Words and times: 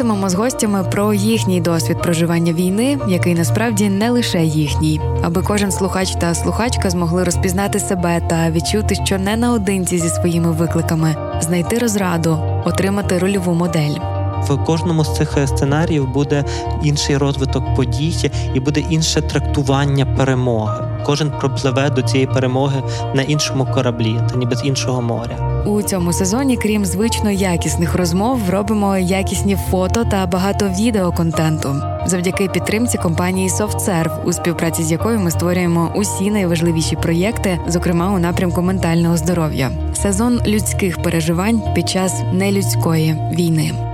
Говоритимемо 0.00 0.30
з 0.30 0.34
гостями 0.34 0.84
про 0.90 1.14
їхній 1.14 1.60
досвід 1.60 2.02
проживання 2.02 2.52
війни, 2.52 2.98
який 3.08 3.34
насправді 3.34 3.88
не 3.88 4.10
лише 4.10 4.44
їхній, 4.44 5.00
аби 5.22 5.42
кожен 5.42 5.72
слухач 5.72 6.14
та 6.14 6.34
слухачка 6.34 6.90
змогли 6.90 7.24
розпізнати 7.24 7.80
себе 7.80 8.20
та 8.28 8.50
відчути, 8.50 8.94
що 8.94 9.18
не 9.18 9.36
наодинці 9.36 9.98
зі 9.98 10.08
своїми 10.08 10.52
викликами, 10.52 11.16
знайти 11.40 11.78
розраду, 11.78 12.38
отримати 12.64 13.18
рольову 13.18 13.54
модель. 13.54 13.94
В 14.42 14.64
кожному 14.64 15.04
з 15.04 15.16
цих 15.16 15.38
сценаріїв 15.46 16.08
буде 16.08 16.44
інший 16.82 17.16
розвиток 17.16 17.74
подій 17.74 18.30
і 18.54 18.60
буде 18.60 18.80
інше 18.80 19.22
трактування 19.22 20.06
перемоги. 20.06 20.89
Кожен 21.06 21.30
пропливе 21.30 21.90
до 21.90 22.02
цієї 22.02 22.26
перемоги 22.26 22.82
на 23.14 23.22
іншому 23.22 23.66
кораблі, 23.74 24.20
та 24.30 24.36
ніби 24.36 24.56
з 24.56 24.64
іншого 24.64 25.02
моря. 25.02 25.62
У 25.66 25.82
цьому 25.82 26.12
сезоні, 26.12 26.56
крім 26.56 26.84
звично 26.84 27.30
якісних 27.30 27.94
розмов, 27.94 28.50
робимо 28.50 28.96
якісні 28.96 29.58
фото 29.70 30.04
та 30.04 30.26
багато 30.26 30.68
відеоконтенту 30.68 31.76
завдяки 32.06 32.48
підтримці 32.48 32.98
компанії 32.98 33.48
SoftServe, 33.48 34.24
у 34.24 34.32
співпраці 34.32 34.82
з 34.82 34.92
якою 34.92 35.20
ми 35.20 35.30
створюємо 35.30 35.92
усі 35.94 36.30
найважливіші 36.30 36.96
проєкти, 36.96 37.58
зокрема 37.68 38.12
у 38.12 38.18
напрямку 38.18 38.62
ментального 38.62 39.16
здоров'я. 39.16 39.70
Сезон 39.94 40.40
людських 40.46 41.02
переживань 41.02 41.62
під 41.74 41.88
час 41.88 42.22
нелюдської 42.32 43.16
війни. 43.32 43.89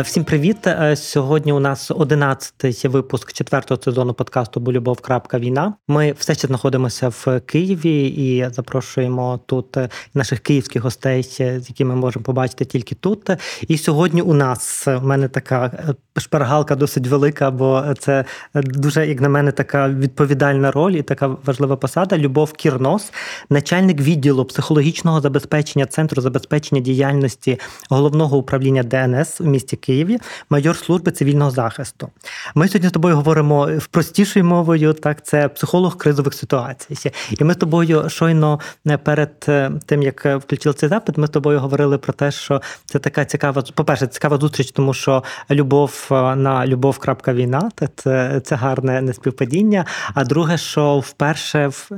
Всім 0.00 0.24
привіт! 0.24 0.66
Е, 0.66 0.96
сьогодні 0.96 1.52
у 1.52 1.60
нас 1.60 1.90
11-й 1.90 2.88
випуск 2.88 3.32
четвертого 3.32 3.82
сезону 3.82 4.14
подкасту 4.14 4.60
Болюбов. 4.60 4.98
Війна. 5.34 5.74
Ми 5.88 6.14
все 6.18 6.34
ще 6.34 6.46
знаходимося 6.46 7.08
в 7.08 7.40
Києві 7.46 8.06
і 8.06 8.48
запрошуємо 8.52 9.40
тут 9.46 9.76
е, 9.76 9.88
наших 10.14 10.40
київських 10.40 10.82
гостей, 10.82 11.36
е, 11.40 11.60
з 11.60 11.68
якими 11.68 11.94
ми 11.94 12.00
можемо 12.00 12.24
побачити 12.24 12.64
тільки 12.64 12.94
тут. 12.94 13.30
І 13.68 13.78
сьогодні 13.78 14.22
у 14.22 14.34
нас 14.34 14.88
у 14.88 15.06
мене 15.06 15.28
така 15.28 15.84
шпаргалка 16.16 16.76
досить 16.76 17.06
велика, 17.06 17.50
бо 17.50 17.84
це 17.98 18.24
дуже, 18.54 19.06
як 19.06 19.20
на 19.20 19.28
мене, 19.28 19.52
така 19.52 19.88
відповідальна 19.88 20.70
роль 20.70 20.92
і 20.92 21.02
така 21.02 21.36
важлива 21.44 21.76
посада. 21.76 22.18
Любов 22.18 22.52
Кірнос, 22.52 23.12
начальник 23.50 24.00
відділу 24.00 24.44
психологічного 24.44 25.20
забезпечення 25.20 25.86
центру 25.86 26.22
забезпечення 26.22 26.80
діяльності 26.80 27.60
головного 27.90 28.36
управління 28.36 28.82
ДНС 28.82 29.40
в 29.40 29.46
місті. 29.46 29.78
Києві, 29.82 30.18
майор 30.50 30.76
служби 30.76 31.12
цивільного 31.12 31.50
захисту. 31.50 32.08
Ми 32.54 32.68
сьогодні 32.68 32.88
з 32.88 32.92
тобою 32.92 33.16
говоримо 33.16 33.68
в 33.78 33.86
простішою 33.86 34.44
мовою. 34.44 34.92
Так, 34.92 35.26
це 35.26 35.48
психолог 35.48 35.96
кризових 35.96 36.34
ситуацій. 36.34 37.10
І 37.38 37.44
ми 37.44 37.54
з 37.54 37.56
тобою 37.56 38.08
щойно 38.08 38.60
е, 38.86 38.96
перед 38.96 39.44
е, 39.48 39.72
тим, 39.86 40.02
як 40.02 40.26
е, 40.26 40.36
включили 40.36 40.74
цей 40.74 40.88
запит, 40.88 41.18
ми 41.18 41.26
з 41.26 41.30
тобою 41.30 41.58
говорили 41.58 41.98
про 41.98 42.12
те, 42.12 42.30
що 42.30 42.62
це 42.84 42.98
така 42.98 43.24
цікава, 43.24 43.62
по-перше, 43.74 44.06
цікава 44.06 44.36
зустріч, 44.38 44.70
тому 44.70 44.94
що 44.94 45.24
любов 45.50 46.06
на 46.36 46.66
любов. 46.66 46.98
Війна, 47.28 47.70
це 47.76 48.40
це 48.44 48.56
гарне 48.56 49.02
неспівпадіння. 49.02 49.84
А 50.14 50.24
друге, 50.24 50.58
що 50.58 50.98
вперше 50.98 51.66
в 51.66 51.90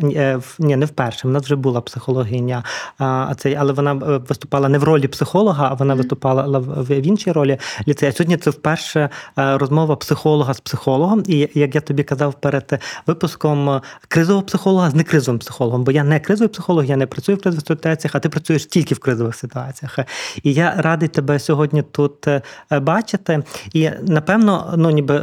ні, 0.59 0.77
не 0.77 0.87
вперше, 0.87 1.29
в 1.29 1.31
нас 1.31 1.43
вже 1.43 1.57
була 1.57 1.81
психологиня, 1.81 2.65
а 2.99 3.35
цей, 3.39 3.55
але 3.55 3.73
вона 3.73 3.93
виступала 4.29 4.69
не 4.69 4.79
в 4.79 4.85
ролі 4.85 5.09
психолога, 5.09 5.69
а 5.71 5.75
вона 5.75 5.95
виступала 5.95 6.59
в 6.59 7.01
іншій 7.01 7.33
ролі 7.33 7.59
ліцею. 7.89 8.13
Сьогодні 8.13 8.37
це 8.37 8.51
вперше 8.51 9.09
е, 9.39 9.59
розмова 9.59 9.97
психолога 9.97 10.55
з 10.55 10.61
психологом. 10.61 11.23
І 11.27 11.49
як 11.55 11.75
я 11.75 11.81
тобі 11.81 12.03
казав 12.03 12.35
перед 12.41 12.81
випуском 13.07 13.71
е, 13.71 13.81
кризового 14.09 14.47
психолога 14.47 14.91
з 14.91 14.95
некризовим 14.95 15.39
психологом, 15.39 15.85
бо 15.85 15.93
я 15.93 16.05
не 16.05 16.21
кризовий 16.21 16.49
психолог, 16.49 16.85
я 16.85 16.97
не 16.97 17.07
працюю 17.07 17.39
в 17.39 17.43
кризових 17.43 17.67
ситуаціях, 17.67 18.15
а 18.15 18.21
ти 18.21 18.29
працюєш 18.29 18.67
тільки 18.67 18.95
в 18.95 18.99
кризових 18.99 19.35
ситуаціях. 19.35 19.99
І 20.43 20.53
я 20.53 20.75
радий 20.77 21.09
тебе 21.09 21.39
сьогодні 21.39 21.83
тут 21.83 22.29
е, 22.29 22.43
бачити. 22.71 23.43
І 23.73 23.91
напевно, 24.03 24.75
ну 24.77 24.91
ніби 24.91 25.23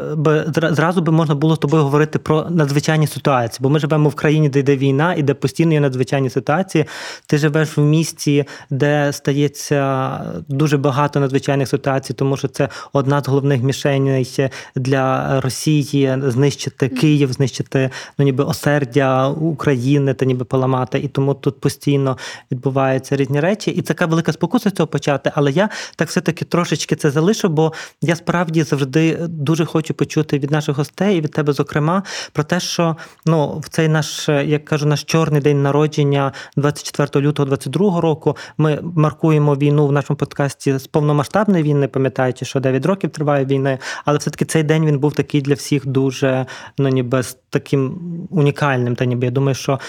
зразу 0.56 1.02
би 1.02 1.12
можна 1.12 1.36
було 1.36 1.56
з 1.56 1.60
тобою 1.60 1.84
говорити 1.84 2.20
про 2.20 2.50
надзвичайні 2.50 3.08
ситуації, 3.08 3.60
бо 3.62 3.70
ми 3.70 3.80
живемо 3.80 4.10
в 4.10 4.16
країні, 4.16 4.50
де 4.50 4.60
йде 4.60 4.78
війна 4.78 5.16
і 5.18 5.24
де 5.24 5.34
постійно 5.34 5.74
є 5.74 5.80
надзвичайні 5.80 6.30
ситуації. 6.30 6.86
Ти 7.28 7.38
живеш 7.38 7.78
в 7.78 7.82
місті, 7.82 8.46
де 8.70 9.14
стається 9.14 10.12
дуже 10.48 10.78
багато 10.78 11.20
надзвичайних 11.20 11.68
ситуацій, 11.68 12.14
тому 12.14 12.38
це 12.48 12.70
одна 12.94 13.22
з 13.24 13.28
головних 13.28 13.64
мішеней 13.64 14.50
для 14.76 15.42
Росії 15.42 16.18
знищити 16.24 16.90
Київ, 16.90 17.34
знищити 17.34 17.90
ну 18.18 18.26
ніби 18.26 18.44
осердя 18.44 19.28
України 19.28 20.14
та 20.14 20.26
ніби 20.26 20.46
поламати. 20.46 21.00
І 21.00 21.08
тому 21.08 21.34
тут 21.34 21.60
постійно 21.60 22.18
відбуваються 22.52 23.16
різні 23.16 23.40
речі. 23.40 23.72
І 23.72 23.82
така 23.82 24.06
велика 24.06 24.34
спокуса 24.34 24.70
з 24.70 24.74
цього 24.74 24.88
почати. 24.88 25.32
Але 25.36 25.52
я 25.52 25.70
так 25.96 26.08
все-таки 26.08 26.46
трошечки 26.46 26.96
це 26.96 27.12
залишу, 27.12 27.50
бо 27.50 27.74
я 28.02 28.16
справді 28.16 28.64
завжди 28.64 29.18
дуже 29.28 29.66
хочу 29.66 29.94
почути 29.94 30.40
від 30.40 30.52
наших 30.52 30.78
гостей 30.78 31.18
і 31.18 31.22
від 31.22 31.32
тебе, 31.32 31.54
зокрема, 31.54 32.04
про 32.32 32.44
те, 32.44 32.60
що 32.60 32.98
ну 33.26 33.60
в 33.60 33.70
цей 33.70 33.88
наш, 33.88 34.30
як 34.30 34.66
кажу, 34.66 34.86
наш 34.86 35.04
чорний 35.04 35.42
день 35.42 35.64
народження, 35.64 36.32
24 36.58 37.26
лютого 37.28 37.48
22 37.48 38.02
року. 38.02 38.38
Ми 38.58 38.80
маркуємо 38.96 39.56
війну 39.56 39.88
в 39.88 39.92
нашому 39.92 40.18
подкасті 40.18 40.78
з 40.78 40.88
повномасштабної 40.88 41.64
війни, 41.64 41.88
пам'ятаючи, 42.32 42.46
що 42.46 42.60
9 42.60 42.86
років 42.86 43.10
триває 43.10 43.46
війни, 43.46 43.78
але 44.06 44.18
все-таки 44.18 44.46
цей 44.46 44.64
день 44.64 44.86
він 44.86 45.00
був 45.00 45.14
такий 45.14 45.42
для 45.42 45.54
всіх 45.54 45.86
дуже 45.88 46.46
ну 46.78 46.90
ніби 46.90 47.22
таким 47.50 48.00
унікальним. 48.30 48.96
Та 48.96 49.06
ніби 49.06 49.26
я 49.26 49.32
думаю, 49.32 49.56
що 49.56 49.80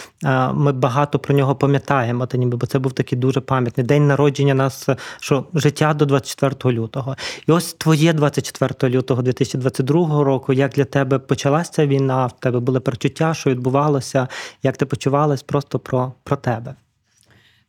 ми 0.54 0.72
багато 0.72 1.18
про 1.18 1.34
нього 1.34 1.54
пам'ятаємо, 1.54 2.26
та 2.26 2.38
ніби 2.38 2.56
бо 2.56 2.66
це 2.66 2.78
був 2.78 2.92
такий 2.92 3.18
дуже 3.18 3.40
пам'ятний 3.40 3.86
день 3.86 4.06
народження 4.06 4.54
нас, 4.54 4.88
що 5.20 5.44
життя 5.54 5.94
до 5.94 6.06
24 6.06 6.74
лютого. 6.74 7.16
І 7.48 7.52
ось 7.52 7.74
твоє 7.74 8.12
24 8.12 8.96
лютого 8.96 9.22
2022 9.22 10.24
року. 10.24 10.52
Як 10.52 10.72
для 10.72 10.84
тебе 10.84 11.18
почалася 11.18 11.72
ця 11.72 11.86
війна? 11.86 12.26
В 12.26 12.32
тебе 12.40 12.60
були 12.60 12.80
перечуття, 12.80 13.34
що 13.34 13.50
відбувалося? 13.50 14.28
Як 14.62 14.76
ти 14.76 14.86
почувалась 14.86 15.42
просто 15.42 15.78
про, 15.78 16.12
про 16.24 16.36
тебе? 16.36 16.74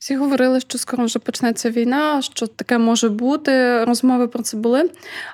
Всі 0.04 0.16
говорили, 0.16 0.60
що 0.60 0.78
скоро 0.78 1.06
вже 1.06 1.20
почнеться 1.20 1.70
війна, 1.70 2.22
що 2.22 2.48
таке 2.48 2.78
може 2.78 3.10
бути. 3.10 3.84
Розмови 3.86 4.28
про 4.28 4.44
це 4.44 4.58
були. 4.58 4.90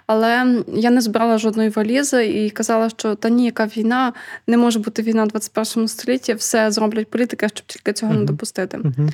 Але 0.07 0.63
я 0.74 0.90
не 0.90 1.02
збирала 1.02 1.38
жодної 1.38 1.69
валізи 1.69 2.25
і 2.25 2.50
казала, 2.50 2.90
що 2.90 3.16
та 3.16 3.30
ні, 3.30 3.46
яка 3.46 3.66
війна, 3.66 4.13
не 4.47 4.57
може 4.57 4.80
бути 4.80 5.02
війна 5.02 5.24
в 5.24 5.28
21 5.28 5.88
столітті, 5.88 6.34
все 6.34 6.72
зроблять 6.72 7.07
політики, 7.07 7.47
щоб 7.47 7.66
тільки 7.68 7.94
цього 7.94 8.13
uh-huh. 8.13 8.19
не 8.19 8.25
допустити. 8.25 8.78
Uh-huh. 8.78 9.12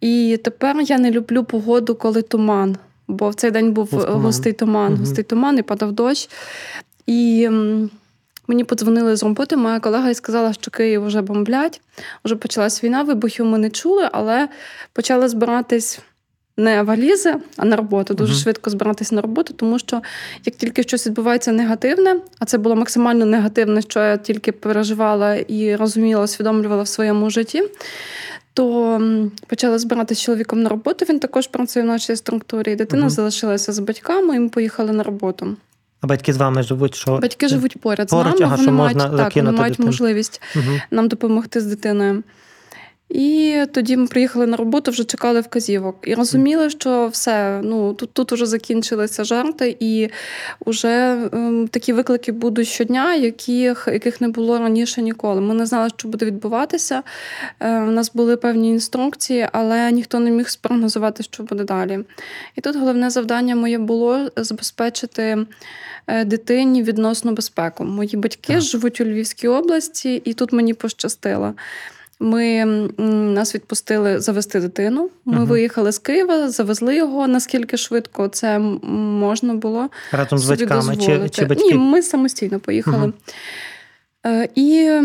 І 0.00 0.40
тепер 0.44 0.76
я 0.80 0.98
не 0.98 1.10
люблю 1.10 1.44
погоду, 1.44 1.94
коли 1.94 2.22
туман. 2.22 2.76
Бо 3.08 3.28
в 3.28 3.34
цей 3.34 3.50
день 3.50 3.72
був 3.72 3.88
густий 3.90 4.52
туман, 4.52 4.92
uh-huh. 4.92 4.98
густий 4.98 5.24
туман 5.24 5.58
і 5.58 5.62
падав 5.62 5.92
дощ. 5.92 6.30
І 7.06 7.48
Мені 8.48 8.64
подзвонили 8.64 9.16
з 9.16 9.22
роботи, 9.22 9.56
моя 9.56 9.80
колега 9.80 10.10
і 10.10 10.14
сказала, 10.14 10.52
що 10.52 10.70
Київ 10.70 11.06
вже 11.06 11.22
бомблять, 11.22 11.80
вже 12.24 12.36
почалась 12.36 12.84
війна, 12.84 13.02
вибухів 13.02 13.44
ми 13.46 13.58
не 13.58 13.70
чули, 13.70 14.08
але 14.12 14.48
почали 14.92 15.28
збиратись 15.28 16.00
не 16.56 16.82
валізи, 16.82 17.34
а 17.56 17.64
на 17.64 17.76
роботу. 17.76 18.14
Дуже 18.14 18.32
uh-huh. 18.32 18.42
швидко 18.42 18.70
збиратись 18.70 19.12
на 19.12 19.20
роботу, 19.20 19.54
тому 19.54 19.78
що 19.78 20.02
як 20.44 20.54
тільки 20.54 20.82
щось 20.82 21.06
відбувається 21.06 21.52
негативне, 21.52 22.16
а 22.38 22.44
це 22.44 22.58
було 22.58 22.76
максимально 22.76 23.24
негативне, 23.24 23.82
що 23.82 24.00
я 24.00 24.16
тільки 24.16 24.52
переживала 24.52 25.34
і 25.34 25.76
розуміла, 25.76 26.24
усвідомлювала 26.24 26.82
в 26.82 26.88
своєму 26.88 27.30
житті. 27.30 27.62
То 28.54 29.00
почала 29.46 29.78
збиратися 29.78 30.20
з 30.20 30.24
чоловіком 30.24 30.62
на 30.62 30.68
роботу. 30.68 31.06
Він 31.08 31.18
також 31.18 31.46
працює 31.46 31.82
в 31.82 31.86
нашій 31.86 32.16
структурі. 32.16 32.76
Дитина 32.76 33.06
uh-huh. 33.06 33.10
залишилася 33.10 33.72
з 33.72 33.78
батьками, 33.78 34.36
і 34.36 34.38
ми 34.38 34.48
поїхали 34.48 34.92
на 34.92 35.02
роботу. 35.02 35.56
А 36.00 36.06
батьки 36.06 36.32
з 36.32 36.36
вами 36.36 36.62
живуть, 36.62 36.94
що 36.94 37.18
батьки 37.18 37.48
живуть 37.48 37.80
поряд, 37.80 38.08
поряд 38.08 38.36
з 38.36 38.40
нами. 38.40 38.44
Ага, 38.44 38.56
вони 38.56 38.62
що 38.62 38.72
мають 38.72 38.96
можна 38.96 39.18
так, 39.18 39.36
вони 39.36 39.50
мають 39.50 39.78
можливість 39.78 40.42
угу. 40.56 40.80
нам 40.90 41.08
допомогти 41.08 41.60
з 41.60 41.66
дитиною. 41.66 42.22
І 43.08 43.64
тоді 43.72 43.96
ми 43.96 44.06
приїхали 44.06 44.46
на 44.46 44.56
роботу, 44.56 44.90
вже 44.90 45.04
чекали 45.04 45.40
вказівок. 45.40 45.96
І 46.02 46.14
розуміли, 46.14 46.70
що 46.70 47.08
все, 47.12 47.60
ну 47.64 47.94
тут 47.94 48.12
тут 48.12 48.32
вже 48.32 48.46
закінчилися 48.46 49.24
жарти, 49.24 49.76
і 49.80 50.08
вже 50.66 51.28
ем, 51.32 51.68
такі 51.68 51.92
виклики 51.92 52.32
будуть 52.32 52.68
щодня, 52.68 53.14
яких 53.14 53.88
яких 53.92 54.20
не 54.20 54.28
було 54.28 54.58
раніше 54.58 55.02
ніколи. 55.02 55.40
Ми 55.40 55.54
не 55.54 55.66
знали, 55.66 55.88
що 55.96 56.08
буде 56.08 56.26
відбуватися. 56.26 57.02
Е, 57.60 57.80
У 57.80 57.90
нас 57.90 58.12
були 58.14 58.36
певні 58.36 58.70
інструкції, 58.70 59.48
але 59.52 59.92
ніхто 59.92 60.18
не 60.18 60.30
міг 60.30 60.48
спрогнозувати, 60.48 61.22
що 61.22 61.42
буде 61.42 61.64
далі. 61.64 61.98
І 62.56 62.60
тут 62.60 62.76
головне 62.76 63.10
завдання 63.10 63.56
моє 63.56 63.78
було 63.78 64.28
забезпечити 64.36 65.46
дитині 66.24 66.82
відносну 66.82 67.32
безпеку. 67.32 67.84
Мої 67.84 68.16
батьки 68.16 68.52
так. 68.52 68.62
живуть 68.62 69.00
у 69.00 69.04
Львівській 69.04 69.48
області, 69.48 70.22
і 70.24 70.34
тут 70.34 70.52
мені 70.52 70.74
пощастило. 70.74 71.54
Ми 72.20 72.64
нас 73.34 73.54
відпустили 73.54 74.20
завести 74.20 74.60
дитину. 74.60 75.10
Ми 75.24 75.38
uh 75.38 75.46
виїхали 75.46 75.92
з 75.92 75.98
Києва, 75.98 76.50
завезли 76.50 76.96
його 76.96 77.26
наскільки 77.26 77.76
швидко 77.76 78.28
це 78.28 78.58
можна 78.58 79.54
було 79.54 79.88
разом 80.12 80.38
з 80.38 80.48
батьками 80.48 80.96
чи, 80.96 81.28
чи 81.28 81.44
батьки? 81.44 81.64
Ні, 81.64 81.74
ми 81.74 82.02
самостійно 82.02 82.60
поїхали. 82.60 83.12
uh 84.24 84.48
І 84.54 85.00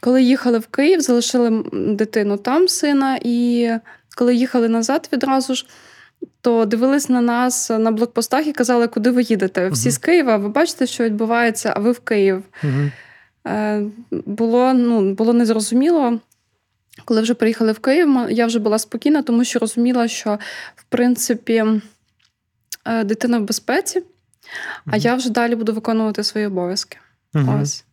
коли 0.00 0.22
їхали 0.22 0.58
в 0.58 0.66
Київ, 0.66 1.00
залишили 1.00 1.64
дитину 1.72 2.36
там, 2.36 2.68
сина, 2.68 3.18
і 3.22 3.70
коли 4.16 4.34
їхали 4.34 4.68
назад 4.68 5.08
відразу 5.12 5.54
ж. 5.54 5.66
То 6.40 6.64
дивились 6.64 7.08
на 7.08 7.20
нас 7.20 7.70
на 7.70 7.90
блокпостах 7.90 8.46
і 8.46 8.52
казали, 8.52 8.88
куди 8.88 9.10
ви 9.10 9.22
їдете. 9.22 9.68
Всі 9.68 9.88
uh 9.88 9.92
з 9.92 9.98
Києва, 9.98 10.36
ви 10.36 10.48
бачите, 10.48 10.86
що 10.86 11.04
відбувається, 11.04 11.72
а 11.76 11.80
ви 11.80 11.92
в 11.92 12.00
Київ. 12.00 12.42
uh 12.62 12.90
Е, 13.46 13.82
було 14.10 14.74
ну, 14.74 15.14
було 15.14 15.32
незрозуміло. 15.32 16.20
Коли 17.04 17.20
вже 17.20 17.34
приїхали 17.34 17.72
в 17.72 17.78
Київ, 17.78 18.16
я 18.30 18.46
вже 18.46 18.58
була 18.58 18.78
спокійна, 18.78 19.22
тому 19.22 19.44
що 19.44 19.58
розуміла, 19.58 20.08
що 20.08 20.38
в 20.76 20.84
принципі 20.88 21.64
е, 22.84 23.04
дитина 23.04 23.38
в 23.38 23.42
безпеці, 23.42 24.02
а 24.86 24.96
я 24.96 25.14
вже 25.14 25.30
далі 25.30 25.54
буду 25.54 25.72
виконувати 25.72 26.24
свої 26.24 26.46
обов'язки. 26.46 26.98
Ось. 27.34 27.84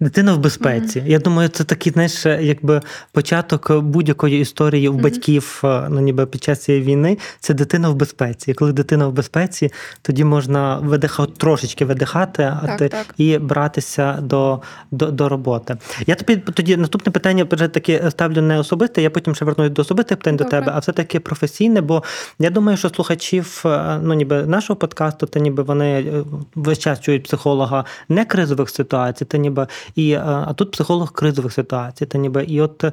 Дитина 0.00 0.34
в 0.34 0.38
безпеці. 0.38 1.00
Mm-hmm. 1.00 1.08
Я 1.08 1.18
думаю, 1.18 1.48
це 1.48 1.64
такий 1.64 1.92
знаєш, 1.92 2.26
якби 2.26 2.80
початок 3.12 3.72
будь-якої 3.80 4.40
історії 4.40 4.88
у 4.88 4.92
mm-hmm. 4.92 5.02
батьків, 5.02 5.60
е, 5.64 5.86
ну 5.90 6.00
ніби 6.00 6.26
під 6.26 6.42
час 6.42 6.62
цієї 6.62 6.84
війни, 6.84 7.18
це 7.40 7.54
дитина 7.54 7.88
в 7.88 7.94
безпеці. 7.94 8.50
І 8.50 8.54
коли 8.54 8.72
дитина 8.72 9.06
в 9.06 9.12
безпеці, 9.12 9.72
тоді 10.02 10.24
можна 10.24 10.78
видихати 10.78 11.32
трошечки 11.36 11.84
видихати 11.84 12.56
так, 12.66 12.76
ти, 12.78 12.88
так. 12.88 13.06
і 13.16 13.38
братися 13.38 14.18
до 14.22 14.60
до, 14.90 15.06
до 15.06 15.28
роботи. 15.28 15.76
Я 16.06 16.14
тобі 16.14 16.36
тоді 16.36 16.76
наступне 16.76 17.12
питання 17.12 17.46
вже 17.50 17.68
таки 17.68 18.02
ставлю 18.10 18.42
не 18.42 18.58
особисте. 18.58 19.02
Я 19.02 19.10
потім 19.10 19.34
ще 19.34 19.44
вернусь 19.44 19.70
до 19.70 19.82
особистих 19.82 20.18
питань 20.18 20.36
Добре. 20.36 20.44
до 20.44 20.50
тебе, 20.50 20.72
а 20.76 20.78
все 20.78 20.92
таки 20.92 21.20
професійне. 21.20 21.80
Бо 21.80 22.02
я 22.38 22.50
думаю, 22.50 22.78
що 22.78 22.88
слухачів 22.88 23.62
е, 23.64 23.98
ну 24.02 24.14
ніби 24.14 24.46
нашого 24.46 24.76
подкасту, 24.76 25.26
та 25.26 25.40
ніби 25.40 25.62
вони 25.62 26.00
е, 26.00 26.24
весь 26.54 26.78
час 26.78 27.00
чують 27.00 27.22
психолога 27.22 27.84
не 28.08 28.24
кризових 28.24 28.70
ситуацій, 28.70 29.24
та 29.24 29.38
ніби. 29.38 29.66
І 29.94 30.10
е, 30.10 30.20
а 30.20 30.52
тут 30.52 30.70
психолог 30.70 31.12
кризових 31.12 31.52
ситуацій. 31.52 32.06
Та 32.06 32.18
ніби 32.18 32.44
і 32.44 32.60
от 32.60 32.84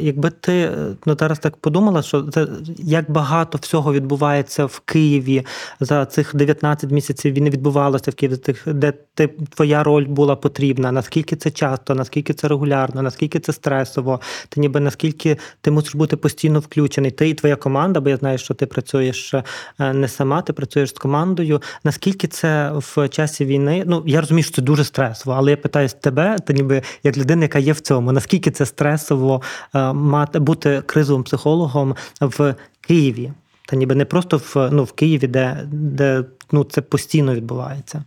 якби 0.00 0.30
ти 0.30 0.52
е, 0.52 0.94
ну 1.06 1.16
зараз 1.20 1.38
так 1.38 1.56
подумала, 1.56 2.02
що 2.02 2.22
це 2.22 2.46
як 2.78 3.10
багато 3.10 3.58
всього 3.62 3.92
відбувається 3.92 4.64
в 4.64 4.80
Києві 4.84 5.46
за 5.80 6.06
цих 6.06 6.36
19 6.36 6.90
місяців 6.90 7.32
війни 7.32 7.50
відбувалося 7.50 8.10
в 8.10 8.14
Києві, 8.14 8.36
де 8.66 8.92
ти 9.14 9.28
твоя 9.28 9.82
роль 9.82 10.06
була 10.06 10.36
потрібна, 10.36 10.92
наскільки 10.92 11.36
це 11.36 11.50
часто, 11.50 11.94
наскільки 11.94 12.34
це 12.34 12.48
регулярно, 12.48 13.02
наскільки 13.02 13.40
це 13.40 13.52
стресово, 13.52 14.20
ти 14.48 14.60
ніби 14.60 14.80
наскільки 14.80 15.36
ти 15.60 15.70
мусиш 15.70 15.94
бути 15.94 16.16
постійно 16.16 16.60
включений. 16.60 17.10
Ти 17.10 17.28
і 17.28 17.34
твоя 17.34 17.56
команда, 17.56 18.00
бо 18.00 18.10
я 18.10 18.16
знаю, 18.16 18.38
що 18.38 18.54
ти 18.54 18.66
працюєш 18.66 19.34
е, 19.34 19.44
не 19.92 20.08
сама, 20.08 20.42
ти 20.42 20.52
працюєш 20.52 20.88
з 20.88 20.92
командою. 20.92 21.62
Наскільки 21.84 22.28
це 22.28 22.72
в 22.74 23.08
часі 23.08 23.44
війни? 23.44 23.84
Ну 23.86 24.02
я 24.06 24.20
розумію, 24.20 24.44
що 24.44 24.54
це 24.54 24.62
дуже 24.62 24.84
стресово, 24.84 25.36
але 25.36 25.50
я 25.50 25.56
питаю 25.56 25.88
з 25.88 25.94
тебе 25.94 26.21
тебе, 26.22 26.38
то 26.38 26.52
ніби 26.52 26.82
як 27.02 27.16
людина, 27.16 27.42
яка 27.42 27.58
є 27.58 27.72
в 27.72 27.80
цьому. 27.80 28.12
Наскільки 28.12 28.50
це 28.50 28.66
стресово 28.66 29.42
е, 29.74 29.92
мати 29.92 30.38
бути 30.38 30.82
кризовим 30.86 31.22
психологом 31.24 31.94
в 32.20 32.54
Києві? 32.80 33.32
Та 33.68 33.76
ніби 33.76 33.94
не 33.94 34.04
просто 34.04 34.36
в 34.36 34.68
ну, 34.72 34.84
в 34.84 34.92
Києві, 34.92 35.26
де 35.26 35.68
де 35.72 36.24
ну, 36.52 36.64
це 36.64 36.80
постійно 36.80 37.34
відбувається. 37.34 38.04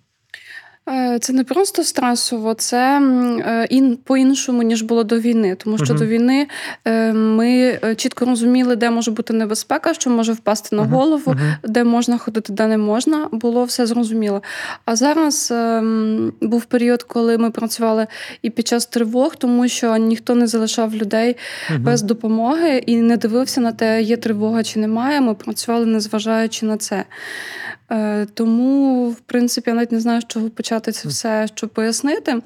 Е, 0.90 1.20
це 1.20 1.34
не 1.34 1.44
просто 1.44 1.84
стресово, 1.84 2.54
це 2.54 3.02
е, 3.72 3.98
по-іншому, 4.04 4.62
ніж 4.62 4.82
було 4.82 5.04
до 5.04 5.20
війни. 5.20 5.56
Тому 5.56 5.78
що 5.78 5.94
uh 5.94 5.98
до 5.98 6.06
війни 6.06 6.48
е, 6.86 7.14
ми 7.14 7.80
чітко 7.98 8.26
розуміли, 8.26 8.76
де 8.76 8.90
може 8.90 9.12
бути 9.12 9.34
небезпека, 9.34 9.94
що 9.94 10.10
може 10.10 10.34
впасти 10.34 10.76
на 10.76 10.84
голову, 10.84 11.32
uh 11.32 11.56
де 11.64 11.84
можна 11.84 12.18
ходити, 12.18 12.54
де 12.54 12.68
не 12.68 12.78
можна. 12.78 13.28
Було 13.32 13.64
все 13.64 13.86
зрозуміло. 13.86 14.42
А 14.86 14.96
зараз 14.96 15.54
був 16.42 16.66
період, 16.66 17.04
коли 17.04 17.38
ми 17.38 17.52
працювали 17.52 18.08
і 18.42 18.50
під 18.50 18.68
час 18.68 18.86
тривог, 18.86 19.36
тому 19.36 19.68
що 19.68 19.98
ніхто 19.98 20.36
не 20.36 20.48
залишав 20.48 20.96
людей 20.96 21.36
без 21.80 22.02
допомоги 22.02 22.84
і 22.86 22.96
не 22.96 23.18
дивився 23.18 23.62
на 23.62 23.72
те, 23.72 24.02
є 24.02 24.18
тривога 24.18 24.64
чи 24.64 24.80
немає. 24.80 25.22
Ми 25.22 25.34
працювали, 25.34 25.86
незважаючи 25.86 26.66
на 26.66 26.78
це. 26.78 27.06
Е, 27.92 28.26
тому, 28.34 29.10
в 29.10 29.20
принципі, 29.20 29.70
я 29.70 29.76
навіть 29.76 29.92
не 29.92 30.00
знаю, 30.00 30.22
з 30.22 30.28
чого 30.28 30.50
почати 30.50 30.92
це 30.92 31.08
все, 31.10 31.48
щоб 31.56 31.70
пояснити. 31.70 32.42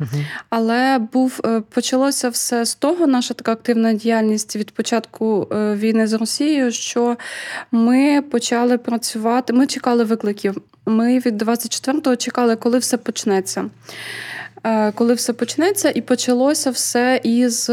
Але 0.49 0.99
був 1.13 1.39
е, 1.45 1.61
почалося 1.69 2.29
все 2.29 2.65
з 2.65 2.75
того, 2.75 3.07
наша 3.07 3.33
така 3.33 3.51
активна 3.51 3.93
діяльність 3.93 4.55
від 4.55 4.71
початку 4.71 5.47
е, 5.51 5.75
війни 5.75 6.07
з 6.07 6.13
Росією, 6.13 6.71
що 6.71 7.17
ми 7.71 8.21
почали 8.21 8.77
працювати. 8.77 9.53
Ми 9.53 9.67
чекали 9.67 10.03
викликів. 10.03 10.61
Ми 10.85 11.19
від 11.19 11.41
24-го 11.41 12.15
чекали, 12.15 12.55
коли 12.55 12.77
все 12.77 12.97
почнеться. 12.97 13.65
Коли 14.93 15.13
все 15.13 15.33
почнеться, 15.33 15.91
і 15.95 16.01
почалося 16.01 16.71
все 16.71 17.21
із 17.23 17.69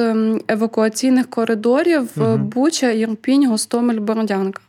евакуаційних 0.48 1.30
коридорів 1.30 2.08
uh 2.16 2.36
Буча, 2.36 2.90
Єрпінь, 2.90 3.48
Гостомель, 3.48 3.98
Бородянка. 3.98 4.60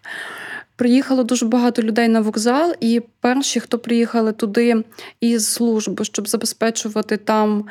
Приїхало 0.78 1.24
дуже 1.24 1.46
багато 1.46 1.82
людей 1.82 2.08
на 2.08 2.22
вокзал, 2.22 2.74
і 2.80 3.02
перші, 3.22 3.60
хто 3.60 3.80
приїхали 3.80 4.32
туди 4.32 4.84
із 5.22 5.48
служби, 5.48 6.06
щоб 6.06 6.28
забезпечувати 6.28 7.18
там 7.18 7.66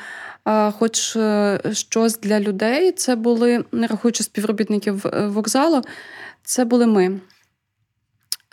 хоч 0.79 1.17
е, 1.17 1.61
щось 1.73 2.19
для 2.19 2.41
людей, 2.41 2.93
це 2.93 3.17
були, 3.17 3.65
не 3.73 3.87
рахуючи 3.87 4.25
співробітників 4.25 5.07
е, 5.07 5.27
вокзалу, 5.27 5.83
це 6.43 6.65
були 6.65 6.87
ми. 6.87 7.21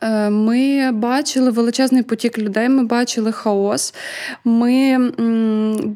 Е, 0.03 0.29
ми 0.29 0.91
бачили 0.91 1.51
величезний 1.51 2.03
потік 2.03 2.38
людей, 2.38 2.69
ми 2.69 2.83
бачили 2.83 3.31
хаос. 3.31 3.94
Ми, 4.44 4.97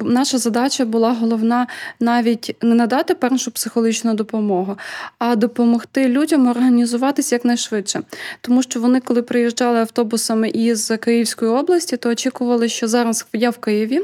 Наша 0.01 0.37
задача 0.37 0.85
була 0.85 1.13
головна 1.13 1.67
навіть 1.99 2.55
не 2.61 2.75
надати 2.75 3.15
першу 3.15 3.51
психологічну 3.51 4.13
допомогу, 4.13 4.77
а 5.19 5.35
допомогти 5.35 6.07
людям 6.07 6.47
організуватися 6.47 7.35
якнайшвидше. 7.35 8.01
Тому 8.41 8.63
що 8.63 8.79
вони, 8.79 8.99
коли 8.99 9.21
приїжджали 9.21 9.79
автобусами 9.79 10.49
із 10.49 10.91
Київської 11.01 11.51
області, 11.51 11.97
то 11.97 12.09
очікували, 12.09 12.69
що 12.69 12.87
зараз 12.87 13.25
я 13.33 13.49
в 13.49 13.57
Києві, 13.57 14.01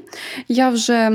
я 0.47 0.69
вже 0.69 0.93
е, 0.93 1.11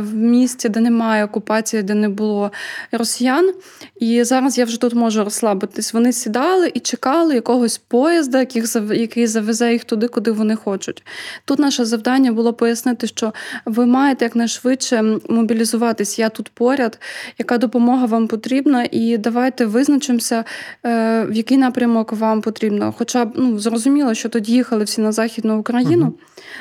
в 0.00 0.14
місті, 0.14 0.68
де 0.68 0.80
немає 0.80 1.24
окупації, 1.24 1.82
де 1.82 1.94
не 1.94 2.08
було 2.08 2.52
росіян. 2.92 3.52
І 4.00 4.24
зараз 4.24 4.58
я 4.58 4.64
вже 4.64 4.80
тут 4.80 4.94
можу 4.94 5.24
розслабитись. 5.24 5.92
Вони 5.92 6.12
сідали 6.12 6.70
і 6.74 6.80
чекали 6.80 7.34
якого 7.34 7.55
якогось 7.56 7.78
поїзда, 7.78 8.46
який 8.94 9.26
завезе 9.26 9.72
їх 9.72 9.84
туди, 9.84 10.08
куди 10.08 10.30
вони 10.30 10.56
хочуть. 10.56 11.02
Тут 11.44 11.58
наше 11.58 11.84
завдання 11.84 12.32
було 12.32 12.52
пояснити, 12.52 13.06
що 13.06 13.32
ви 13.64 13.86
маєте 13.86 14.24
якнайшвидше 14.24 15.18
мобілізуватись. 15.28 16.18
Я 16.18 16.28
тут 16.28 16.48
поряд, 16.48 16.98
яка 17.38 17.58
допомога 17.58 18.06
вам 18.06 18.28
потрібна, 18.28 18.88
і 18.90 19.18
давайте 19.18 19.66
визначимося, 19.66 20.44
е, 20.84 21.24
в 21.24 21.32
який 21.32 21.58
напрямок 21.58 22.12
вам 22.12 22.40
потрібно. 22.40 22.94
Хоча 22.98 23.24
б 23.24 23.32
ну, 23.36 23.58
зрозуміло, 23.58 24.14
що 24.14 24.28
тоді 24.28 24.52
їхали 24.52 24.84
всі 24.84 25.00
на 25.00 25.12
Західну 25.12 25.58
Україну. 25.58 26.06
Угу. 26.06 26.14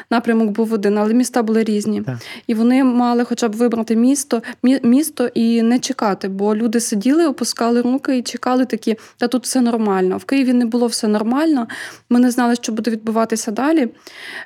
Напрямок 0.10 0.50
був 0.50 0.74
один, 0.74 0.98
але 0.98 1.14
міста 1.14 1.44
були 1.44 1.64
різні. 1.64 2.02
Так. 2.02 2.18
І 2.48 2.54
вони 2.54 2.84
мали 2.84 3.24
хоча 3.24 3.48
б 3.48 3.56
вибрати 3.56 3.96
місто 3.96 4.42
місто 4.84 5.30
і 5.34 5.62
не 5.62 5.80
чекати, 5.80 6.28
бо 6.28 6.56
люди 6.56 6.80
сиділи, 6.80 7.28
опускали 7.28 7.82
руки 7.82 8.18
і 8.18 8.22
чекали 8.22 8.66
такі, 8.66 8.98
та 9.18 9.28
тут 9.28 9.44
все 9.44 9.62
нормально. 9.62 10.18
В 10.18 10.26
Києві 10.26 10.54
не 10.54 10.66
було 10.66 10.85
було 10.86 10.92
все 10.92 11.08
нормально. 11.08 11.68
Ми 12.10 12.20
не 12.20 12.32
знали, 12.32 12.56
що 12.56 12.72
буде 12.72 12.92
відбуватися 12.92 13.52
далі. 13.52 13.88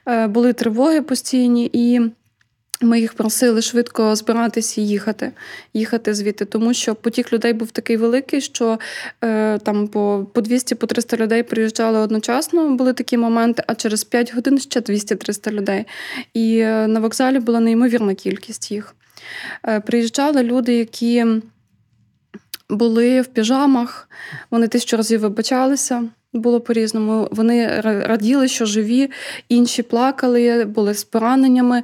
Е, 0.07 0.27
були 0.27 0.53
тривоги 0.53 1.01
постійні 1.01 1.69
і. 1.73 2.01
Ми 2.81 2.99
їх 2.99 3.13
просили 3.13 3.61
швидко 3.61 4.15
збиратися 4.15 4.81
і 4.81 4.87
їхати, 4.87 5.31
їхати 5.73 6.13
звідти, 6.13 6.45
тому 6.45 6.73
що 6.73 6.95
потік 6.95 7.33
людей 7.33 7.53
був 7.53 7.71
такий 7.71 7.97
великий, 7.97 8.41
що 8.41 8.79
е, 9.23 9.57
там 9.57 9.87
по 9.87 10.25
по 10.33 10.41
200-300 10.41 11.17
людей 11.17 11.43
приїжджали 11.43 11.99
одночасно. 11.99 12.75
Були 12.75 12.93
такі 12.93 13.17
моменти, 13.17 13.63
а 13.67 13.75
через 13.75 14.03
5 14.03 14.33
годин 14.33 14.59
ще 14.59 14.79
200-300 14.79 15.51
людей. 15.51 15.85
І 16.33 16.57
е, 16.59 16.87
на 16.87 16.99
вокзалі 16.99 17.39
була 17.39 17.59
неймовірна 17.59 18.13
кількість 18.15 18.71
їх. 18.71 18.95
Приїжджали 19.85 20.43
люди, 20.43 20.73
які 20.73 21.25
були 22.69 23.21
в 23.21 23.27
піжамах, 23.27 24.09
вони 24.51 24.67
тисячу 24.67 24.97
разів 24.97 25.19
вибачалися. 25.19 26.09
Було 26.33 26.61
по-різному. 26.61 27.27
Вони 27.31 27.81
раділи, 27.81 28.47
що 28.47 28.65
живі, 28.65 29.09
інші 29.49 29.83
плакали, 29.83 30.65
були 30.65 30.93
з 30.93 31.03
пораненнями. 31.03 31.83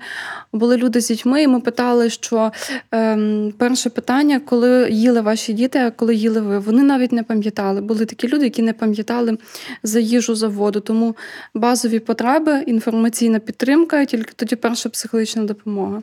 Були 0.54 0.78
люди 0.78 1.02
з 1.02 1.08
дітьми, 1.08 1.44
і 1.44 1.48
ми 1.48 1.60
питали, 1.60 2.10
що 2.10 2.52
ем, 2.92 3.54
перше 3.58 3.90
питання, 3.90 4.40
коли 4.40 4.90
їли 4.92 5.22
ваші 5.22 5.54
діти, 5.54 5.80
а 5.80 5.92
коли 5.92 6.16
їли 6.16 6.42
ви, 6.42 6.60
вони 6.60 6.84
навіть 6.84 7.12
не 7.12 7.24
пам'ятали. 7.24 7.82
Були 7.82 8.06
такі 8.06 8.28
люди, 8.28 8.44
які 8.44 8.62
не 8.62 8.74
пам'ятали 8.74 9.38
за 9.84 10.00
їжу 10.00 10.36
за 10.36 10.48
воду. 10.48 10.80
Тому 10.80 11.16
базові 11.54 12.00
потреби, 12.00 12.64
інформаційна 12.68 13.40
підтримка, 13.40 14.02
і 14.02 14.06
тільки 14.06 14.32
тоді 14.36 14.56
перша 14.56 14.90
психологічна 14.90 15.44
допомога. 15.44 16.02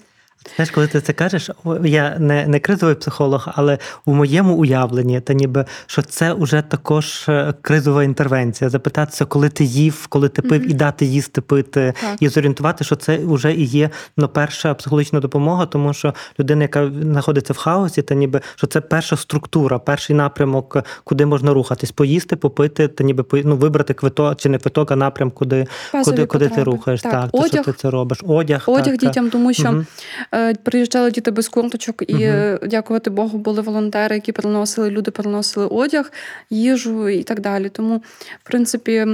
Знаєш, 0.57 0.71
коли 0.71 0.87
ти 0.87 1.01
це 1.01 1.13
кажеш, 1.13 1.51
я 1.85 2.17
не 2.19 2.47
не 2.47 2.61
кризовий 2.61 2.95
психолог, 2.95 3.49
але 3.55 3.79
у 4.05 4.15
моєму 4.15 4.55
уявленні, 4.55 5.21
та 5.21 5.33
ніби 5.33 5.65
що 5.87 6.03
це 6.03 6.33
вже 6.33 6.63
також 6.63 7.25
е, 7.29 7.55
кризова 7.63 8.05
інтервенція. 8.05 8.71
Запитатися, 8.71 9.25
коли 9.25 9.49
ти 9.49 9.65
їв, 9.65 10.07
коли 10.09 10.29
ти 10.29 10.43
пив, 10.43 10.63
mm-hmm. 10.63 10.71
і 10.71 10.75
дати 10.75 11.05
їсти 11.05 11.41
пити, 11.41 11.95
так. 12.01 12.17
і 12.21 12.29
зорієнтувати, 12.29 12.85
що 12.85 12.97
це 12.97 13.19
вже 13.23 13.53
і 13.53 13.65
є 13.65 13.91
ну, 14.17 14.29
перша 14.29 14.75
психологічна 14.75 15.21
допомога, 15.21 15.67
тому 15.67 15.93
що 15.95 16.15
людина, 16.41 16.63
яка 16.63 16.91
знаходиться 17.03 17.53
в 17.53 17.57
хаосі, 17.57 18.03
та 18.03 18.15
ніби 18.15 18.41
що 18.55 18.67
це 18.67 18.81
перша 18.81 19.17
структура, 19.17 19.79
перший 19.79 20.17
напрямок, 20.17 20.77
куди 21.05 21.27
можна 21.27 21.53
рухатись, 21.53 21.91
поїсти, 21.91 22.37
попити, 22.37 22.89
та 22.89 23.05
ніби 23.05 23.25
ну, 23.45 23.57
вибрати 23.57 23.95
квиток 23.95 24.37
чи 24.37 24.49
не 24.49 24.59
квиток, 24.59 24.91
а 24.91 24.97
напрям, 24.97 25.31
куди 25.31 25.67
куди, 26.05 26.27
куди 26.27 26.49
ти 26.49 26.63
рухаєш. 26.63 27.03
Так, 27.03 27.13
так 27.13 27.31
одяг, 27.33 27.51
те, 27.51 27.63
що 27.63 27.73
ти 27.73 27.73
це 27.73 27.91
робиш. 27.91 28.19
Одяг, 28.27 28.65
одяг 28.67 28.85
так, 28.85 28.99
дітям, 28.99 29.31
тому 29.31 29.53
що. 29.53 29.69
Mm-hmm. 29.69 29.87
Е, 30.35 30.55
приїжджали 30.55 31.11
діти 31.11 31.31
без 31.31 31.49
курточок, 31.49 32.03
і, 32.07 32.15
uh 32.15 32.69
дякувати 32.69 33.11
Богу, 33.11 33.39
були 33.39 33.63
волонтери, 33.63 34.15
які 34.15 34.33
приносили, 34.33 34.91
люди 34.91 35.11
приносили 35.11 35.67
одяг, 35.67 36.13
їжу 36.51 37.09
і 37.09 37.23
так 37.23 37.41
далі. 37.41 37.69
Тому, 37.69 37.97
в 38.45 38.47
принципі, 38.47 39.07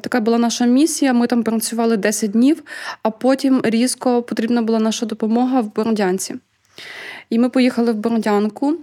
така 0.00 0.20
була 0.20 0.38
наша 0.38 0.66
місія. 0.66 1.12
Ми 1.12 1.26
там 1.26 1.42
працювали 1.42 1.96
10 1.96 2.30
днів, 2.30 2.62
а 3.02 3.10
потім 3.10 3.60
різко 3.64 4.22
потрібна 4.22 4.62
була 4.62 4.78
наша 4.78 5.06
допомога 5.06 5.60
в 5.60 5.74
Бородянці. 5.74 6.34
І 7.30 7.38
ми 7.38 7.48
поїхали 7.48 7.92
в 7.92 7.96
Бородянку. 7.96 8.76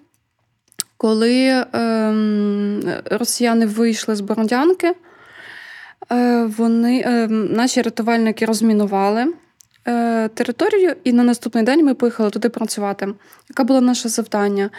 Коли 0.98 1.48
е, 1.48 1.66
росіяни 3.06 3.66
вийшли 3.66 4.16
з 4.16 4.22
Бородянки, 4.22 4.94
е, 6.12 6.44
вони, 6.58 7.04
е, 7.06 7.28
наші 7.28 7.82
рятувальники 7.82 8.46
розмінували 8.46 9.34
Е, 9.88 10.28
територію, 10.28 10.96
і 11.04 11.14
на 11.14 11.24
наступний 11.24 11.64
день 11.64 11.86
ми 11.86 11.94
поїхали 11.94 12.30
туди 12.30 12.50
працювати. 12.50 13.08
Яке 13.50 13.64
було 13.64 13.82
наше 13.82 14.10
завдання? 14.10 14.70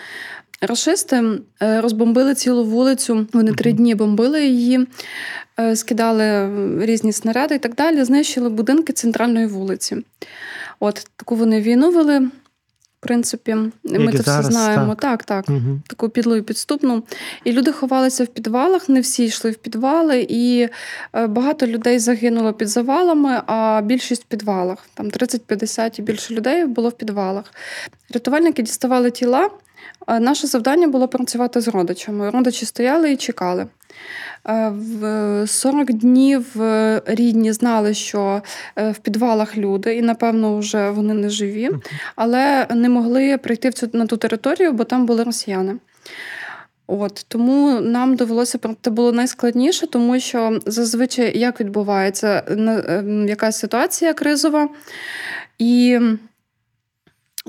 Рашисти 0.60 1.22
е, 1.62 1.80
розбомбили 1.80 2.34
цілу 2.34 2.64
вулицю, 2.64 3.26
вони 3.32 3.52
три 3.52 3.72
дні 3.72 3.94
бомбили 3.94 4.46
її, 4.46 4.86
е, 5.60 5.76
скидали 5.76 6.50
різні 6.86 7.12
снаряди 7.12 7.54
і 7.54 7.58
так 7.58 7.74
далі, 7.74 8.04
знищили 8.04 8.48
будинки 8.48 8.92
центральної 8.92 9.46
вулиці. 9.46 9.96
От 10.80 11.06
таку 11.16 11.36
вони 11.36 11.60
війну 11.60 11.90
вели 11.90 12.28
принципі, 13.04 13.56
ми 13.84 14.12
це 14.12 14.18
все 14.18 14.42
знаємо. 14.42 14.94
Так, 14.94 15.24
так, 15.24 15.46
так. 15.46 15.56
Угу. 15.56 15.80
таку 15.86 16.08
підлу 16.08 16.36
і 16.36 16.42
підступну. 16.42 17.02
І 17.44 17.52
люди 17.52 17.72
ховалися 17.72 18.24
в 18.24 18.26
підвалах, 18.26 18.88
не 18.88 19.00
всі 19.00 19.24
йшли 19.24 19.50
в 19.50 19.54
підвали, 19.54 20.26
і 20.28 20.68
е, 21.12 21.26
багато 21.26 21.66
людей 21.66 21.98
загинуло 21.98 22.52
під 22.52 22.68
завалами, 22.68 23.42
а 23.46 23.80
більшість 23.84 24.22
в 24.22 24.26
підвалах. 24.26 24.78
Там 24.94 25.06
30-50 25.06 25.98
і 25.98 26.02
більше 26.02 26.34
людей 26.34 26.66
було 26.66 26.88
в 26.88 26.92
підвалах. 26.92 27.44
Рятувальники 28.10 28.62
діставали 28.62 29.10
тіла. 29.10 29.50
Наше 30.20 30.46
завдання 30.46 30.88
було 30.88 31.08
працювати 31.08 31.60
з 31.60 31.68
родичами. 31.68 32.30
Родичі 32.30 32.66
стояли 32.66 33.12
і 33.12 33.16
чекали. 33.16 33.66
Е, 34.48 34.68
в 34.68 35.46
40 35.46 35.92
днів 35.92 36.62
е, 36.62 37.02
рідні 37.06 37.52
знали, 37.52 37.94
що 37.94 38.42
е, 38.76 38.90
в 38.90 38.98
підвалах 38.98 39.56
люди, 39.56 39.96
і, 39.96 40.02
напевно, 40.02 40.58
вже 40.58 40.90
вони 40.90 41.14
не 41.14 41.30
живі, 41.30 41.70
але 42.16 42.66
не 42.70 42.88
могли 42.88 43.38
прийти 43.38 43.68
в 43.68 43.74
цю 43.74 43.90
на 43.92 44.06
ту 44.06 44.16
територію, 44.16 44.72
бо 44.72 44.84
там 44.84 45.06
були 45.06 45.24
росіяни. 45.24 45.76
От 46.86 47.24
Тому 47.28 47.80
нам 47.80 48.16
довелося 48.16 48.58
це 48.82 48.90
було 48.90 49.12
найскладніше, 49.12 49.86
тому 49.86 50.20
що 50.20 50.58
зазвичай 50.66 51.38
як 51.38 51.60
відбувається 51.60 52.42
якась 53.28 53.58
ситуація 53.58 54.12
кризова. 54.12 54.68
І 55.58 56.00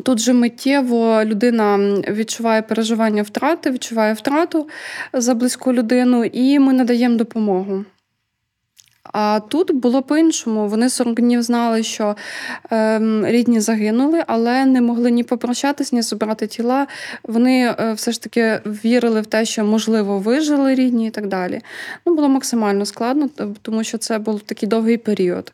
Тут 0.04 0.20
же 0.20 0.34
миттєво 0.34 1.24
людина 1.26 1.78
відчуває 2.10 2.62
переживання 2.62 3.22
втрати, 3.22 3.72
відчуває 3.72 4.14
втрату 4.14 4.68
за 5.14 5.34
близьку 5.34 5.74
людину, 5.74 6.26
і 6.26 6.60
ми 6.60 6.74
надаємо 6.74 7.16
допомогу. 7.16 7.86
А 9.14 9.40
тут 9.40 9.72
було 9.72 10.02
по-іншому. 10.02 10.68
Вони 10.68 10.90
40 10.90 11.16
днів 11.16 11.42
знали, 11.42 11.84
що 11.84 12.16
е, 12.72 13.00
рідні 13.24 13.60
загинули, 13.60 14.24
але 14.28 14.66
не 14.66 14.82
могли 14.82 15.12
ні 15.12 15.24
попрощатись, 15.24 15.94
ні 15.94 16.02
забрати 16.02 16.48
тіла. 16.48 16.88
Вони 17.24 17.76
е, 17.80 17.94
все 17.94 18.12
ж 18.12 18.22
таки 18.22 18.60
вірили 18.66 19.22
в 19.22 19.26
те, 19.26 19.46
що 19.46 19.66
можливо 19.66 20.20
вижили 20.20 20.76
рідні 20.76 21.08
і 21.08 21.12
так 21.12 21.28
далі. 21.28 21.62
Ну, 22.06 22.16
Було 22.16 22.30
максимально 22.30 22.86
складно, 22.86 23.30
тому 23.62 23.84
що 23.84 23.98
це 23.98 24.20
був 24.20 24.42
такий 24.42 24.70
довгий 24.70 24.98
період. 24.98 25.54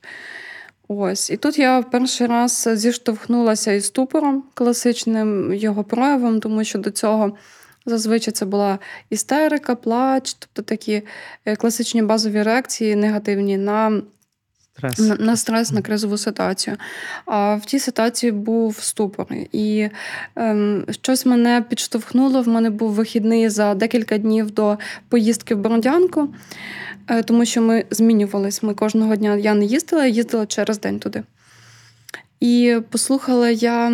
Ось, 0.98 1.29
і 1.29 1.38
тут 1.38 1.60
я 1.60 1.81
перший 1.81 2.27
раз 2.27 2.69
зіштовхнулася 2.74 3.71
із 3.71 3.86
ступором, 3.86 4.43
класичним 4.53 5.53
його 5.53 5.83
проявом, 5.83 6.39
тому 6.39 6.63
що 6.63 6.79
до 6.79 6.91
цього 6.91 7.38
зазвичай 7.86 8.33
це 8.33 8.45
була 8.45 8.79
істерика, 9.10 9.75
плач, 9.75 10.33
тобто 10.33 10.62
такі 10.62 11.01
е, 11.45 11.55
класичні 11.55 12.01
базові 12.01 12.43
реакції 12.43 12.95
негативні 12.95 13.57
на 13.57 14.01
стрес. 14.89 15.00
На, 15.00 15.15
на 15.15 15.35
стрес, 15.35 15.71
на 15.71 15.81
кризову 15.81 16.17
ситуацію. 16.17 16.77
А 17.25 17.55
в 17.55 17.65
тій 17.65 17.79
ситуації 17.79 18.31
був 18.31 18.77
ступор. 18.79 19.27
І 19.51 19.89
ем, 20.35 20.85
щось 20.91 21.25
мене 21.25 21.65
підштовхнуло. 21.69 22.41
В 22.41 22.47
мене 22.47 22.69
був 22.69 22.91
вихідний 22.91 23.50
за 23.50 23.75
декілька 23.75 24.17
днів 24.17 24.51
до 24.51 24.77
поїздки 25.09 25.55
в 25.55 25.57
Бородянку. 25.57 26.29
Е, 27.07 27.23
тому 27.23 27.45
що 27.45 27.61
ми 27.61 27.85
змінювались. 27.91 28.63
Ми 28.63 28.73
кожного 28.73 29.15
дня 29.15 29.35
я 29.35 29.53
не 29.53 29.65
їздила, 29.65 30.05
я 30.05 30.09
їздила 30.09 30.45
через 30.45 30.79
день 30.79 31.00
туди. 31.00 31.23
І 32.41 32.77
послухала 32.89 33.50
я 33.50 33.89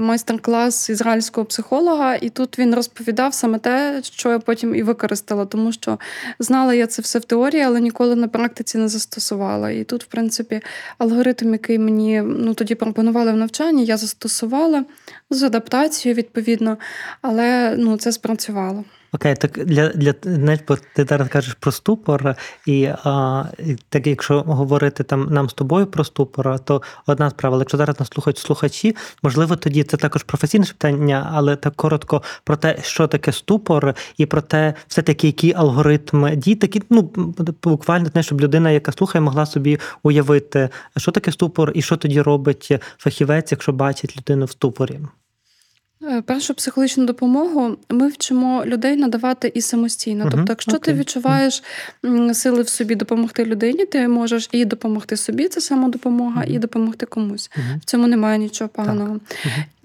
майстер-клас 0.00 0.90
ізраїльського 0.90 1.44
психолога, 1.44 2.14
і 2.14 2.28
тут 2.28 2.58
він 2.58 2.74
розповідав 2.74 3.34
саме 3.34 3.58
те, 3.58 4.00
що 4.02 4.30
я 4.30 4.38
потім 4.38 4.74
і 4.74 4.82
використала, 4.82 5.46
тому 5.46 5.72
що 5.72 5.98
знала 6.38 6.74
я 6.74 6.86
це 6.86 7.02
все 7.02 7.18
в 7.18 7.24
теорії, 7.24 7.62
але 7.62 7.80
ніколи 7.80 8.16
на 8.16 8.28
практиці 8.28 8.78
не 8.78 8.88
застосувала. 8.88 9.70
І 9.70 9.84
тут, 9.84 10.02
в 10.02 10.06
принципі, 10.06 10.60
алгоритм, 10.98 11.52
який 11.52 11.78
мені 11.78 12.22
ну, 12.22 12.54
тоді 12.54 12.74
пропонували 12.74 13.32
в 13.32 13.36
навчанні, 13.36 13.84
я 13.84 13.96
застосувала 13.96 14.84
з 15.30 15.42
адаптацією 15.42 16.16
відповідно, 16.16 16.78
але 17.22 17.74
ну, 17.78 17.96
це 17.96 18.12
спрацювало. 18.12 18.84
Окей, 19.14 19.34
так 19.34 19.64
для 19.64 19.88
для 19.88 20.14
знаєш, 20.22 20.60
ти 20.94 21.04
зараз 21.04 21.28
кажеш 21.28 21.54
про 21.54 21.72
ступор, 21.72 22.34
і 22.66 22.88
а, 23.04 23.44
так 23.88 24.06
якщо 24.06 24.40
говорити 24.40 25.04
там 25.04 25.28
нам 25.30 25.50
з 25.50 25.52
тобою 25.52 25.86
про 25.86 26.04
ступор, 26.04 26.58
то 26.58 26.82
одна 27.06 27.30
справа, 27.30 27.58
якщо 27.58 27.76
зараз 27.76 28.00
нас 28.00 28.08
слухають 28.08 28.38
слухачі, 28.38 28.96
можливо, 29.22 29.56
тоді 29.56 29.84
це 29.84 29.96
також 29.96 30.22
професійне 30.22 30.66
питання, 30.66 31.30
але 31.32 31.56
так 31.56 31.76
коротко 31.76 32.22
про 32.44 32.56
те, 32.56 32.78
що 32.82 33.06
таке 33.06 33.32
ступор, 33.32 33.94
і 34.16 34.26
про 34.26 34.40
те, 34.40 34.74
все 34.88 35.02
таки 35.02 35.26
який 35.26 35.54
алгоритм 35.54 36.36
дій, 36.36 36.54
такі, 36.54 36.82
ну 36.90 37.02
буквально 37.62 38.06
знаєш, 38.06 38.26
щоб 38.26 38.40
людина, 38.40 38.70
яка 38.70 38.92
слухає, 38.92 39.22
могла 39.22 39.46
собі 39.46 39.78
уявити, 40.02 40.68
що 40.96 41.10
таке 41.10 41.32
ступор, 41.32 41.72
і 41.74 41.82
що 41.82 41.96
тоді 41.96 42.20
робить 42.20 42.72
фахівець, 42.98 43.52
якщо 43.52 43.72
бачить 43.72 44.16
людину 44.16 44.44
в 44.44 44.50
ступорі. 44.50 45.00
Е, 46.10 46.22
першу 46.22 46.54
психологічну 46.54 47.04
допомогу 47.04 47.76
ми 47.90 48.08
вчимо 48.08 48.62
людей 48.66 48.96
надавати 48.96 49.52
і 49.54 49.60
самостійно. 49.60 50.24
Uh-huh. 50.24 50.30
Тобто, 50.30 50.46
якщо 50.48 50.72
okay. 50.72 50.80
ти 50.80 50.92
відчуваєш 50.92 51.62
сили 52.32 52.62
в 52.62 52.68
собі 52.68 52.94
допомогти 52.94 53.44
людині, 53.44 53.86
ти 53.86 54.08
можеш 54.08 54.48
і 54.52 54.64
допомогти 54.64 55.16
собі, 55.16 55.48
це 55.48 55.60
самодопомога, 55.60 56.42
uh-huh. 56.42 56.54
і 56.54 56.58
допомогти 56.58 57.06
комусь. 57.06 57.50
Uh-huh. 57.56 57.80
В 57.80 57.84
цьому 57.84 58.06
немає 58.06 58.38
нічого 58.38 58.68
поганого. 58.68 59.20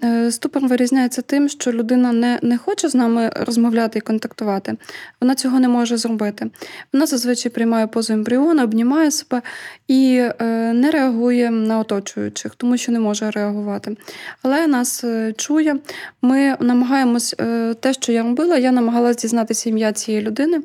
Е, 0.04 0.30
ступор 0.30 0.66
вирізняється 0.66 1.22
тим, 1.22 1.48
що 1.48 1.72
людина 1.72 2.12
не 2.12 2.38
не 2.42 2.58
хоче 2.58 2.88
з 2.88 2.94
нами 2.94 3.30
розмовляти 3.36 3.98
і 3.98 4.02
контактувати, 4.02 4.76
вона 5.20 5.34
цього 5.34 5.60
не 5.60 5.68
може 5.68 5.96
зробити. 5.96 6.50
Вона 6.92 7.06
зазвичай 7.06 7.52
приймає 7.52 7.86
позу 7.86 8.12
ембріона, 8.12 8.64
обнімає 8.64 9.10
себе 9.10 9.42
і 9.88 10.16
е, 10.40 10.44
не 10.72 10.90
реагує 10.90 11.50
на 11.50 11.78
оточуючих, 11.78 12.54
тому 12.54 12.76
що 12.76 12.92
не 12.92 13.00
може 13.00 13.30
реагувати. 13.30 13.96
Але 14.42 14.66
нас 14.66 15.04
е, 15.04 15.32
чує. 15.36 15.76
Ми 16.22 16.56
намагаємось 16.60 17.34
те, 17.80 17.92
що 17.92 18.12
я 18.12 18.22
робила, 18.22 18.56
я 18.58 18.72
намагалася 18.72 19.20
дізнатися 19.20 19.70
ім'я 19.70 19.92
цієї 19.92 20.24
людини. 20.24 20.60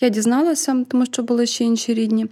Я 0.00 0.08
дізналася, 0.08 0.84
тому 0.88 1.06
що 1.06 1.22
були 1.22 1.46
ще 1.46 1.64
інші 1.64 1.94
рідні. 1.94 2.26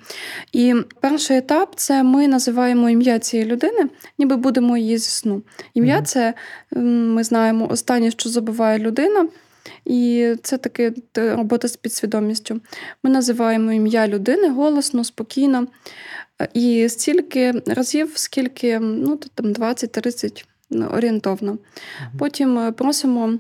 І 0.52 0.74
перший 1.00 1.36
етап 1.36 1.72
це 1.76 2.02
ми 2.02 2.28
називаємо 2.28 2.90
ім'я 2.90 3.18
цієї 3.18 3.48
людини, 3.48 3.88
ніби 4.18 4.36
будемо 4.36 4.76
її 4.76 4.98
зі 4.98 5.10
сну. 5.10 5.42
Ім'я 5.74 6.02
це 6.02 6.34
ми 6.80 7.24
знаємо 7.24 7.70
останнє, 7.70 8.10
що 8.10 8.28
забуває 8.28 8.78
людина. 8.78 9.28
І 9.84 10.34
це 10.42 10.58
таки 10.58 10.94
робота 11.14 11.68
з 11.68 11.76
підсвідомістю. 11.76 12.60
Ми 13.02 13.10
називаємо 13.10 13.72
ім'я 13.72 14.08
людини 14.08 14.48
голосно, 14.48 15.04
спокійно. 15.04 15.66
І 16.54 16.88
стільки 16.88 17.52
разів, 17.66 18.12
скільки 18.14 18.78
ну, 18.78 19.16
там 19.34 19.46
20-30 19.46 20.44
ну, 20.70 20.86
орієнтовно. 20.86 21.58
Потім 22.18 22.58
е, 22.58 22.72
просимо 22.72 23.38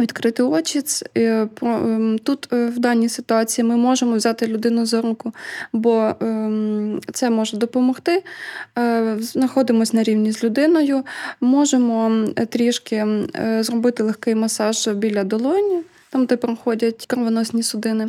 відкрити 0.00 0.42
очі. 0.42 0.82
Е, 1.16 1.48
ем, 1.62 2.18
тут 2.22 2.48
е, 2.52 2.66
в 2.66 2.78
даній 2.78 3.08
ситуації 3.08 3.64
ми 3.64 3.76
можемо 3.76 4.16
взяти 4.16 4.46
людину 4.46 4.86
за 4.86 5.00
руку, 5.00 5.32
бо 5.72 6.14
ем, 6.20 7.00
це 7.12 7.30
може 7.30 7.56
допомогти. 7.56 8.22
Е, 8.78 9.16
знаходимося 9.20 9.96
на 9.96 10.02
рівні 10.02 10.32
з 10.32 10.44
людиною, 10.44 11.04
можемо 11.40 12.26
трішки 12.48 13.06
зробити 13.60 14.02
легкий 14.02 14.34
масаж 14.34 14.88
біля 14.88 15.24
долоні 15.24 15.82
там, 16.10 16.26
де 16.26 16.36
проходять 16.36 17.06
кровоносні 17.06 17.62
судини. 17.62 18.08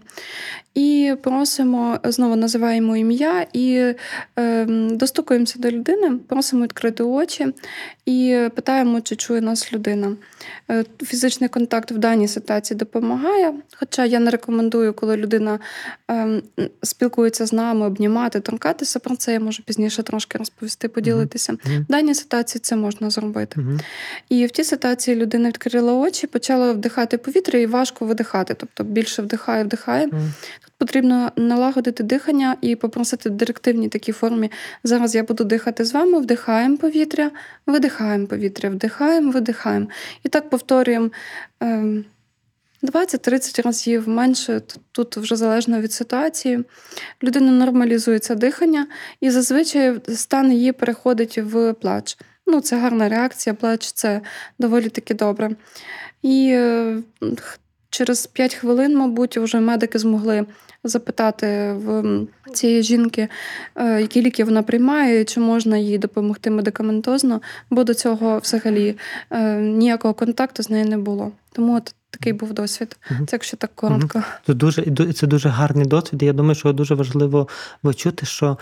І 0.75 1.15
просимо, 1.21 1.99
знову 2.03 2.35
називаємо 2.35 2.97
ім'я 2.97 3.45
і 3.53 3.93
е, 4.39 4.65
достукуємося 4.91 5.59
до 5.59 5.71
людини, 5.71 6.11
просимо 6.27 6.63
відкрити 6.63 7.03
очі 7.03 7.47
і 8.05 8.49
питаємо, 8.55 9.01
чи 9.01 9.15
чує 9.15 9.41
нас 9.41 9.73
людина. 9.73 10.15
Е, 10.71 10.85
фізичний 11.03 11.49
контакт 11.49 11.91
в 11.91 11.97
даній 11.97 12.27
ситуації 12.27 12.77
допомагає. 12.77 13.53
Хоча 13.75 14.05
я 14.05 14.19
не 14.19 14.31
рекомендую, 14.31 14.93
коли 14.93 15.17
людина 15.17 15.59
е, 16.11 16.41
спілкується 16.83 17.45
з 17.45 17.53
нами, 17.53 17.85
обнімати, 17.85 18.39
торкатися 18.39 18.99
про 18.99 19.15
це, 19.15 19.33
я 19.33 19.39
можу 19.39 19.63
пізніше 19.63 20.03
трошки 20.03 20.37
розповісти, 20.37 20.87
поділитися. 20.87 21.53
Mm-hmm. 21.53 21.81
В 21.81 21.85
даній 21.87 22.15
ситуації 22.15 22.59
це 22.59 22.75
можна 22.75 23.09
зробити. 23.09 23.59
Mm-hmm. 23.59 23.79
І 24.29 24.45
в 24.45 24.51
тій 24.51 24.63
ситуації 24.63 25.17
людина 25.17 25.47
відкрила 25.47 25.93
очі, 25.93 26.27
почала 26.27 26.71
вдихати 26.71 27.17
повітря 27.17 27.59
і 27.59 27.65
важко 27.65 27.90
видихати, 27.99 28.53
тобто 28.53 28.83
більше 28.83 29.21
вдихає, 29.21 29.63
вдихає. 29.63 30.07
Mm-hmm. 30.07 30.29
Тут 30.63 30.73
потрібно 30.77 31.31
налагодити 31.35 32.03
дихання 32.03 32.55
і 32.61 32.75
попросити 32.75 33.29
в 33.29 33.31
директивній 33.31 33.89
такій 33.89 34.11
формі. 34.11 34.51
Зараз 34.83 35.15
я 35.15 35.23
буду 35.23 35.43
дихати 35.43 35.85
з 35.85 35.93
вами, 35.93 36.19
вдихаємо 36.19 36.77
повітря, 36.77 37.31
видихаємо 37.65 38.27
повітря, 38.27 38.69
вдихаємо, 38.69 39.31
видихаємо. 39.31 39.87
І 40.23 40.29
так 40.29 40.49
повторюємо. 40.49 41.09
20-30 42.83 43.59
ем, 43.59 43.63
разів 43.65 44.09
менше, 44.09 44.61
тут 44.91 45.17
вже 45.17 45.35
залежно 45.35 45.81
від 45.81 45.93
ситуації. 45.93 46.63
Людина 47.23 47.51
нормалізується 47.51 48.35
дихання, 48.35 48.87
і 49.21 49.29
зазвичай 49.29 50.01
стан 50.07 50.51
її 50.51 50.71
переходить 50.71 51.37
в 51.37 51.73
плач. 51.73 52.17
Ну, 52.47 52.61
Це 52.61 52.77
гарна 52.77 53.09
реакція, 53.09 53.53
плач 53.53 53.91
це 53.91 54.21
доволі 54.59 54.89
таки 54.89 55.13
добре. 55.13 55.55
І 56.21 56.49
е, 56.53 56.97
через 57.91 58.27
5 58.27 58.53
хвилин, 58.55 58.97
мабуть, 58.97 59.37
вже 59.37 59.59
медики 59.59 59.99
змогли 59.99 60.45
запитати 60.83 61.73
в 61.73 62.03
цієї 62.53 62.83
жінки, 62.83 63.27
е, 63.75 64.01
які 64.01 64.21
ліки 64.21 64.43
вона 64.43 64.63
приймає, 64.63 65.25
чи 65.25 65.39
можна 65.39 65.77
їй 65.77 65.97
допомогти 65.97 66.49
медикаментозно, 66.49 67.41
бо 67.69 67.83
до 67.83 67.93
цього 67.93 68.39
взагалі 68.39 68.97
е, 69.29 69.55
ніякого 69.55 70.13
контакту 70.13 70.63
з 70.63 70.69
нею 70.69 70.85
не 70.85 70.97
було. 70.97 71.31
Тому 71.51 71.75
от 71.75 71.95
такий 72.09 72.33
був 72.33 72.53
досвід. 72.53 72.97
Це 73.09 73.27
якщо 73.31 73.57
так 73.57 73.71
коротко. 73.75 74.23
Це 74.47 74.53
дуже 74.53 74.85
це 75.13 75.27
дуже 75.27 75.49
гарний 75.49 75.85
досвід. 75.85 76.23
Я 76.23 76.33
думаю, 76.33 76.55
що 76.55 76.73
дуже 76.73 76.95
важливо 76.95 77.47
почути, 77.81 78.25
що 78.25 78.57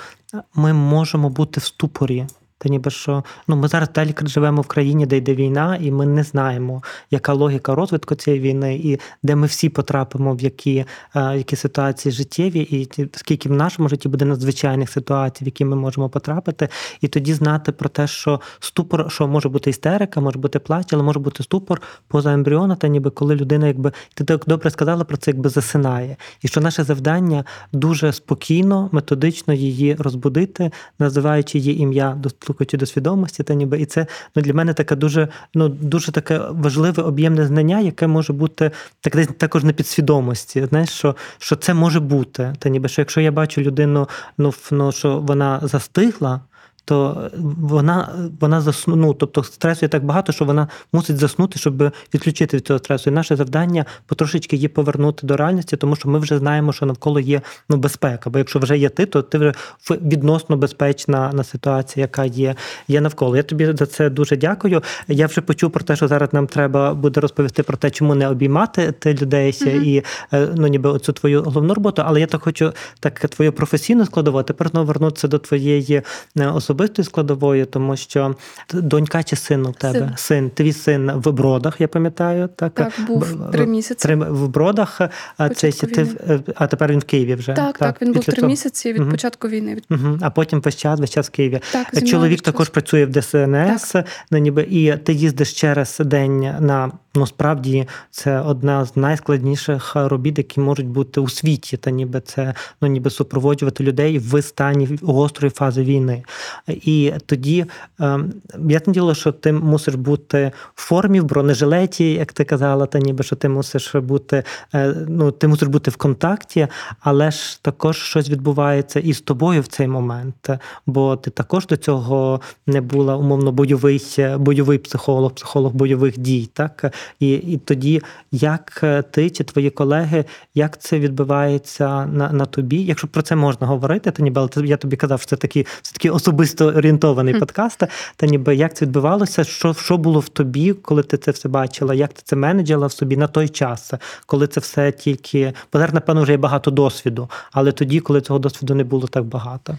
ми 0.53 0.73
можемо 0.73 1.29
бути 1.29 1.59
в 1.59 1.63
ступорі. 1.63 2.25
Та 2.61 2.69
ніби 2.69 2.91
що 2.91 3.23
ну 3.47 3.55
ми 3.55 3.67
зараз 3.67 3.89
далі 3.95 4.15
живемо 4.21 4.61
в 4.61 4.67
країні, 4.67 5.05
де 5.05 5.17
йде 5.17 5.35
війна, 5.35 5.77
і 5.81 5.91
ми 5.91 6.05
не 6.05 6.23
знаємо, 6.23 6.83
яка 7.11 7.33
логіка 7.33 7.75
розвитку 7.75 8.15
цієї 8.15 8.41
війни, 8.41 8.75
і 8.75 8.99
де 9.23 9.35
ми 9.35 9.47
всі 9.47 9.69
потрапимо 9.69 10.35
в 10.35 10.41
які 10.41 10.85
в 11.15 11.37
які 11.37 11.55
ситуації 11.55 12.11
життєві, 12.11 12.59
і 12.59 13.09
скільки 13.13 13.49
в 13.49 13.51
нашому 13.51 13.89
житті 13.89 14.09
буде 14.09 14.25
надзвичайних 14.25 14.89
ситуацій, 14.89 15.43
в 15.43 15.47
які 15.47 15.65
ми 15.65 15.75
можемо 15.75 16.09
потрапити, 16.09 16.69
і 17.01 17.07
тоді 17.07 17.33
знати 17.33 17.71
про 17.71 17.89
те, 17.89 18.07
що 18.07 18.41
ступор, 18.59 19.11
що 19.11 19.27
може 19.27 19.49
бути 19.49 19.69
істерика, 19.69 20.21
може 20.21 20.39
бути 20.39 20.59
плач, 20.59 20.93
але 20.93 21.03
може 21.03 21.19
бути 21.19 21.43
ступор 21.43 21.81
поза 22.07 22.33
ембріона, 22.33 22.75
та 22.75 22.87
ніби 22.87 23.09
коли 23.09 23.35
людина, 23.35 23.67
якби 23.67 23.91
ти 24.13 24.23
так 24.23 24.43
добре 24.47 24.69
сказала 24.69 25.03
про 25.03 25.17
це, 25.17 25.31
якби 25.31 25.49
засинає, 25.49 26.17
і 26.41 26.47
що 26.47 26.61
наше 26.61 26.83
завдання 26.83 27.45
дуже 27.71 28.13
спокійно, 28.13 28.89
методично 28.91 29.53
її 29.53 29.95
розбудити, 29.95 30.71
називаючи 30.99 31.57
її 31.57 31.79
ім'я 31.79 32.17
дослухачі 32.49 32.77
до 32.77 32.85
свідомості, 32.85 33.43
та 33.43 33.53
ніби 33.53 33.79
і 33.79 33.85
це 33.85 34.05
ну 34.35 34.41
для 34.41 34.53
мене 34.53 34.73
таке 34.73 34.95
дуже 34.95 35.27
ну 35.53 35.69
дуже 35.69 36.11
таке 36.11 36.41
важливе 36.49 37.03
об'ємне 37.03 37.45
знання, 37.45 37.79
яке 37.79 38.07
може 38.07 38.33
бути 38.33 38.71
так 39.01 39.15
десь 39.15 39.27
також 39.37 39.63
на 39.63 39.73
підсвідомості. 39.73 40.65
Знаєш, 40.65 40.89
що 40.89 41.15
що 41.37 41.55
це 41.55 41.73
може 41.73 41.99
бути. 41.99 42.53
Та 42.59 42.69
ніби 42.69 42.89
що 42.89 43.01
якщо 43.01 43.21
я 43.21 43.31
бачу 43.31 43.61
людину, 43.61 44.07
ну 44.37 44.53
ну 44.71 44.91
що 44.91 45.19
вона 45.19 45.59
застигла 45.63 46.41
то 46.89 47.29
вона 47.59 48.09
вона 48.39 48.61
засну, 48.61 48.95
ну, 48.95 49.13
тобто 49.13 49.43
стресу 49.43 49.79
є 49.85 49.89
так 49.89 50.05
багато, 50.05 50.31
що 50.31 50.45
вона 50.45 50.67
мусить 50.93 51.17
заснути, 51.17 51.59
щоб 51.59 51.91
відключити 52.13 52.57
від 52.57 52.67
цього 52.67 52.79
стресу. 52.79 53.09
І 53.09 53.13
наше 53.13 53.35
завдання 53.35 53.85
потрошечки 54.05 54.55
її 54.55 54.67
повернути 54.67 55.27
до 55.27 55.37
реальності, 55.37 55.77
тому 55.77 55.95
що 55.95 56.09
ми 56.09 56.19
вже 56.19 56.37
знаємо, 56.37 56.73
що 56.73 56.85
навколо 56.85 57.19
є 57.19 57.41
ну, 57.69 57.77
безпека. 57.77 58.29
Бо 58.29 58.37
якщо 58.37 58.59
вже 58.59 58.77
є 58.77 58.89
ти, 58.89 59.05
то 59.05 59.21
ти 59.21 59.37
вже 59.37 59.53
відносно 59.89 60.57
безпечна 60.57 61.31
на 61.33 61.43
ситуація, 61.43 62.03
яка 62.03 62.25
є 62.25 62.55
є 62.87 63.01
навколо. 63.01 63.37
Я 63.37 63.43
тобі 63.43 63.65
за 63.65 63.85
це 63.85 64.09
дуже 64.09 64.37
дякую. 64.37 64.81
Я 65.07 65.27
вже 65.27 65.41
почув 65.41 65.71
про 65.71 65.83
те, 65.83 65.95
що 65.95 66.07
зараз 66.07 66.33
нам 66.33 66.47
треба 66.47 66.93
буде 66.93 67.21
розповісти 67.21 67.63
про 67.63 67.77
те, 67.77 67.89
чому 67.89 68.15
не 68.15 68.29
обіймати 68.29 68.91
ти 68.91 69.13
людей 69.13 69.51
mm-hmm. 69.51 69.83
і 69.83 70.03
е, 70.33 70.47
ну 70.55 70.67
ніби 70.67 70.89
оцю 70.89 71.13
твою 71.13 71.43
головну 71.43 71.73
роботу. 71.73 72.01
Але 72.05 72.19
я 72.19 72.27
так 72.27 72.43
хочу 72.43 72.73
так 72.99 73.19
твою 73.19 73.53
професійну 73.53 74.05
складову, 74.05 74.43
тепер 74.43 74.67
знову 74.67 74.87
вернутися 74.87 75.27
до 75.27 75.37
твоєї 75.37 76.03
е, 76.39 76.47
особи 76.79 76.89
особистою 76.89 77.05
складовою, 77.05 77.65
тому 77.65 77.95
що 77.95 78.35
донька 78.73 79.23
чи 79.23 79.35
син 79.35 79.65
у 79.65 79.71
тебе? 79.71 79.99
Син. 79.99 80.11
син. 80.15 80.49
Твій 80.49 80.73
син 80.73 81.11
в 81.11 81.31
бродах, 81.31 81.81
я 81.81 81.87
пам'ятаю. 81.87 82.49
Так, 82.55 82.73
так 82.73 82.93
був 83.07 83.51
три 83.51 83.67
місяці. 83.67 84.07
Три 84.07 84.15
в 84.15 84.47
бродах, 84.47 85.01
а 85.37 85.49
це 85.49 85.71
ти, 85.71 86.07
а 86.55 86.67
тепер 86.67 86.91
він 86.91 86.99
в 86.99 87.03
Києві 87.03 87.35
вже. 87.35 87.53
Так, 87.53 87.77
так, 87.77 87.77
так 87.77 88.01
він 88.01 88.13
був 88.13 88.25
три 88.25 88.47
місяці 88.47 88.93
від 88.93 89.01
угу. 89.01 89.11
початку 89.11 89.47
війни. 89.47 89.81
Угу. 89.89 90.17
А 90.21 90.29
потім 90.29 90.61
весь 90.61 90.75
час, 90.75 90.99
весь 90.99 91.09
час 91.09 91.27
в 91.27 91.29
Києві. 91.29 91.61
Так, 91.71 92.07
Чоловік 92.07 92.41
також 92.41 92.69
працює 92.69 93.05
в 93.05 93.11
ДСНС, 93.11 93.95
ну, 94.31 94.37
ніби 94.37 94.67
і 94.69 94.97
ти 94.97 95.13
їздиш 95.13 95.53
через 95.53 95.97
день 95.99 96.39
на 96.59 96.91
Ну, 97.15 97.27
справді 97.27 97.87
це 98.11 98.39
одна 98.39 98.85
з 98.85 98.97
найскладніших 98.97 99.95
робіт, 99.95 100.37
які 100.37 100.59
можуть 100.59 100.87
бути 100.87 101.21
у 101.21 101.29
світі, 101.29 101.77
та 101.77 101.91
ніби 101.91 102.21
це 102.21 102.53
ну 102.81 102.87
ніби 102.87 103.09
супроводжувати 103.09 103.83
людей 103.83 104.19
в 104.19 104.41
стані 104.41 104.99
гострої 105.01 105.51
фази 105.51 105.83
війни. 105.83 106.23
І 106.67 107.13
тоді 107.25 107.65
ем, 107.99 108.33
я 108.69 108.81
діло, 108.87 109.15
що 109.15 109.31
ти 109.31 109.51
мусиш 109.51 109.95
бути 109.95 110.51
в 110.75 110.81
формі 110.81 111.19
в 111.19 111.23
бронежилеті, 111.23 112.13
як 112.13 112.33
ти 112.33 112.43
казала, 112.43 112.85
та 112.85 112.99
ніби 112.99 113.23
що 113.23 113.35
ти 113.35 113.49
мусиш 113.49 113.95
бути, 113.95 114.43
е, 114.73 114.95
ну 115.07 115.31
ти 115.31 115.47
мусиш 115.47 115.67
бути 115.67 115.91
в 115.91 115.95
контакті, 115.95 116.67
але 116.99 117.31
ж 117.31 117.63
також 117.63 117.97
щось 117.97 118.29
відбувається 118.29 118.99
і 118.99 119.13
з 119.13 119.21
тобою 119.21 119.61
в 119.61 119.67
цей 119.67 119.87
момент, 119.87 120.49
бо 120.85 121.15
ти 121.15 121.31
також 121.31 121.67
до 121.67 121.77
цього 121.77 122.41
не 122.67 122.81
була 122.81 123.15
умовно 123.15 123.51
бойовий 123.51 124.01
бойовий 124.37 124.77
психолог, 124.77 125.31
психолог 125.33 125.73
бойових 125.73 126.19
дій. 126.19 126.49
так? 126.53 126.93
І 127.19 127.33
і 127.33 127.57
тоді, 127.57 128.01
як 128.31 128.79
е, 128.83 129.01
ти 129.01 129.29
чи 129.29 129.43
твої 129.43 129.69
колеги, 129.69 130.25
як 130.55 130.81
це 130.81 130.99
відбувається 130.99 132.05
на 132.05 132.31
на 132.31 132.45
тобі? 132.45 132.83
Якщо 132.83 133.07
про 133.07 133.21
це 133.21 133.35
можна 133.35 133.67
говорити, 133.67 134.11
то 134.11 134.23
ніби 134.23 134.41
але 134.41 134.67
я 134.67 134.77
тобі 134.77 134.95
казав, 134.95 135.21
що 135.21 135.29
це 135.29 135.35
такий 135.35 135.65
це 135.81 135.93
такий 135.93 136.11
особисто 136.11 136.65
орієнтований 136.67 137.33
mm. 137.33 137.39
подкаст. 137.39 137.83
Та 138.15 138.25
ніби 138.25 138.55
як 138.55 138.75
це 138.75 138.85
відбувалося? 138.85 139.43
Що 139.43 139.73
що 139.73 139.97
було 139.97 140.19
в 140.19 140.29
тобі, 140.29 140.73
коли 140.73 141.03
ти 141.03 141.17
це 141.17 141.31
все 141.31 141.49
бачила? 141.49 141.93
Як 141.93 142.13
ти 142.13 142.21
це 142.23 142.35
менеджила 142.35 142.87
в 142.87 142.91
собі 142.91 143.17
на 143.17 143.27
той 143.27 143.49
час, 143.49 143.93
коли 144.25 144.47
це 144.47 144.59
все 144.59 144.91
тільки 144.91 145.53
бо 145.73 145.79
зараз, 145.79 145.93
напевно, 145.93 146.23
вже 146.23 146.31
є 146.31 146.37
багато 146.37 146.71
досвіду, 146.71 147.29
але 147.51 147.71
тоді, 147.71 147.99
коли 147.99 148.21
цього 148.21 148.39
досвіду 148.39 148.75
не 148.75 148.83
було 148.83 149.07
так 149.07 149.23
багато. 149.23 149.77